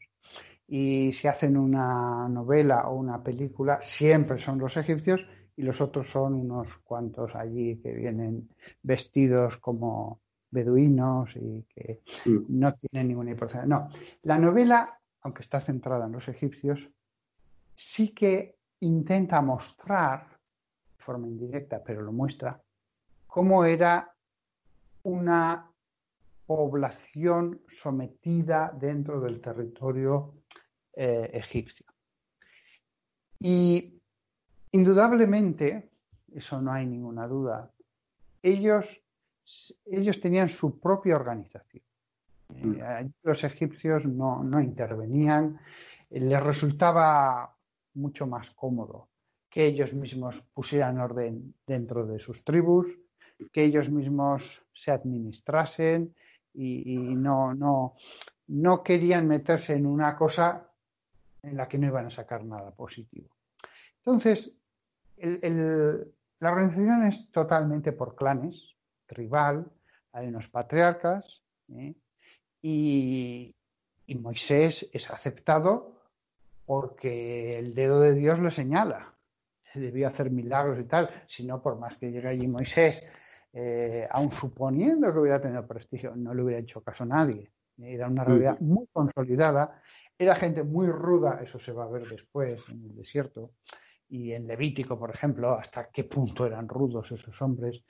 Y 0.66 1.12
si 1.12 1.28
hacen 1.28 1.56
una 1.56 2.28
novela 2.28 2.88
o 2.88 2.96
una 2.96 3.22
película, 3.22 3.80
siempre 3.80 4.38
son 4.38 4.58
los 4.58 4.76
egipcios 4.76 5.26
y 5.56 5.62
los 5.62 5.80
otros 5.80 6.08
son 6.08 6.34
unos 6.34 6.76
cuantos 6.78 7.34
allí 7.34 7.80
que 7.82 7.92
vienen 7.92 8.48
vestidos 8.82 9.58
como 9.58 10.20
beduinos 10.50 11.34
y 11.36 11.64
que 11.68 12.00
Mm. 12.24 12.60
no 12.60 12.74
tienen 12.74 13.08
ninguna 13.08 13.30
importancia. 13.30 13.66
No, 13.66 13.88
la 14.22 14.38
novela, 14.38 14.98
aunque 15.22 15.42
está 15.42 15.60
centrada 15.60 16.06
en 16.06 16.12
los 16.12 16.28
egipcios, 16.28 16.88
sí 17.80 18.10
que 18.10 18.56
intenta 18.80 19.40
mostrar, 19.40 20.26
de 20.96 21.04
forma 21.04 21.26
indirecta, 21.26 21.82
pero 21.82 22.02
lo 22.02 22.12
muestra, 22.12 22.60
cómo 23.26 23.64
era 23.64 24.12
una 25.02 25.66
población 26.46 27.62
sometida 27.66 28.70
dentro 28.78 29.20
del 29.20 29.40
territorio 29.40 30.34
eh, 30.92 31.30
egipcio. 31.32 31.86
Y 33.38 33.98
indudablemente, 34.72 35.90
eso 36.34 36.60
no 36.60 36.72
hay 36.72 36.86
ninguna 36.86 37.26
duda, 37.26 37.70
ellos, 38.42 39.00
ellos 39.86 40.20
tenían 40.20 40.48
su 40.48 40.78
propia 40.78 41.16
organización. 41.16 41.82
Eh, 42.54 42.82
allí 42.82 43.12
los 43.22 43.42
egipcios 43.44 44.04
no, 44.06 44.42
no 44.42 44.60
intervenían, 44.60 45.58
eh, 46.10 46.20
les 46.20 46.42
resultaba 46.42 47.56
mucho 47.94 48.26
más 48.26 48.50
cómodo 48.50 49.08
que 49.50 49.66
ellos 49.66 49.92
mismos 49.92 50.42
pusieran 50.54 50.98
orden 51.00 51.54
dentro 51.66 52.06
de 52.06 52.20
sus 52.20 52.44
tribus, 52.44 52.86
que 53.52 53.64
ellos 53.64 53.90
mismos 53.90 54.62
se 54.72 54.92
administrasen 54.92 56.14
y, 56.54 56.96
no, 56.96 57.52
no, 57.54 57.96
no 58.46 58.82
querían 58.82 59.26
meterse 59.26 59.74
en 59.74 59.86
una 59.86 60.16
cosa 60.16 60.68
en 61.42 61.56
la 61.56 61.66
que 61.66 61.78
no 61.78 61.88
iban 61.88 62.06
a 62.06 62.10
sacar 62.10 62.44
nada 62.44 62.70
positivo. 62.70 63.28
Entonces, 63.98 64.52
la 65.18 66.50
organización 66.50 67.06
es 67.06 67.30
totalmente 67.32 67.92
por 67.92 68.14
clanes, 68.14 68.76
tribal, 69.06 69.66
hay 70.12 70.28
unos 70.28 70.48
patriarcas, 70.48 71.42
¿eh? 71.72 71.94
y, 72.62 73.54
y 74.06 74.14
Moisés 74.16 74.88
es 74.92 75.10
aceptado 75.10 75.99
porque 76.70 77.58
el 77.58 77.74
dedo 77.74 77.98
de 77.98 78.14
Dios 78.14 78.38
lo 78.38 78.48
señala. 78.48 79.12
Se 79.72 79.80
debió 79.80 80.06
hacer 80.06 80.30
milagros 80.30 80.78
y 80.78 80.84
tal, 80.84 81.10
si 81.26 81.44
no, 81.44 81.60
por 81.60 81.76
más 81.80 81.96
que 81.96 82.12
llegue 82.12 82.28
allí 82.28 82.46
Moisés, 82.46 83.02
eh, 83.52 84.06
aun 84.08 84.30
suponiendo 84.30 85.12
que 85.12 85.18
hubiera 85.18 85.40
tenido 85.40 85.66
prestigio, 85.66 86.14
no 86.14 86.32
le 86.32 86.44
hubiera 86.44 86.60
hecho 86.60 86.80
caso 86.80 87.02
a 87.02 87.08
nadie. 87.08 87.50
Era 87.76 88.06
una 88.06 88.22
realidad 88.22 88.60
muy 88.60 88.86
consolidada, 88.92 89.82
era 90.16 90.36
gente 90.36 90.62
muy 90.62 90.86
ruda, 90.86 91.40
eso 91.42 91.58
se 91.58 91.72
va 91.72 91.86
a 91.86 91.88
ver 91.88 92.08
después 92.08 92.62
en 92.68 92.84
el 92.84 92.94
desierto, 92.94 93.50
y 94.08 94.30
en 94.30 94.46
Levítico, 94.46 94.96
por 94.96 95.10
ejemplo, 95.12 95.58
hasta 95.58 95.90
qué 95.90 96.04
punto 96.04 96.46
eran 96.46 96.68
rudos 96.68 97.10
esos 97.10 97.42
hombres. 97.42 97.82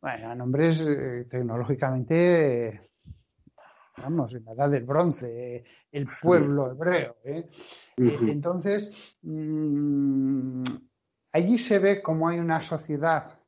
Bueno, 0.00 0.18
eran 0.18 0.40
hombres 0.42 0.80
eh, 0.80 1.26
tecnológicamente, 1.28 2.68
eh, 2.68 2.87
vamos, 4.02 4.34
en 4.34 4.44
la 4.44 4.52
edad 4.52 4.70
del 4.70 4.84
bronce, 4.84 5.56
eh, 5.56 5.64
el 5.92 6.08
pueblo 6.20 6.70
hebreo. 6.70 7.16
¿eh? 7.24 7.48
Eh. 7.96 8.18
Entonces, 8.22 8.90
mm, 9.22 10.62
allí 11.32 11.58
se 11.58 11.78
ve 11.78 12.02
cómo 12.02 12.28
hay 12.28 12.38
una 12.38 12.62
sociedad 12.62 13.38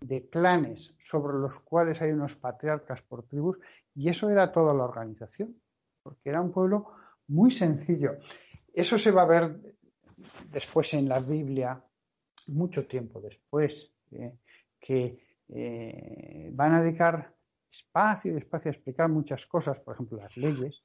de 0.00 0.28
clanes 0.28 0.94
sobre 0.98 1.38
los 1.38 1.58
cuales 1.60 2.00
hay 2.00 2.12
unos 2.12 2.36
patriarcas 2.36 3.02
por 3.02 3.24
tribus, 3.24 3.58
y 3.94 4.08
eso 4.08 4.30
era 4.30 4.52
toda 4.52 4.72
la 4.74 4.84
organización, 4.84 5.56
porque 6.02 6.30
era 6.30 6.40
un 6.40 6.52
pueblo 6.52 6.86
muy 7.26 7.50
sencillo. 7.50 8.16
Eso 8.72 8.96
se 8.96 9.10
va 9.10 9.22
a 9.22 9.26
ver 9.26 9.56
después 10.50 10.94
en 10.94 11.08
la 11.08 11.20
Biblia, 11.20 11.82
mucho 12.46 12.86
tiempo 12.86 13.20
después, 13.20 13.90
¿eh? 14.12 14.34
que 14.78 15.18
eh, 15.48 16.50
van 16.52 16.74
a 16.74 16.82
dedicar 16.82 17.34
espacio 17.70 18.32
y 18.32 18.38
espacio 18.38 18.70
a 18.70 18.74
explicar 18.74 19.08
muchas 19.08 19.46
cosas, 19.46 19.78
por 19.80 19.94
ejemplo, 19.94 20.18
las 20.18 20.36
leyes, 20.36 20.82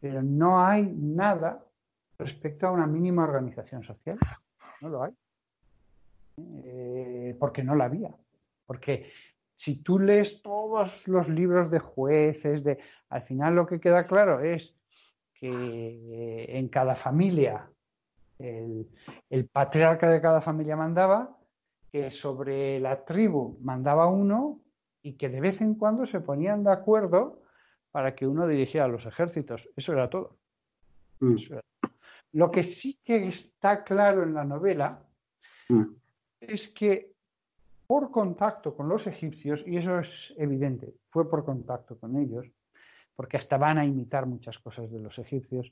pero 0.00 0.22
no 0.22 0.64
hay 0.64 0.84
nada 0.84 1.64
respecto 2.18 2.66
a 2.66 2.72
una 2.72 2.86
mínima 2.86 3.24
organización 3.24 3.82
social. 3.82 4.18
No 4.80 4.88
lo 4.88 5.04
hay. 5.04 5.12
Eh, 6.64 7.36
porque 7.38 7.62
no 7.62 7.74
la 7.74 7.84
había. 7.84 8.14
Porque 8.66 9.12
si 9.54 9.82
tú 9.82 9.98
lees 9.98 10.42
todos 10.42 11.06
los 11.06 11.28
libros 11.28 11.70
de 11.70 11.78
jueces, 11.78 12.64
de, 12.64 12.78
al 13.10 13.22
final 13.22 13.54
lo 13.54 13.66
que 13.66 13.80
queda 13.80 14.06
claro 14.06 14.40
es 14.40 14.74
que 15.34 15.48
eh, 15.48 16.58
en 16.58 16.68
cada 16.68 16.96
familia 16.96 17.68
el, 18.38 18.88
el 19.30 19.46
patriarca 19.46 20.08
de 20.08 20.20
cada 20.20 20.40
familia 20.40 20.76
mandaba, 20.76 21.38
que 21.90 22.10
sobre 22.10 22.80
la 22.80 23.04
tribu 23.04 23.58
mandaba 23.60 24.06
uno 24.06 24.60
y 25.02 25.14
que 25.14 25.28
de 25.28 25.40
vez 25.40 25.60
en 25.60 25.74
cuando 25.74 26.06
se 26.06 26.20
ponían 26.20 26.64
de 26.64 26.72
acuerdo 26.72 27.42
para 27.90 28.14
que 28.14 28.26
uno 28.26 28.46
dirigiera 28.46 28.88
los 28.88 29.04
ejércitos. 29.06 29.68
Eso 29.76 29.92
era 29.92 30.08
todo. 30.08 30.36
Mm, 31.20 31.36
Eso 31.36 31.54
era 31.54 31.62
todo. 31.80 31.92
Lo 32.32 32.50
que 32.50 32.64
sí 32.64 32.98
que 33.04 33.28
está 33.28 33.84
claro 33.84 34.22
en 34.22 34.34
la 34.34 34.44
novela 34.44 35.02
mm, 35.68 35.84
es 36.40 36.68
que 36.68 37.12
por 37.86 38.10
contacto 38.10 38.74
con 38.74 38.88
los 38.88 39.06
egipcios, 39.06 39.62
y 39.66 39.76
eso 39.76 39.98
es 39.98 40.32
evidente, 40.38 40.94
fue 41.10 41.28
por 41.28 41.44
contacto 41.44 41.98
con 41.98 42.16
ellos, 42.16 42.46
porque 43.14 43.36
hasta 43.36 43.58
van 43.58 43.76
a 43.76 43.84
imitar 43.84 44.24
muchas 44.24 44.58
cosas 44.58 44.90
de 44.90 44.98
los 44.98 45.18
egipcios, 45.18 45.70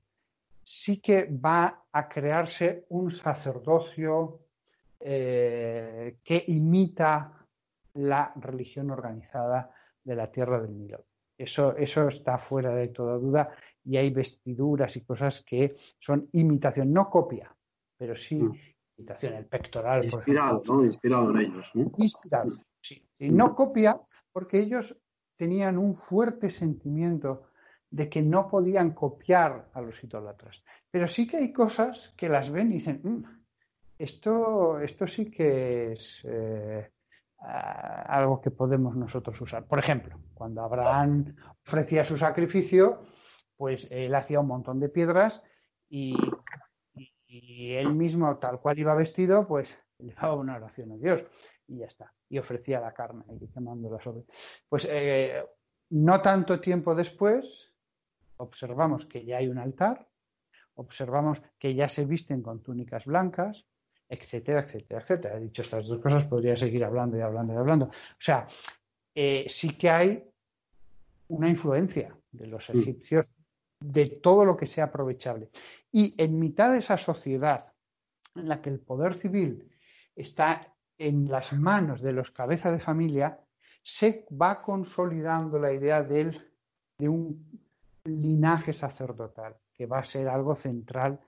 sí 0.63 1.01
que 1.01 1.25
va 1.25 1.85
a 1.91 2.09
crearse 2.09 2.85
un 2.91 3.11
sacerdocio 3.11 4.41
eh, 5.01 6.19
que 6.23 6.45
imita 6.49 7.40
la 7.95 8.33
religión 8.37 8.91
organizada 8.91 9.71
de 10.05 10.15
la 10.15 10.31
tierra 10.31 10.61
del 10.61 10.77
Nilo. 10.77 11.05
Eso, 11.39 11.75
eso 11.77 12.09
está 12.09 12.37
fuera 12.39 12.75
de 12.75 12.89
toda 12.89 13.17
duda 13.17 13.51
y 13.85 13.97
hay 13.97 14.11
vestiduras 14.11 14.97
y 14.97 15.05
cosas 15.05 15.43
que 15.45 15.75
son 15.99 16.29
imitación, 16.33 16.93
no 16.93 17.09
copia, 17.09 17.55
pero 17.97 18.15
sí 18.17 18.37
Mm. 18.43 18.57
imitación. 18.99 19.35
El 19.35 19.47
pectoral, 19.47 20.01
por 20.09 20.19
Inspirado, 20.21 20.57
ejemplo, 20.57 20.75
¿no? 20.77 20.85
Inspirado 20.85 21.31
en 21.31 21.37
ellos. 21.39 21.71
¿no? 21.75 21.91
inspirado. 21.97 22.51
sí. 22.83 23.03
Y 23.19 23.31
no 23.31 23.55
copia 23.55 23.99
porque 24.33 24.59
ellos 24.61 24.97
tenían 25.37 25.79
un 25.79 25.95
fuerte 25.95 26.51
sentimiento 26.51 27.45
de 27.91 28.09
que 28.11 28.21
no 28.23 28.47
podían 28.47 28.93
copiar 28.93 29.69
a 29.73 29.81
los 29.81 30.05
idólatras. 30.05 30.63
Pero 30.91 31.09
sí 31.09 31.27
que 31.27 31.39
hay 31.39 31.53
cosas 31.53 32.13
que 32.17 32.29
las 32.29 32.51
ven 32.51 32.71
y 32.71 32.75
dicen, 32.75 33.01
"Mm, 33.03 33.25
esto, 33.99 34.79
esto 34.81 35.07
sí 35.07 35.31
que 35.31 35.93
es 35.93 36.21
eh, 36.25 36.91
algo 37.41 38.41
que 38.41 38.51
podemos 38.51 38.97
nosotros 38.97 39.41
usar. 39.41 39.67
Por 39.67 39.79
ejemplo, 39.79 40.19
cuando 40.35 40.63
Abraham 40.63 41.35
ofrecía 41.67 42.05
su 42.05 42.17
sacrificio, 42.17 43.03
pues 43.57 43.87
él 43.91 44.15
hacía 44.15 44.41
un 44.41 44.47
montón 44.47 44.81
de 44.81 44.89
piedras 44.89 45.43
y, 45.89 46.17
él 47.29 47.95
mismo, 47.95 48.39
tal 48.39 48.61
cual 48.61 48.79
iba 48.79 48.95
vestido, 48.95 49.47
pues 49.47 49.77
le 49.99 50.15
una 50.33 50.57
oración 50.57 50.93
a 50.93 50.97
Dios 50.97 51.23
y 51.67 51.79
ya 51.79 51.87
está. 51.87 52.13
Y 52.29 52.39
ofrecía 52.39 52.81
la 52.81 52.93
carne 52.93 53.25
y 53.41 53.49
quemándola 53.49 54.01
sobre. 54.01 54.25
Pues 54.69 54.87
eh, 54.91 55.45
no 55.91 56.21
tanto 56.21 56.61
tiempo 56.61 56.95
después, 56.95 57.73
observamos 58.37 59.07
que 59.07 59.25
ya 59.25 59.39
hay 59.39 59.49
un 59.49 59.59
altar, 59.59 60.09
observamos 60.75 61.41
que 61.59 61.75
ya 61.75 61.89
se 61.89 62.05
visten 62.05 62.43
con 62.43 62.63
túnicas 62.63 63.05
blancas, 63.05 63.67
etcétera, 64.11 64.61
etcétera, 64.63 65.01
etcétera. 65.01 65.37
He 65.37 65.41
dicho 65.41 65.63
estas 65.63 65.87
dos 65.87 66.01
cosas, 66.01 66.25
podría 66.25 66.57
seguir 66.57 66.85
hablando 66.85 67.17
y 67.17 67.21
hablando 67.21 67.55
y 67.55 67.57
hablando. 67.57 67.85
O 67.87 68.19
sea, 68.19 68.47
eh, 69.15 69.47
sí 69.49 69.77
que 69.79 69.89
hay 69.89 70.25
una 71.29 71.49
influencia 71.49 72.15
de 72.33 72.47
los 72.49 72.69
Mm. 72.69 72.81
egipcios 72.81 73.31
de 73.81 74.07
todo 74.07 74.45
lo 74.45 74.57
que 74.57 74.67
sea 74.67 74.85
aprovechable. 74.85 75.51
Y 75.93 76.15
en 76.23 76.39
mitad 76.39 76.73
de 76.73 76.79
esa 76.79 76.99
sociedad 76.99 77.73
en 78.35 78.49
la 78.49 78.61
que 78.61 78.71
el 78.71 78.81
poder 78.81 79.15
civil 79.15 79.71
está 80.15 80.75
en 80.99 81.31
las 81.31 81.53
manos 81.53 82.03
de 82.03 82.13
los 82.13 82.31
cabezas 82.31 82.73
de 82.73 82.79
familia, 82.81 83.39
se 83.83 84.27
va 84.31 84.61
consolidando 84.61 85.59
la 85.59 85.73
idea 85.73 86.03
del, 86.03 86.53
de 86.99 87.09
un 87.09 87.61
linaje 88.05 88.73
sacerdotal, 88.73 89.57
que 89.73 89.87
va 89.87 90.01
a 90.01 90.05
ser 90.05 90.29
algo 90.29 90.55
central 90.57 91.19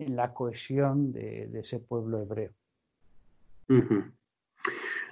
en 0.00 0.16
la 0.16 0.32
cohesión 0.32 1.12
de, 1.12 1.48
ese 1.54 1.78
pueblo 1.78 2.20
hebreo. 2.20 2.50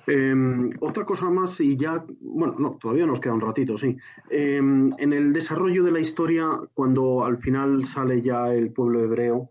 Eh, 0.07 0.71
otra 0.81 1.05
cosa 1.05 1.29
más, 1.31 1.61
y 1.61 1.77
ya, 1.77 2.05
bueno, 2.21 2.57
no, 2.59 2.79
todavía 2.81 3.07
nos 3.07 3.21
queda 3.21 3.35
un 3.35 3.41
ratito, 3.41 3.77
sí. 3.77 3.97
Eh, 4.31 4.57
en 4.57 5.13
el 5.13 5.33
desarrollo 5.33 5.85
de 5.85 5.93
la 5.93 6.01
historia, 6.01 6.49
cuando 6.75 7.25
al 7.25 7.39
final 7.39 7.85
sale 7.85 8.23
ya 8.23 8.53
el 8.53 8.73
pueblo 8.73 9.03
hebreo, 9.03 9.51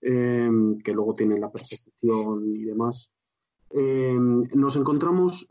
eh, 0.00 0.50
que 0.84 0.92
luego 0.92 1.14
tiene 1.14 1.38
la 1.38 1.50
persecución 1.50 2.44
y 2.46 2.64
demás, 2.64 3.10
nos 4.54 4.76
encontramos 4.76 5.48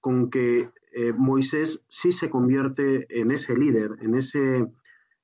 con 0.00 0.30
que 0.30 0.70
eh, 0.92 1.12
Moisés 1.12 1.80
sí 1.88 2.12
se 2.12 2.30
convierte 2.30 3.06
en 3.10 3.30
ese 3.30 3.56
líder, 3.56 3.96
en 4.00 4.14
ese 4.14 4.66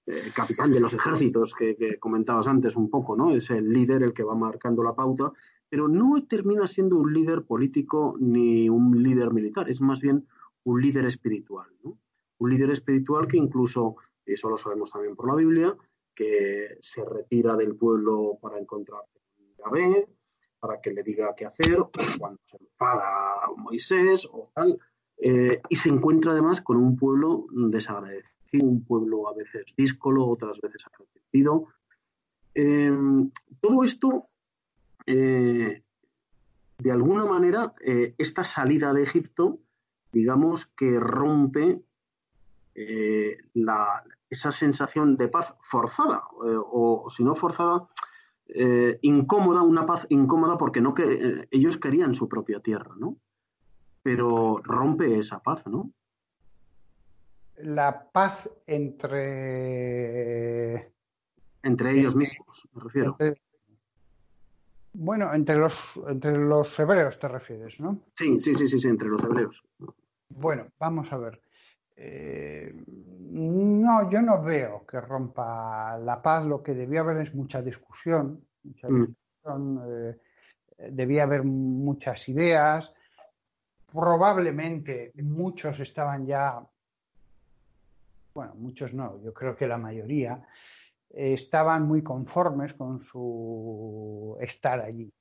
eh, 0.07 0.31
capitán 0.35 0.73
de 0.73 0.81
los 0.81 0.93
ejércitos 0.93 1.55
que, 1.55 1.99
comentabas 1.99 2.47
antes 2.47 2.77
un 2.77 2.91
poco, 2.91 3.17
¿no? 3.17 3.35
Es 3.35 3.51
el 3.51 3.73
líder 3.73 4.03
el 4.03 4.13
que 4.13 4.23
va 4.23 4.35
marcando 4.35 4.83
la 4.83 4.95
pauta 4.95 5.33
pero 5.75 5.89
no 5.89 6.25
termina 6.29 6.69
siendo 6.69 6.97
un 6.97 7.13
líder 7.13 7.43
político 7.43 8.17
ni 8.21 8.69
un 8.69 9.03
líder 9.03 9.33
militar, 9.33 9.69
es 9.69 9.81
más 9.81 10.01
bien 10.01 10.25
un 10.63 10.81
líder 10.81 11.05
espiritual. 11.07 11.67
¿no? 11.83 11.99
Un 12.39 12.51
líder 12.51 12.71
espiritual 12.71 13.27
que 13.27 13.39
incluso, 13.39 13.97
eso 14.25 14.49
lo 14.49 14.57
sabemos 14.57 14.93
también 14.93 15.17
por 15.17 15.27
la 15.27 15.35
Biblia, 15.35 15.77
que 16.15 16.79
se 16.81 17.05
retira 17.05 17.57
del 17.57 17.75
pueblo 17.75 18.39
para 18.41 18.61
encontrarse 18.61 19.19
con 19.35 19.47
Yahvé, 19.57 20.07
para 20.61 20.81
que 20.81 20.93
le 20.93 21.03
diga 21.03 21.35
qué 21.37 21.47
hacer, 21.47 21.81
o 21.81 21.91
cuando 22.21 22.41
se 22.49 22.57
enfada 22.57 23.49
Moisés 23.57 24.29
o 24.31 24.53
tal, 24.55 24.79
eh, 25.17 25.61
y 25.69 25.75
se 25.75 25.89
encuentra 25.89 26.31
además 26.31 26.61
con 26.61 26.77
un 26.77 26.97
pueblo 26.97 27.47
desagradecido, 27.51 28.31
un 28.63 28.85
pueblo 28.85 29.29
a 29.29 29.35
veces 29.35 29.65
díscolo, 29.77 30.27
otras 30.27 30.61
veces 30.61 30.85
agradecido. 30.87 31.69
Eh, 32.55 32.93
todo 33.61 33.85
esto 33.85 34.29
eh, 35.07 35.83
de 36.79 36.93
alguna 36.93 37.25
manera, 37.25 37.75
eh, 37.81 38.15
esta 38.19 38.45
salida 38.45 38.93
de 38.93 39.03
Egipto, 39.03 39.61
digamos 40.13 40.67
que 40.67 40.99
rompe 40.99 41.83
eh, 42.75 43.39
la, 43.55 44.03
esa 44.29 44.51
sensación 44.51 45.17
de 45.17 45.29
paz 45.29 45.55
forzada, 45.61 46.23
o, 46.33 47.09
si 47.11 47.23
no 47.25 47.35
forzada, 47.35 47.89
incómoda, 49.03 49.63
una 49.63 49.87
paz 49.87 50.07
incómoda 50.11 50.59
porque 50.59 50.83
ellos 51.51 51.79
querían 51.79 52.15
su 52.15 52.29
propia 52.29 52.61
tierra, 52.61 52.95
¿no? 52.99 53.17
Pero 54.03 54.61
rompe 54.63 55.19
esa 55.19 55.41
paz, 55.41 55.67
¿no? 55.67 55.91
La 57.59 58.11
paz 58.11 58.49
entre... 58.67 59.15
Entre 61.63 61.91
ellos 61.93 62.17
mismos, 62.17 62.69
me 62.73 62.83
refiero. 62.83 63.17
entre- 63.19 63.41
bueno, 64.97 65.33
entre 65.35 65.57
los, 65.57 66.01
entre 66.09 66.37
los 66.37 66.79
hebreos 66.79 67.19
te 67.19 67.27
refieres, 67.27 67.81
¿no? 67.81 68.01
Sí, 68.17 68.41
sí, 68.41 68.55
sí, 68.55 68.69
sí, 68.69 68.79
sí, 68.79 68.89
entre 68.89 69.09
los 69.09 69.23
hebreos. 69.25 69.65
Bueno, 70.29 70.69
vamos 70.79 71.13
a 71.13 71.17
ver. 71.17 71.41
Eh, 71.97 72.73
no, 72.87 74.11
yo 74.11 74.21
no 74.23 74.43
veo 74.43 74.85
que 74.87 75.01
rompa 75.01 75.97
la 75.99 76.21
paz. 76.21 76.45
Lo 76.45 76.63
que 76.63 76.75
debía 76.75 77.01
haber 77.01 77.19
es 77.27 77.35
mucha 77.35 77.63
discusión. 77.63 78.45
Mucha 78.63 78.89
Mm. 78.89 79.07
discusión 79.07 79.83
eh, 79.89 80.17
debía 80.91 81.25
haber 81.25 81.43
muchas 81.45 82.29
ideas. 82.29 82.93
Probablemente 83.93 85.13
muchos 85.23 85.79
estaban 85.81 86.27
ya, 86.27 86.61
bueno, 88.35 88.55
muchos 88.57 88.93
no, 88.93 89.23
yo 89.23 89.33
creo 89.33 89.57
que 89.57 89.67
la 89.67 89.79
mayoría 89.79 90.43
eh, 91.11 91.35
estaban 91.35 91.87
muy 91.87 92.03
conformes 92.03 92.75
con 92.75 93.01
su 93.01 94.37
estar 94.41 94.81
allí. 94.81 95.13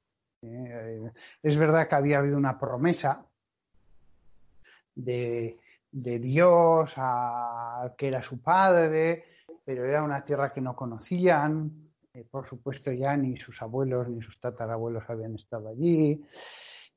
Eh, 0.42 1.12
es 1.42 1.58
verdad 1.58 1.88
que 1.88 1.96
había 1.96 2.20
habido 2.20 2.38
una 2.38 2.60
promesa 2.60 3.26
de, 4.96 5.60
Dios 5.92 6.94
a 6.98 7.94
que 7.96 8.08
era 8.08 8.24
su 8.24 8.42
padre, 8.42 9.26
pero 9.64 9.86
era 9.86 10.04
una 10.04 10.26
tierra 10.26 10.52
que 10.52 10.62
no 10.62 10.76
conocían. 10.76 11.92
Eh, 12.14 12.26
por 12.30 12.48
supuesto, 12.48 12.92
ya 12.92 13.16
ni 13.16 13.38
sus 13.38 13.62
abuelos 13.62 14.10
ni 14.10 14.22
sus 14.24 14.40
tatarabuelos 14.40 15.04
habían 15.08 15.36
estado 15.36 15.70
allí. 15.70 16.20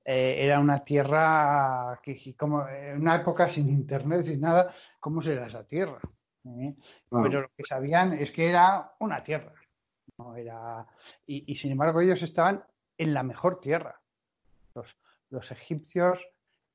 Eh, 0.09 0.45
era 0.45 0.61
una 0.61 0.85
tierra 0.85 1.99
que, 2.01 2.37
como 2.37 2.65
en 2.69 3.01
una 3.01 3.17
época 3.17 3.51
sin 3.51 3.69
internet, 3.69 4.25
sin 4.25 4.41
nada, 4.41 4.73
¿cómo 5.01 5.21
será 5.21 5.49
esa 5.49 5.65
tierra? 5.65 5.99
¿Eh? 6.45 6.77
Pero 7.11 7.41
lo 7.41 7.49
que 7.57 7.65
sabían 7.65 8.13
es 8.13 8.31
que 8.31 8.49
era 8.49 8.93
una 9.01 9.25
tierra. 9.25 9.53
No 10.19 10.37
era... 10.37 10.87
y, 11.27 11.51
y, 11.51 11.57
sin 11.57 11.73
embargo 11.73 12.01
ellos 12.01 12.23
estaban 12.23 12.63
en 12.97 13.15
la 13.15 13.25
mejor 13.25 13.59
tierra. 13.59 14.01
Los, 14.77 14.97
los 15.31 15.51
egipcios 15.51 16.25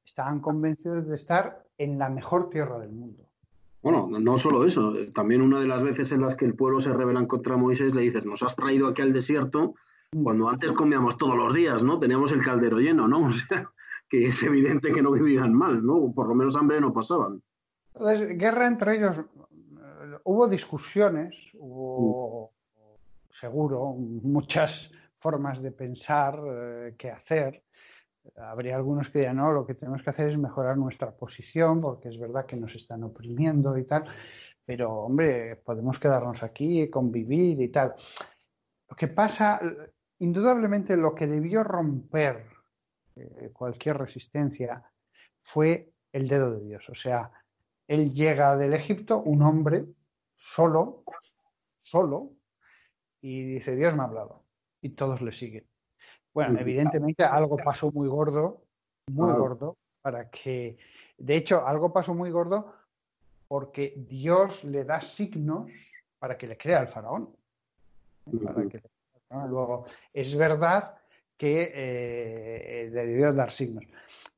estaban 0.03 0.41
convencidos 0.41 1.07
de 1.07 1.15
estar 1.15 1.63
en 1.77 1.97
la 1.97 2.09
mejor 2.09 2.49
tierra 2.49 2.79
del 2.79 2.91
mundo. 2.91 3.31
Bueno, 3.81 4.09
no 4.11 4.37
solo 4.37 4.65
eso, 4.65 4.93
eh, 4.97 5.09
también 5.15 5.41
una 5.41 5.61
de 5.61 5.67
las 5.67 5.83
veces 5.83 6.11
en 6.11 6.21
las 6.21 6.35
que 6.35 6.45
el 6.45 6.55
pueblo 6.55 6.81
se 6.81 6.91
rebelan 6.91 7.27
contra 7.27 7.55
Moisés 7.55 7.95
le 7.95 8.01
dices, 8.01 8.25
nos 8.25 8.43
has 8.43 8.57
traído 8.57 8.87
aquí 8.87 9.01
al 9.01 9.13
desierto 9.13 9.75
cuando 10.11 10.49
antes 10.49 10.71
comíamos 10.73 11.17
todos 11.17 11.37
los 11.37 11.53
días, 11.53 11.83
¿no? 11.83 11.99
Teníamos 11.99 12.31
el 12.31 12.41
caldero 12.41 12.79
lleno, 12.79 13.07
¿no? 13.07 13.27
O 13.27 13.31
sea, 13.31 13.71
que 14.09 14.27
es 14.27 14.43
evidente 14.43 14.91
que 14.91 15.01
no 15.01 15.11
vivían 15.11 15.53
mal, 15.53 15.85
¿no? 15.85 16.11
Por 16.13 16.27
lo 16.27 16.35
menos 16.35 16.57
hambre 16.57 16.81
no 16.81 16.91
pasaban. 16.91 17.41
Entonces, 17.93 18.37
guerra 18.37 18.67
entre 18.67 18.97
ellos, 18.97 19.19
eh, 19.19 20.17
hubo 20.25 20.49
discusiones, 20.49 21.33
hubo 21.53 22.51
seguro 23.29 23.93
muchas 23.93 24.91
formas 25.19 25.61
de 25.61 25.71
pensar 25.71 26.39
eh, 26.45 26.95
qué 26.97 27.11
hacer. 27.11 27.63
Habría 28.35 28.75
algunos 28.75 29.09
que 29.09 29.19
dirían, 29.19 29.37
no, 29.37 29.51
lo 29.51 29.65
que 29.65 29.75
tenemos 29.75 30.03
que 30.03 30.09
hacer 30.09 30.29
es 30.29 30.37
mejorar 30.37 30.77
nuestra 30.77 31.11
posición, 31.11 31.79
porque 31.79 32.09
es 32.09 32.19
verdad 32.19 32.45
que 32.45 32.57
nos 32.57 32.75
están 32.75 33.03
oprimiendo 33.03 33.77
y 33.77 33.85
tal, 33.85 34.03
pero 34.65 34.91
hombre, 34.91 35.55
podemos 35.55 35.97
quedarnos 35.99 36.43
aquí, 36.43 36.89
convivir 36.89 37.61
y 37.61 37.69
tal. 37.69 37.95
Lo 38.89 38.95
que 38.95 39.07
pasa, 39.07 39.59
indudablemente 40.21 40.95
lo 40.95 41.15
que 41.15 41.27
debió 41.27 41.63
romper 41.63 42.45
eh, 43.15 43.49
cualquier 43.53 43.97
resistencia 43.97 44.83
fue 45.41 45.91
el 46.13 46.27
dedo 46.27 46.51
de 46.51 46.65
Dios. 46.65 46.87
O 46.89 46.95
sea, 46.95 47.31
él 47.87 48.13
llega 48.13 48.55
del 48.55 48.73
Egipto, 48.73 49.19
un 49.19 49.41
hombre, 49.41 49.85
solo, 50.35 51.03
solo, 51.79 52.33
y 53.19 53.55
dice, 53.55 53.75
Dios 53.75 53.95
me 53.95 54.01
ha 54.01 54.05
hablado. 54.05 54.45
Y 54.81 54.89
todos 54.89 55.21
le 55.21 55.31
siguen. 55.31 55.67
Bueno, 56.33 56.59
evidentemente 56.59 57.23
algo 57.23 57.57
pasó 57.57 57.91
muy 57.91 58.07
gordo, 58.07 58.63
muy 59.11 59.33
gordo, 59.33 59.77
para 60.01 60.29
que, 60.29 60.77
de 61.17 61.35
hecho, 61.35 61.65
algo 61.67 61.91
pasó 61.91 62.13
muy 62.13 62.31
gordo 62.31 62.73
porque 63.47 63.95
Dios 63.97 64.63
le 64.63 64.85
da 64.85 65.01
signos 65.01 65.69
para 66.19 66.37
que 66.37 66.47
le 66.47 66.57
crea 66.57 66.79
al 66.79 66.87
faraón. 66.87 67.35
¿eh? 68.27 68.37
Para 68.43 68.67
que 68.67 68.77
le 68.77 68.90
Luego, 69.31 69.85
es 70.13 70.35
verdad 70.37 70.95
que 71.37 71.71
eh, 71.73 72.89
le 72.91 73.05
debió 73.05 73.33
dar 73.33 73.51
signos. 73.51 73.85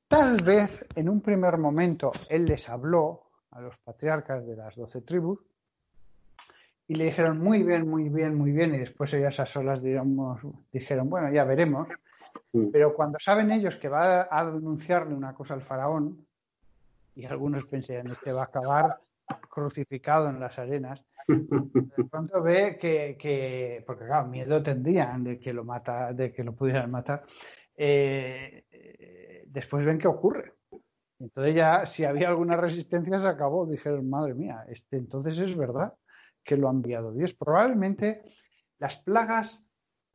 Tal 0.08 0.38
vez 0.44 0.86
en 0.96 1.10
un 1.10 1.22
primer 1.22 1.58
momento 1.58 2.12
él 2.30 2.46
les 2.46 2.70
habló 2.70 3.24
a 3.52 3.62
los 3.62 3.78
patriarcas 3.78 4.46
de 4.46 4.56
las 4.56 4.76
doce 4.76 5.02
tribus 5.02 5.44
y 6.88 6.96
le 6.96 7.06
dijeron 7.06 7.39
muy 7.39 7.64
bien, 7.64 7.89
muy 7.89 8.10
bien, 8.10 8.36
muy 8.36 8.52
bien, 8.52 8.76
y 8.76 8.80
después 8.80 9.14
ellas 9.14 9.39
a 9.39 9.46
solas 9.46 9.82
digamos, 9.82 10.41
dijeron, 10.72 11.10
bueno, 11.10 11.32
ya 11.32 11.44
veremos. 11.44 11.88
Sí. 12.52 12.70
Pero 12.72 12.94
cuando 12.94 13.20
saben 13.20 13.52
ellos 13.52 13.76
que 13.78 13.89
va 13.89 14.28
a 14.30 14.46
denunciarle 14.46 15.14
una 15.14 15.34
cosa 15.34 15.54
al 15.54 15.62
faraón, 15.62 16.26
y 17.16 17.26
algunos 17.26 17.66
pensarían, 17.66 18.08
este 18.12 18.32
va 18.32 18.41
a 18.41 18.46
acabar 18.46 19.00
crucificado 19.50 20.30
en 20.30 20.39
las 20.39 20.58
arenas, 20.58 21.02
de 21.28 22.03
pronto 22.11 22.41
ve 22.41 22.78
que, 22.80 23.17
que- 23.19 23.84
porque 23.86 24.05
claro, 24.05 24.28
miedo 24.28 24.61
tendrían 24.61 25.24
de 25.24 25.39
que 25.39 25.53
lo 25.53 25.63
mata, 25.63 26.13
de 26.13 26.32
que 26.34 26.43
lo 26.43 26.53
pudieran 26.55 26.91
matar. 26.91 27.24
eh, 27.76 28.65
eh, 28.71 29.43
después 29.47 29.86
ven 29.86 29.97
qué 29.97 30.07
ocurre. 30.07 30.53
Entonces 31.19 31.55
ya, 31.55 31.86
si 31.86 32.03
había 32.05 32.30
alguna 32.30 32.57
resistencia, 32.57 33.19
se 33.19 33.28
acabó. 33.28 33.65
Dijeron, 33.65 34.09
madre 34.09 34.34
mía, 34.34 34.65
este 34.67 34.97
entonces 34.97 35.38
es 35.38 35.55
verdad 35.55 35.93
que 36.43 36.57
lo 36.57 36.67
ha 36.67 36.71
enviado 36.71 37.13
Dios. 37.13 37.34
Probablemente 37.34 38.21
las 38.80 38.97
plagas 38.97 39.63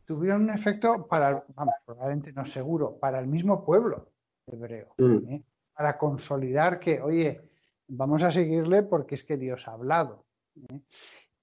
tuvieron 0.04 0.42
un 0.42 0.50
efecto 0.50 1.06
para, 1.06 1.44
vamos, 1.54 1.74
probablemente 1.86 2.32
no 2.32 2.44
seguro, 2.44 2.98
para 2.98 3.18
el 3.20 3.26
mismo 3.26 3.64
pueblo 3.64 4.10
hebreo, 4.46 4.94
Mm. 4.98 5.28
¿eh? 5.32 5.42
para 5.74 5.96
consolidar 5.96 6.78
que, 6.80 7.00
oye, 7.00 7.40
vamos 7.86 8.22
a 8.22 8.30
seguirle 8.30 8.82
porque 8.82 9.14
es 9.14 9.24
que 9.24 9.36
Dios 9.36 9.66
ha 9.68 9.72
hablado. 9.72 10.24
¿Eh? 10.68 10.80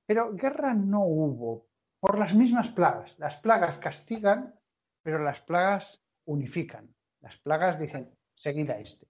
Pero 0.06 0.34
guerra 0.34 0.74
no 0.74 1.04
hubo 1.06 1.68
por 2.00 2.18
las 2.20 2.34
mismas 2.34 2.70
plagas. 2.70 3.18
Las 3.18 3.38
plagas 3.38 3.78
castigan, 3.78 4.54
pero 5.02 5.24
las 5.24 5.42
plagas 5.42 6.02
unifican. 6.26 6.88
Las 7.22 7.38
plagas 7.38 7.80
dicen, 7.80 8.10
seguid 8.36 8.70
a 8.70 8.80
este. 8.80 9.08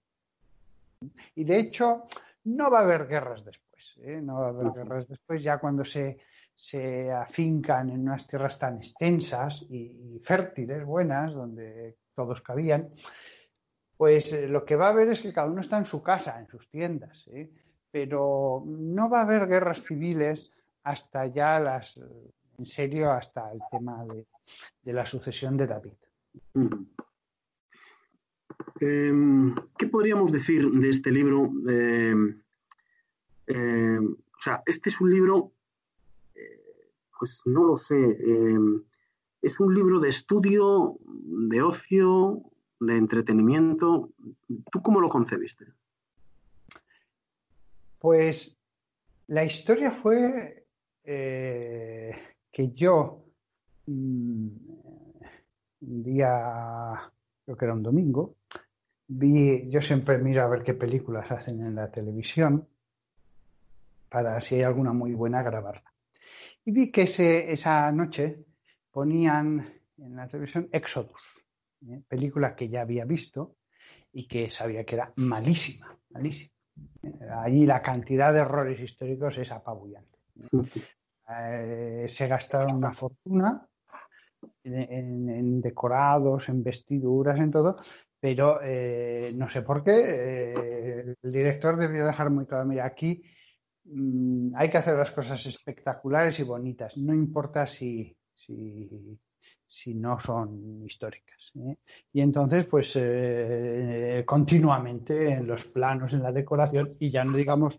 Y 1.34 1.44
de 1.44 1.58
hecho, 1.58 2.04
no 2.44 2.70
va 2.70 2.80
a 2.80 2.82
haber 2.82 3.06
guerras 3.06 3.44
después. 3.44 3.94
¿eh? 3.98 4.20
No 4.22 4.40
va 4.40 4.46
a 4.46 4.48
haber 4.50 4.72
guerras 4.72 5.08
después, 5.08 5.42
ya 5.42 5.58
cuando 5.58 5.84
se, 5.84 6.18
se 6.54 7.12
afincan 7.12 7.90
en 7.90 8.00
unas 8.00 8.26
tierras 8.26 8.58
tan 8.58 8.78
extensas 8.78 9.62
y, 9.68 10.16
y 10.16 10.20
fértiles, 10.24 10.84
buenas, 10.84 11.34
donde 11.34 11.98
todos 12.14 12.40
cabían, 12.40 12.90
pues 13.96 14.32
eh, 14.32 14.48
lo 14.48 14.64
que 14.64 14.76
va 14.76 14.86
a 14.86 14.90
haber 14.90 15.08
es 15.08 15.20
que 15.20 15.32
cada 15.32 15.48
uno 15.48 15.60
está 15.60 15.78
en 15.78 15.84
su 15.84 16.02
casa, 16.02 16.38
en 16.38 16.46
sus 16.46 16.68
tiendas. 16.68 17.26
¿eh? 17.28 17.50
Pero 17.90 18.62
no 18.66 19.08
va 19.08 19.20
a 19.20 19.22
haber 19.22 19.46
guerras 19.46 19.82
civiles 19.84 20.52
hasta 20.82 21.26
ya 21.26 21.58
las, 21.60 21.96
en 22.58 22.66
serio, 22.66 23.10
hasta 23.12 23.52
el 23.52 23.60
tema 23.70 24.04
de, 24.04 24.26
de 24.82 24.92
la 24.92 25.06
sucesión 25.06 25.56
de 25.56 25.66
David. 25.66 25.92
Ujú. 26.54 26.86
Em, 28.80 29.54
¿Qué 29.78 29.86
podríamos 29.86 30.32
decir 30.32 30.70
de 30.70 30.90
este 30.90 31.10
libro? 31.10 31.50
Em, 31.68 32.40
em, 33.46 34.12
o 34.12 34.42
sea, 34.42 34.62
este 34.66 34.90
es 34.90 35.00
un 35.00 35.10
libro, 35.10 35.52
eh, 36.34 36.90
pues 37.18 37.42
no 37.46 37.64
lo 37.64 37.78
sé, 37.78 38.18
es 39.40 39.60
un 39.60 39.74
libro 39.74 40.00
de 40.00 40.08
estudio, 40.10 40.98
de 41.00 41.62
ocio, 41.62 42.42
de 42.80 42.96
entretenimiento. 42.96 44.10
¿Tú 44.70 44.82
cómo 44.82 45.00
lo 45.00 45.08
concebiste? 45.08 45.66
Pues 48.06 48.56
la 49.26 49.42
historia 49.42 49.90
fue 49.90 50.64
eh, 51.02 52.12
que 52.52 52.70
yo 52.70 53.24
mm, 53.86 54.46
un 55.80 56.02
día, 56.04 57.10
creo 57.44 57.56
que 57.56 57.64
era 57.64 57.74
un 57.74 57.82
domingo, 57.82 58.36
vi, 59.08 59.68
yo 59.70 59.82
siempre 59.82 60.18
miro 60.18 60.44
a 60.44 60.46
ver 60.46 60.62
qué 60.62 60.74
películas 60.74 61.32
hacen 61.32 61.66
en 61.66 61.74
la 61.74 61.90
televisión 61.90 62.68
para 64.08 64.40
si 64.40 64.54
hay 64.54 64.62
alguna 64.62 64.92
muy 64.92 65.12
buena 65.12 65.42
grabarla. 65.42 65.92
Y 66.64 66.70
vi 66.70 66.92
que 66.92 67.02
esa 67.02 67.90
noche 67.90 68.38
ponían 68.92 69.80
en 69.98 70.14
la 70.14 70.28
televisión 70.28 70.68
Exodus, 70.70 71.22
¿eh? 71.88 72.02
película 72.06 72.54
que 72.54 72.68
ya 72.68 72.82
había 72.82 73.04
visto 73.04 73.56
y 74.12 74.28
que 74.28 74.52
sabía 74.52 74.84
que 74.84 74.94
era 74.94 75.12
malísima, 75.16 75.98
malísima. 76.10 76.55
Allí 77.42 77.66
la 77.66 77.82
cantidad 77.82 78.32
de 78.32 78.40
errores 78.40 78.80
históricos 78.80 79.36
es 79.38 79.50
apabullante. 79.52 80.18
Eh, 81.28 82.06
se 82.08 82.28
gastaron 82.28 82.76
una 82.76 82.92
fortuna 82.92 83.66
en, 84.62 85.60
decorados, 85.60 86.48
en 86.48 86.62
vestiduras, 86.62 87.38
en 87.38 87.50
todo, 87.50 87.76
pero 88.20 88.60
eh, 88.62 89.32
no 89.34 89.48
sé 89.48 89.62
por 89.62 89.82
qué. 89.82 89.92
eh, 89.92 91.14
el 91.22 91.32
director 91.32 91.76
debió 91.76 92.06
dejar 92.06 92.30
muy 92.30 92.46
claro, 92.46 92.64
mira, 92.64 92.84
aquí 92.84 93.22
mm, 93.84 94.54
hay 94.54 94.70
que 94.70 94.78
hacer 94.78 94.96
las 94.96 95.10
cosas 95.10 95.44
espectaculares 95.46 96.38
y 96.38 96.42
bonitas, 96.42 96.96
no 96.96 97.14
importa 97.14 97.66
si, 97.66 98.16
si 99.66 99.94
no 99.94 100.18
son 100.20 100.84
históricas. 100.84 101.52
¿eh? 101.56 101.76
Y 102.12 102.20
entonces, 102.20 102.66
pues 102.66 102.92
eh, 102.94 104.22
continuamente 104.26 105.28
en 105.28 105.46
los 105.46 105.64
planos, 105.64 106.12
en 106.12 106.22
la 106.22 106.32
decoración, 106.32 106.96
y 106.98 107.10
ya 107.10 107.24
no 107.24 107.36
digamos 107.36 107.78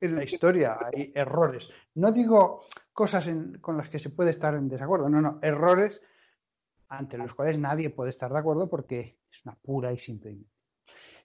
en 0.00 0.16
la 0.16 0.24
historia, 0.24 0.78
hay 0.80 1.12
errores. 1.14 1.68
No 1.94 2.10
digo 2.10 2.62
cosas 2.92 3.28
con 3.60 3.76
las 3.76 3.88
que 3.88 3.98
se 3.98 4.10
puede 4.10 4.30
estar 4.30 4.54
en 4.54 4.68
desacuerdo, 4.68 5.08
no, 5.08 5.20
no, 5.20 5.38
errores 5.42 6.00
ante 6.88 7.18
los 7.18 7.34
cuales 7.34 7.58
nadie 7.58 7.90
puede 7.90 8.10
estar 8.10 8.32
de 8.32 8.38
acuerdo 8.38 8.68
porque 8.68 9.18
es 9.30 9.44
una 9.44 9.54
pura 9.54 9.92
y 9.92 9.98
simple. 9.98 10.38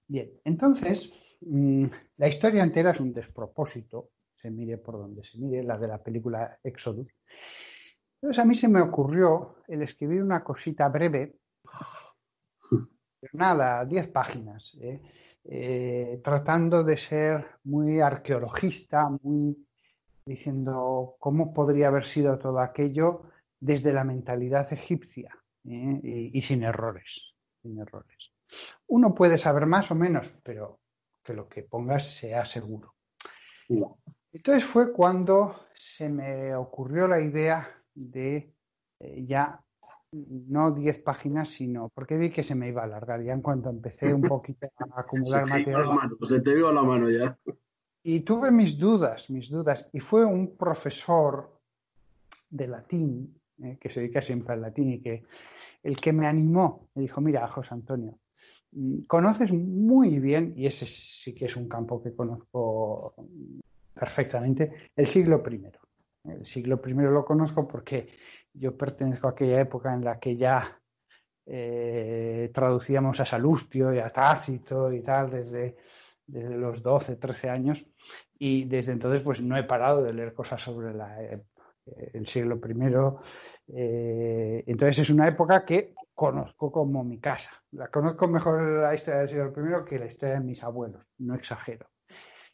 Bien, 0.07 0.31
entonces, 0.43 1.11
mm, 1.41 1.85
la 2.17 2.27
historia 2.27 2.63
entera 2.63 2.91
es 2.91 2.99
un 2.99 3.13
despropósito, 3.13 4.11
se 4.35 4.51
mire 4.51 4.77
por 4.77 4.97
donde 4.97 5.23
se 5.23 5.39
mire, 5.39 5.63
la 5.63 5.77
de 5.77 5.87
la 5.87 6.03
película 6.03 6.59
Exodus. 6.63 7.11
Entonces 8.25 8.41
a 8.41 8.47
mí 8.47 8.55
se 8.55 8.67
me 8.67 8.81
ocurrió 8.81 9.57
el 9.67 9.83
escribir 9.83 10.23
una 10.23 10.43
cosita 10.43 10.89
breve, 10.89 11.35
pero 12.71 13.33
nada, 13.33 13.85
10 13.85 14.07
páginas, 14.07 14.75
¿eh? 14.81 14.99
Eh, 15.43 16.21
tratando 16.23 16.83
de 16.83 16.97
ser 16.97 17.45
muy 17.65 18.01
arqueologista, 18.01 19.09
muy 19.21 19.67
diciendo 20.25 21.17
cómo 21.19 21.53
podría 21.53 21.89
haber 21.89 22.07
sido 22.07 22.39
todo 22.39 22.61
aquello 22.61 23.29
desde 23.59 23.93
la 23.93 24.03
mentalidad 24.03 24.73
egipcia 24.73 25.29
¿eh? 25.63 25.99
y, 26.01 26.35
y 26.35 26.41
sin 26.41 26.63
errores, 26.63 27.35
sin 27.61 27.77
errores. 27.77 28.31
Uno 28.87 29.13
puede 29.13 29.37
saber 29.37 29.67
más 29.67 29.91
o 29.91 29.95
menos, 29.95 30.33
pero 30.41 30.79
que 31.23 31.35
lo 31.35 31.47
que 31.47 31.61
pongas 31.61 32.15
sea 32.15 32.43
seguro. 32.43 32.95
Entonces 34.33 34.63
fue 34.63 34.91
cuando 34.91 35.67
se 35.75 36.09
me 36.09 36.55
ocurrió 36.55 37.07
la 37.07 37.21
idea 37.21 37.69
de 37.95 38.53
eh, 38.99 39.25
ya 39.25 39.61
no 40.11 40.71
10 40.71 40.99
páginas, 40.99 41.49
sino 41.49 41.89
porque 41.89 42.17
vi 42.17 42.31
que 42.31 42.43
se 42.43 42.55
me 42.55 42.69
iba 42.69 42.81
a 42.81 42.85
alargar 42.85 43.21
ya 43.21 43.33
en 43.33 43.41
cuanto 43.41 43.69
empecé 43.69 44.13
un 44.13 44.21
poquito 44.21 44.67
a 44.67 44.99
acumular 45.01 45.47
material. 45.47 45.87
mano, 45.93 46.17
se 46.27 46.39
te 46.41 46.51
iba 46.51 46.71
la 46.71 46.83
mano 46.83 47.09
ya. 47.09 47.37
Y 48.03 48.21
tuve 48.21 48.51
mis 48.51 48.77
dudas, 48.77 49.29
mis 49.29 49.49
dudas. 49.49 49.89
Y 49.91 49.99
fue 49.99 50.23
un 50.25 50.55
profesor 50.55 51.59
de 52.49 52.67
latín, 52.67 53.41
eh, 53.63 53.77
que 53.79 53.89
se 53.89 54.01
dedica 54.01 54.21
siempre 54.21 54.53
al 54.53 54.61
latín, 54.61 54.93
y 54.93 55.01
que 55.01 55.23
el 55.83 55.97
que 55.97 56.13
me 56.13 56.27
animó, 56.27 56.89
me 56.93 57.01
dijo, 57.01 57.19
mira, 57.19 57.47
José 57.47 57.73
Antonio, 57.73 58.19
mm, 58.71 59.01
conoces 59.07 59.51
muy 59.51 60.19
bien, 60.19 60.53
y 60.55 60.67
ese 60.67 60.85
sí 60.85 61.33
que 61.33 61.45
es 61.45 61.55
un 61.55 61.67
campo 61.67 62.01
que 62.01 62.15
conozco 62.15 63.15
perfectamente, 63.93 64.91
el 64.95 65.07
siglo 65.07 65.43
I. 65.49 65.84
El 66.27 66.45
siglo 66.45 66.81
I 66.85 66.93
lo 66.93 67.25
conozco 67.25 67.67
porque 67.67 68.09
yo 68.53 68.75
pertenezco 68.77 69.27
a 69.27 69.31
aquella 69.31 69.59
época 69.59 69.93
en 69.93 70.03
la 70.03 70.19
que 70.19 70.37
ya 70.37 70.79
eh, 71.45 72.51
traducíamos 72.53 73.19
a 73.19 73.25
Salustio 73.25 73.93
y 73.93 73.99
a 73.99 74.09
Tácito 74.09 74.91
y 74.91 75.01
tal 75.01 75.29
desde, 75.29 75.77
desde 76.25 76.57
los 76.57 76.81
12, 76.81 77.17
13 77.17 77.49
años 77.49 77.85
y 78.37 78.65
desde 78.65 78.93
entonces 78.93 79.21
pues 79.21 79.41
no 79.41 79.57
he 79.57 79.63
parado 79.63 80.03
de 80.03 80.13
leer 80.13 80.33
cosas 80.33 80.61
sobre 80.61 80.93
la, 80.93 81.21
eh, 81.23 81.43
el 82.13 82.27
siglo 82.27 82.55
I. 82.55 83.75
Eh, 83.75 84.63
entonces 84.65 84.99
es 84.99 85.09
una 85.09 85.27
época 85.27 85.65
que 85.65 85.93
conozco 86.13 86.71
como 86.71 87.03
mi 87.03 87.19
casa. 87.19 87.51
La 87.71 87.89
conozco 87.89 88.27
mejor 88.27 88.61
la 88.61 88.95
historia 88.95 89.19
del 89.21 89.29
siglo 89.29 89.81
I 89.81 89.85
que 89.87 89.99
la 89.99 90.07
historia 90.07 90.35
de 90.35 90.41
mis 90.41 90.63
abuelos, 90.63 91.05
no 91.19 91.35
exagero. 91.35 91.87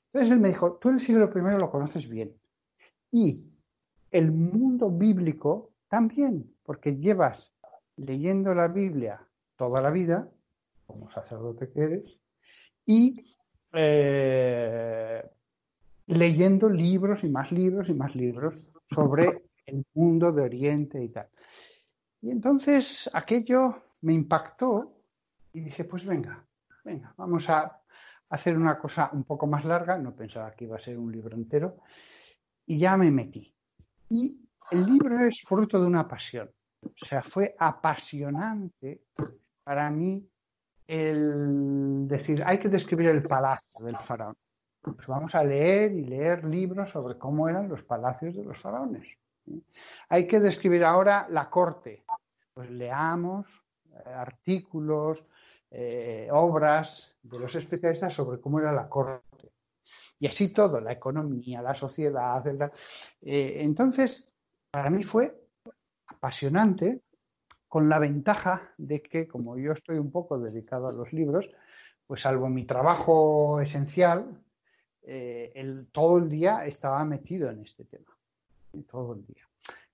Entonces 0.07 0.34
él 0.34 0.39
me 0.39 0.49
dijo, 0.49 0.78
tú 0.78 0.89
el 0.89 0.99
siglo 0.99 1.30
I 1.34 1.59
lo 1.59 1.72
conoces 1.72 2.09
bien 2.09 2.36
y 3.11 3.51
el 4.12 4.32
mundo 4.32 4.89
bíblico 4.89 5.72
también, 5.88 6.53
porque 6.64 6.97
llevas 6.97 7.53
leyendo 7.97 8.53
la 8.53 8.68
Biblia 8.68 9.22
toda 9.55 9.82
la 9.82 9.89
vida, 9.89 10.28
como 10.86 11.09
sacerdote 11.09 11.70
que 11.72 11.82
eres, 11.82 12.20
y 12.86 13.36
eh, 13.74 15.24
leyendo 16.07 16.70
libros 16.70 17.24
y 17.24 17.30
más 17.30 17.51
libros 17.51 17.89
y 17.89 17.93
más 17.93 18.16
libros 18.16 18.55
sobre 18.86 19.43
el 19.66 19.86
mundo 19.93 20.32
de 20.32 20.41
Oriente 20.43 21.01
y 21.01 21.09
tal. 21.09 21.28
Y 22.22 22.32
entonces 22.32 23.09
aquello 23.14 23.84
me 24.01 24.14
impactó 24.14 24.93
y 25.53 25.62
dije, 25.62 25.86
pues 25.86 26.05
venga, 26.05 26.45
venga, 26.84 27.14
vamos 27.18 27.49
a 27.49 27.82
hacer 28.30 28.57
una 28.57 28.78
cosa 28.78 29.09
un 29.14 29.24
poco 29.24 29.47
más 29.47 29.66
larga, 29.66 29.97
no 29.97 30.16
pensaba 30.16 30.51
que 30.51 30.66
iba 30.66 30.78
a 30.78 30.80
ser 30.80 30.97
un 30.97 31.12
libro 31.12 31.36
entero, 31.36 31.78
y 32.66 32.80
ya 32.80 32.95
me 32.97 33.12
metí. 33.12 33.51
Y 34.12 34.38
el 34.72 34.86
libro 34.86 35.26
es 35.26 35.41
fruto 35.41 35.80
de 35.80 35.88
una 35.88 36.05
pasión. 36.05 36.51
O 36.84 37.05
sea, 37.05 37.24
fue 37.24 37.55
apasionante 37.57 39.03
para 39.64 39.89
mí 39.89 40.28
el 40.86 42.09
decir, 42.09 42.43
hay 42.45 42.59
que 42.59 42.68
describir 42.68 43.07
el 43.07 43.24
palacio 43.24 43.70
del 43.80 43.97
faraón. 43.99 44.36
Pues 44.82 45.07
vamos 45.07 45.34
a 45.34 45.45
leer 45.45 45.93
y 45.93 46.03
leer 46.03 46.43
libros 46.43 46.89
sobre 46.89 47.18
cómo 47.18 47.47
eran 47.47 47.70
los 47.70 47.84
palacios 47.84 48.36
de 48.36 48.43
los 48.43 48.59
faraones. 48.59 49.07
Hay 50.09 50.28
que 50.28 50.41
describir 50.41 50.84
ahora 50.84 51.28
la 51.30 51.49
corte. 51.49 52.03
Pues 52.53 52.70
leamos 52.70 53.47
eh, 53.93 54.09
artículos, 54.09 55.24
eh, 55.70 56.28
obras 56.34 57.16
de 57.24 57.39
los 57.39 57.55
especialistas 57.55 58.14
sobre 58.14 58.41
cómo 58.41 58.59
era 58.59 58.74
la 58.74 58.89
corte. 58.89 59.51
Y 60.22 60.28
así 60.28 60.49
todo, 60.49 60.80
la 60.80 60.91
economía, 60.91 61.63
la 61.63 61.74
sociedad. 61.74 62.45
el- 62.47 62.61
eh, 63.24 63.55
entonces, 63.63 64.32
para 64.69 64.91
mí 64.91 65.03
fue 65.03 65.36
apasionante, 66.05 67.01
con 67.67 67.89
la 67.89 67.97
ventaja 67.97 68.72
de 68.78 69.01
que, 69.01 69.28
como 69.28 69.57
yo 69.57 69.72
estoy 69.72 69.97
un 69.97 70.11
poco 70.11 70.38
dedicado 70.38 70.88
a 70.89 70.91
los 70.93 71.11
libros, 71.11 71.49
pues 72.05 72.22
salvo 72.22 72.49
mi 72.49 72.65
trabajo 72.65 73.61
esencial, 73.61 74.39
eh, 75.01 75.51
el- 75.55 75.88
todo 75.91 76.19
el 76.19 76.30
día 76.30 76.65
estaba 76.67 77.03
metido 77.03 77.49
en 77.49 77.61
este 77.61 77.86
tema, 77.86 78.15
todo 78.91 79.13
el 79.15 79.26
día. 79.26 79.47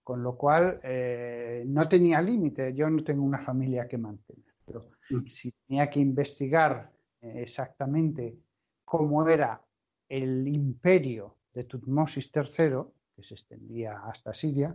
Con 0.03 0.23
lo 0.23 0.35
cual, 0.35 0.81
eh, 0.83 1.63
no 1.67 1.87
tenía 1.87 2.21
límite, 2.21 2.73
yo 2.73 2.89
no 2.89 3.01
tengo 3.01 3.23
una 3.23 3.39
familia 3.39 3.87
que 3.87 3.97
mantener, 3.97 4.43
pero 4.65 4.89
Mm. 5.09 5.25
si 5.27 5.53
tenía 5.65 5.89
que 5.89 6.01
investigar 6.01 6.91
eh, 7.21 7.43
exactamente 7.43 8.35
cómo 8.85 9.27
era 9.27 9.59
el 10.09 10.47
imperio 10.47 11.35
de 11.53 11.63
Tutmosis 11.65 12.31
III, 12.33 12.83
que 13.15 13.23
se 13.23 13.33
extendía 13.35 14.01
hasta 14.05 14.33
Siria, 14.33 14.73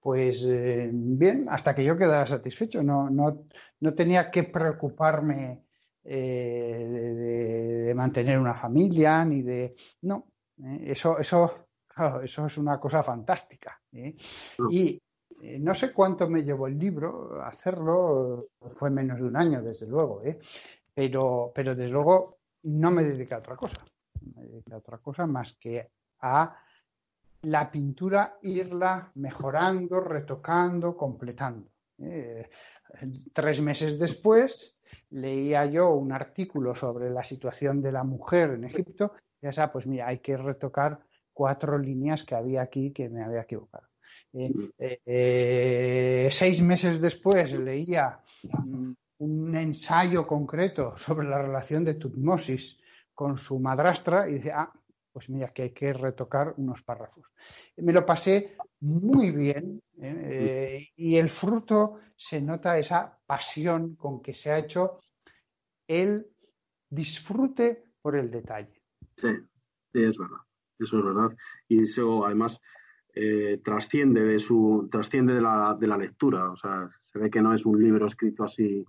pues 0.00 0.44
eh, 0.48 0.90
bien, 0.92 1.46
hasta 1.48 1.74
que 1.74 1.84
yo 1.84 1.96
quedara 1.96 2.26
satisfecho, 2.26 2.82
no, 2.82 3.08
no, 3.10 3.44
no 3.80 3.94
tenía 3.94 4.30
que 4.30 4.44
preocuparme 4.44 5.62
eh, 6.04 6.86
de, 6.90 7.14
de- 7.14 7.82
de 7.84 7.94
mantener 7.94 8.38
una 8.38 8.54
familia, 8.54 9.24
ni 9.24 9.42
de... 9.42 9.74
No, 10.02 10.26
eh, 10.64 10.84
eso, 10.88 11.18
eso, 11.18 11.66
claro, 11.86 12.22
eso 12.22 12.46
es 12.46 12.58
una 12.58 12.78
cosa 12.80 13.02
fantástica. 13.02 13.80
Y 14.70 15.00
no 15.58 15.74
sé 15.74 15.92
cuánto 15.92 16.28
me 16.28 16.42
llevó 16.44 16.66
el 16.68 16.78
libro, 16.78 17.42
hacerlo 17.42 18.46
fue 18.76 18.90
menos 18.90 19.18
de 19.18 19.24
un 19.24 19.36
año, 19.36 19.60
desde 19.62 19.86
luego, 19.88 20.22
¿eh? 20.24 20.38
pero, 20.94 21.50
pero 21.54 21.74
desde 21.74 21.90
luego 21.90 22.38
no 22.64 22.90
me 22.92 23.02
dediqué 23.04 23.34
a 23.34 23.38
otra 23.38 23.56
cosa, 23.56 23.82
dediqué 24.24 24.74
a 24.74 24.78
otra 24.78 24.98
cosa 24.98 25.26
más 25.26 25.56
que 25.60 25.88
a 26.20 26.56
la 27.42 27.70
pintura 27.70 28.38
irla 28.42 29.10
mejorando, 29.14 30.00
retocando, 30.00 30.96
completando. 30.96 31.68
Eh, 31.98 32.48
tres 33.32 33.60
meses 33.60 33.98
después 33.98 34.76
leía 35.10 35.66
yo 35.66 35.90
un 35.90 36.12
artículo 36.12 36.74
sobre 36.74 37.10
la 37.10 37.24
situación 37.24 37.82
de 37.82 37.92
la 37.92 38.04
mujer 38.04 38.50
en 38.50 38.64
Egipto 38.64 39.12
y 39.40 39.46
ya 39.46 39.52
sabes, 39.52 39.72
pues 39.72 39.86
mira, 39.86 40.08
hay 40.08 40.18
que 40.18 40.36
retocar 40.36 41.00
cuatro 41.32 41.78
líneas 41.78 42.24
que 42.24 42.34
había 42.34 42.62
aquí 42.62 42.92
que 42.92 43.08
me 43.08 43.22
había 43.22 43.42
equivocado. 43.42 43.88
Eh, 44.34 44.50
eh, 44.78 45.00
eh, 45.04 46.28
seis 46.30 46.62
meses 46.62 47.00
después 47.00 47.52
leía 47.52 48.18
mm, 48.42 48.92
un 49.18 49.56
ensayo 49.56 50.26
concreto 50.26 50.96
sobre 50.96 51.28
la 51.28 51.40
relación 51.40 51.84
de 51.84 51.94
Tutmosis 51.94 52.78
con 53.14 53.38
su 53.38 53.58
madrastra 53.58 54.28
y 54.28 54.34
decía, 54.34 54.60
ah, 54.60 54.72
pues 55.12 55.28
mira, 55.28 55.52
que 55.52 55.62
hay 55.62 55.70
que 55.70 55.92
retocar 55.92 56.54
unos 56.56 56.82
párrafos. 56.82 57.26
Me 57.76 57.92
lo 57.92 58.04
pasé 58.06 58.56
muy 58.80 59.30
bien 59.30 59.82
¿eh? 60.00 60.22
Eh, 60.24 60.88
y 60.96 61.16
el 61.16 61.30
fruto 61.30 62.00
se 62.16 62.40
nota 62.40 62.78
esa 62.78 63.18
pasión 63.26 63.96
con 63.96 64.22
que 64.22 64.32
se 64.32 64.50
ha 64.50 64.58
hecho 64.58 65.00
el 65.86 66.26
disfrute 66.88 67.84
por 68.00 68.16
el 68.16 68.30
detalle. 68.30 68.82
Sí, 69.16 69.28
sí, 69.92 70.02
es 70.02 70.16
verdad. 70.16 70.38
Eso 70.78 70.98
es 70.98 71.04
verdad. 71.04 71.36
Y 71.68 71.82
eso, 71.82 72.24
además, 72.24 72.60
eh, 73.14 73.60
trasciende 73.62 74.24
de 74.24 74.38
su 74.38 74.88
trasciende 74.90 75.34
de 75.34 75.42
la, 75.42 75.76
de 75.78 75.86
la 75.86 75.98
lectura. 75.98 76.50
O 76.50 76.56
sea, 76.56 76.88
se 76.88 77.18
ve 77.18 77.30
que 77.30 77.42
no 77.42 77.54
es 77.54 77.66
un 77.66 77.80
libro 77.80 78.06
escrito 78.06 78.44
así, 78.44 78.84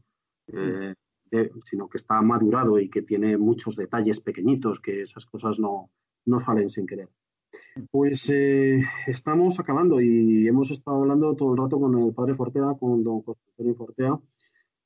sino 1.63 1.89
que 1.89 1.97
está 1.97 2.21
madurado 2.21 2.79
y 2.79 2.89
que 2.89 3.01
tiene 3.01 3.37
muchos 3.37 3.75
detalles 3.75 4.19
pequeñitos, 4.19 4.79
que 4.79 5.01
esas 5.01 5.25
cosas 5.25 5.59
no, 5.59 5.89
no 6.25 6.39
salen 6.39 6.69
sin 6.69 6.85
querer. 6.85 7.09
Pues 7.91 8.29
eh, 8.29 8.83
estamos 9.07 9.59
acabando 9.59 10.01
y 10.01 10.47
hemos 10.47 10.71
estado 10.71 10.97
hablando 10.97 11.35
todo 11.35 11.53
el 11.53 11.57
rato 11.57 11.79
con 11.79 11.97
el 11.99 12.13
padre 12.13 12.35
Fortea, 12.35 12.73
con 12.79 13.03
don 13.03 13.21
José 13.21 13.41
Antonio 13.49 13.75
Fortea, 13.75 14.19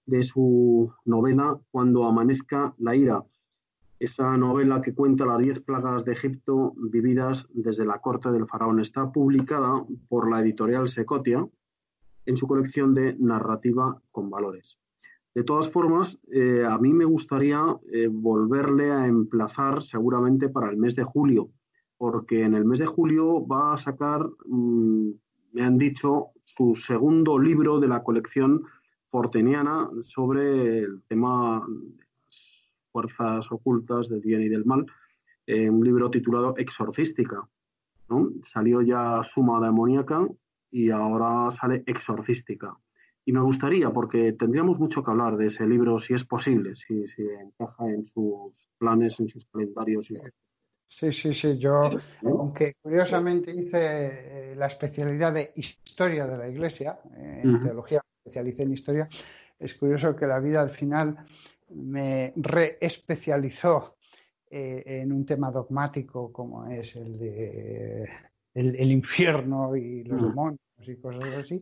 de 0.06 0.24
su 0.24 0.92
novela 1.06 1.60
Cuando 1.72 2.06
amanezca 2.06 2.74
la 2.78 2.96
ira. 2.96 3.24
Esa 4.00 4.38
novela 4.38 4.82
que 4.82 4.94
cuenta 4.94 5.26
las 5.26 5.40
diez 5.40 5.60
plagas 5.60 6.06
de 6.06 6.14
Egipto 6.14 6.74
vividas 6.78 7.48
desde 7.54 7.86
la 7.86 8.00
corte 8.00 8.30
del 8.32 8.48
faraón 8.48 8.80
está 8.80 9.12
publicada 9.12 9.84
por 10.08 10.30
la 10.30 10.42
editorial 10.42 10.90
Secotia 10.90 11.48
en 12.26 12.38
su 12.38 12.48
colección 12.48 12.94
de 12.94 13.16
narrativa 13.18 14.02
con 14.12 14.30
valores. 14.30 14.78
De 15.38 15.44
todas 15.44 15.70
formas, 15.70 16.18
eh, 16.32 16.66
a 16.68 16.80
mí 16.80 16.92
me 16.94 17.06
gustaría 17.06 17.62
eh, 17.92 18.08
volverle 18.12 18.90
a 18.90 19.06
emplazar 19.06 19.84
seguramente 19.84 20.50
para 20.50 20.72
el 20.72 20.78
mes 20.78 20.96
de 20.96 21.04
julio, 21.04 21.52
porque 21.96 22.42
en 22.42 22.56
el 22.56 22.66
mes 22.66 22.80
de 22.80 22.88
julio 22.88 23.46
va 23.46 23.76
a 23.76 23.78
sacar, 23.78 24.28
mm, 24.48 25.10
me 25.54 25.62
han 25.62 25.78
dicho, 25.78 26.30
su 26.44 26.76
segundo 26.76 27.38
libro 27.38 27.80
de 27.80 27.88
la 27.88 28.02
colección 28.02 28.64
forteniana 29.12 29.88
sobre 30.02 30.80
el 30.80 31.04
tema 31.04 31.62
de 31.68 32.04
las 32.26 32.74
fuerzas 32.92 33.52
ocultas 33.52 34.10
del 34.10 34.22
bien 34.22 34.42
y 34.42 34.50
del 34.50 34.66
mal, 34.66 34.88
eh, 35.46 35.70
un 35.70 35.84
libro 35.84 36.10
titulado 36.10 36.56
Exorcística. 36.58 37.48
¿no? 38.10 38.32
Salió 38.42 38.82
ya 38.82 39.22
Suma 39.22 39.64
Demoníaca 39.64 40.28
y 40.72 40.90
ahora 40.90 41.52
sale 41.52 41.84
Exorcística. 41.86 42.76
Y 43.28 43.34
me 43.34 43.42
gustaría, 43.42 43.90
porque 43.92 44.32
tendríamos 44.32 44.80
mucho 44.80 45.04
que 45.04 45.12
hablar 45.12 45.36
de 45.36 45.48
ese 45.48 45.68
libro, 45.68 46.00
si 46.00 46.14
es 46.14 46.24
posible, 46.24 46.74
si, 46.76 47.06
si 47.08 47.24
encaja 47.24 47.90
en 47.90 48.06
sus 48.08 48.54
planes, 48.78 49.20
en 49.20 49.28
sus 49.28 49.46
calendarios. 49.52 50.10
y- 50.10 50.16
Sí, 50.90 51.12
sí, 51.12 51.34
sí. 51.34 51.58
Yo, 51.60 51.92
aunque 52.24 52.76
curiosamente 52.82 53.52
hice 53.52 53.80
eh, 53.82 54.56
la 54.56 54.68
especialidad 54.68 55.34
de 55.34 55.52
historia 55.56 56.26
de 56.26 56.38
la 56.38 56.48
Iglesia, 56.48 57.00
eh, 57.18 57.42
en 57.44 57.62
teología, 57.62 58.00
me 58.02 58.20
especialicé 58.30 58.64
en 58.64 58.74
historia, 58.74 59.10
es 59.60 59.74
curioso 59.76 60.16
que 60.16 60.26
la 60.26 60.40
vida 60.40 60.62
al 60.62 60.72
final 60.72 61.18
me 61.72 62.32
reespecializó 62.38 63.98
eh, 64.50 64.82
en 64.86 65.12
un 65.12 65.26
tema 65.26 65.52
dogmático 65.52 66.32
como 66.32 66.66
es 66.68 66.96
el 66.96 67.20
de 67.20 68.10
el, 68.54 68.76
el 68.78 68.92
infierno 68.94 69.76
y 69.76 70.06
los 70.06 70.22
demonios 70.30 70.60
y 70.88 70.96
cosas 70.96 71.34
así. 71.44 71.62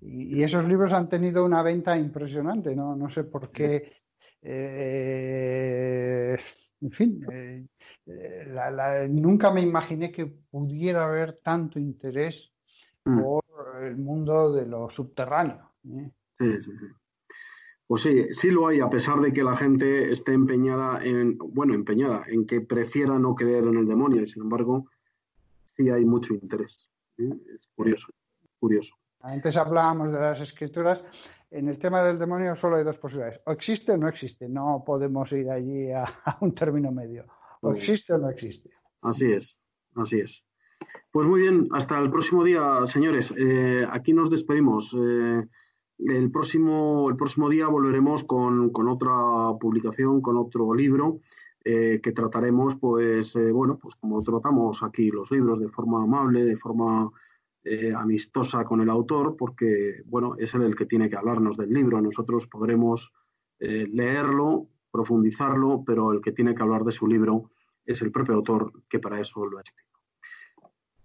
Y, 0.00 0.38
y 0.38 0.42
esos 0.42 0.64
libros 0.66 0.92
han 0.92 1.08
tenido 1.08 1.44
una 1.44 1.62
venta 1.62 1.96
impresionante, 1.96 2.74
¿no? 2.74 2.96
No 2.96 3.08
sé 3.10 3.24
por 3.24 3.50
qué. 3.50 3.92
eh, 4.42 6.36
en 6.80 6.90
fin, 6.92 7.22
eh, 7.30 7.66
eh, 8.06 8.44
la- 8.48 8.70
la- 8.70 9.06
nunca 9.06 9.50
me 9.52 9.60
imaginé 9.60 10.10
que 10.10 10.24
pudiera 10.26 11.04
haber 11.04 11.38
tanto 11.42 11.78
interés 11.78 12.50
Mm. 13.04 13.20
por 13.22 13.44
el 13.82 13.96
mundo 13.98 14.52
de 14.52 14.66
lo 14.66 14.88
subterráneo. 14.90 15.72
¿eh? 15.88 16.10
Sí, 16.38 16.50
sí, 16.64 16.70
sí. 16.78 16.86
Pues 17.86 18.02
sí, 18.02 18.26
sí 18.32 18.50
lo 18.50 18.68
hay, 18.68 18.80
a 18.80 18.88
pesar 18.88 19.18
de 19.20 19.32
que 19.32 19.42
la 19.42 19.56
gente 19.56 20.12
esté 20.12 20.32
empeñada 20.32 21.04
en, 21.04 21.36
bueno, 21.38 21.74
empeñada 21.74 22.24
en 22.28 22.46
que 22.46 22.60
prefiera 22.60 23.18
no 23.18 23.34
creer 23.34 23.64
en 23.64 23.76
el 23.78 23.86
demonio, 23.86 24.22
y 24.22 24.28
sin 24.28 24.42
embargo, 24.42 24.88
sí 25.64 25.90
hay 25.90 26.04
mucho 26.04 26.32
interés. 26.34 26.88
Es 27.18 27.68
curioso, 27.74 28.06
curioso. 28.60 28.94
Antes 29.22 29.56
hablábamos 29.56 30.12
de 30.12 30.20
las 30.20 30.40
escrituras. 30.40 31.04
En 31.50 31.68
el 31.68 31.78
tema 31.78 32.02
del 32.02 32.18
demonio 32.18 32.54
solo 32.54 32.76
hay 32.76 32.84
dos 32.84 32.98
posibilidades. 32.98 33.40
O 33.44 33.52
existe 33.52 33.92
o 33.92 33.96
no 33.96 34.08
existe. 34.08 34.48
No 34.48 34.82
podemos 34.86 35.30
ir 35.32 35.50
allí 35.50 35.90
a, 35.90 36.04
a 36.24 36.38
un 36.40 36.54
término 36.54 36.90
medio. 36.90 37.26
O 37.60 37.72
existe 37.72 38.14
o 38.14 38.18
no 38.18 38.30
existe. 38.30 38.70
Así 39.02 39.32
es, 39.32 39.60
así 39.94 40.20
es. 40.20 40.44
Pues 41.12 41.26
muy 41.26 41.40
bien, 41.40 41.68
hasta 41.72 41.98
el 41.98 42.10
próximo 42.10 42.44
día, 42.44 42.86
señores. 42.86 43.34
Eh, 43.36 43.86
aquí 43.90 44.12
nos 44.12 44.30
despedimos. 44.30 44.96
Eh, 44.96 45.44
el, 45.98 46.30
próximo, 46.30 47.08
el 47.10 47.16
próximo 47.16 47.48
día 47.48 47.66
volveremos 47.66 48.24
con, 48.24 48.70
con 48.70 48.88
otra 48.88 49.12
publicación, 49.60 50.20
con 50.20 50.36
otro 50.36 50.72
libro 50.72 51.18
eh, 51.64 52.00
que 52.02 52.12
trataremos, 52.12 52.76
pues, 52.76 53.36
bueno, 53.52 53.78
pues 53.78 53.96
como 53.96 54.22
tratamos 54.22 54.82
aquí 54.82 55.10
los 55.10 55.30
libros, 55.30 55.60
de 55.60 55.68
forma 55.68 56.02
amable, 56.02 56.44
de 56.44 56.56
forma 56.56 57.10
eh, 57.62 57.92
amistosa 57.94 58.64
con 58.64 58.80
el 58.80 58.88
autor, 58.88 59.36
porque, 59.36 60.02
bueno, 60.06 60.34
es 60.38 60.54
él 60.54 60.62
el 60.62 60.74
que 60.74 60.86
tiene 60.86 61.10
que 61.10 61.16
hablarnos 61.16 61.56
del 61.56 61.70
libro. 61.70 62.00
Nosotros 62.00 62.46
podremos 62.46 63.12
eh, 63.58 63.86
leerlo, 63.92 64.68
profundizarlo, 64.90 65.84
pero 65.86 66.12
el 66.12 66.20
que 66.20 66.32
tiene 66.32 66.54
que 66.54 66.62
hablar 66.62 66.84
de 66.84 66.92
su 66.92 67.06
libro 67.06 67.50
es 67.84 68.00
el 68.02 68.10
propio 68.10 68.34
autor 68.34 68.72
que 68.88 68.98
para 68.98 69.20
eso 69.20 69.44
lo 69.44 69.58
ha 69.58 69.62
escrito. 69.62 69.98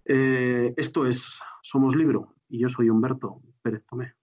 Eh, 0.06 0.74
esto 0.78 1.06
es 1.06 1.40
Somos 1.62 1.96
Libro 1.96 2.36
y 2.48 2.60
yo 2.60 2.70
soy 2.70 2.90
Humberto 2.90 3.42
Pérez 3.62 3.84
Tomé. 3.86 4.14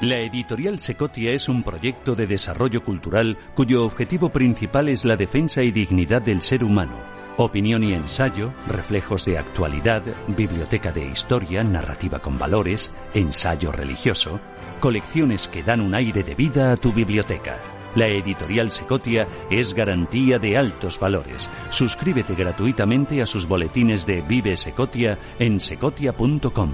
La 0.00 0.18
editorial 0.18 0.80
Secotia 0.80 1.32
es 1.32 1.48
un 1.48 1.62
proyecto 1.62 2.14
de 2.14 2.26
desarrollo 2.26 2.84
cultural 2.84 3.38
cuyo 3.54 3.86
objetivo 3.86 4.30
principal 4.30 4.88
es 4.88 5.04
la 5.04 5.16
defensa 5.16 5.62
y 5.62 5.70
dignidad 5.70 6.20
del 6.20 6.42
ser 6.42 6.62
humano. 6.62 7.13
Opinión 7.36 7.82
y 7.82 7.94
ensayo, 7.94 8.52
reflejos 8.68 9.24
de 9.24 9.38
actualidad, 9.38 10.04
biblioteca 10.28 10.92
de 10.92 11.04
historia, 11.04 11.64
narrativa 11.64 12.20
con 12.20 12.38
valores, 12.38 12.92
ensayo 13.12 13.72
religioso, 13.72 14.38
colecciones 14.78 15.48
que 15.48 15.64
dan 15.64 15.80
un 15.80 15.96
aire 15.96 16.22
de 16.22 16.36
vida 16.36 16.70
a 16.70 16.76
tu 16.76 16.92
biblioteca. 16.92 17.58
La 17.96 18.06
editorial 18.06 18.70
Secotia 18.70 19.26
es 19.50 19.74
garantía 19.74 20.38
de 20.38 20.56
altos 20.56 21.00
valores. 21.00 21.50
Suscríbete 21.70 22.36
gratuitamente 22.36 23.20
a 23.20 23.26
sus 23.26 23.48
boletines 23.48 24.06
de 24.06 24.20
Vive 24.20 24.56
Secotia 24.56 25.18
en 25.40 25.58
secotia.com. 25.58 26.70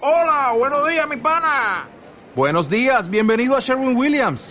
Hola, 0.00 0.54
buenos 0.58 0.88
días, 0.88 1.08
mi 1.08 1.16
pana. 1.18 1.86
Buenos 2.34 2.68
días, 2.68 3.08
bienvenido 3.08 3.56
a 3.56 3.60
Sherwin 3.60 3.96
Williams. 3.96 4.50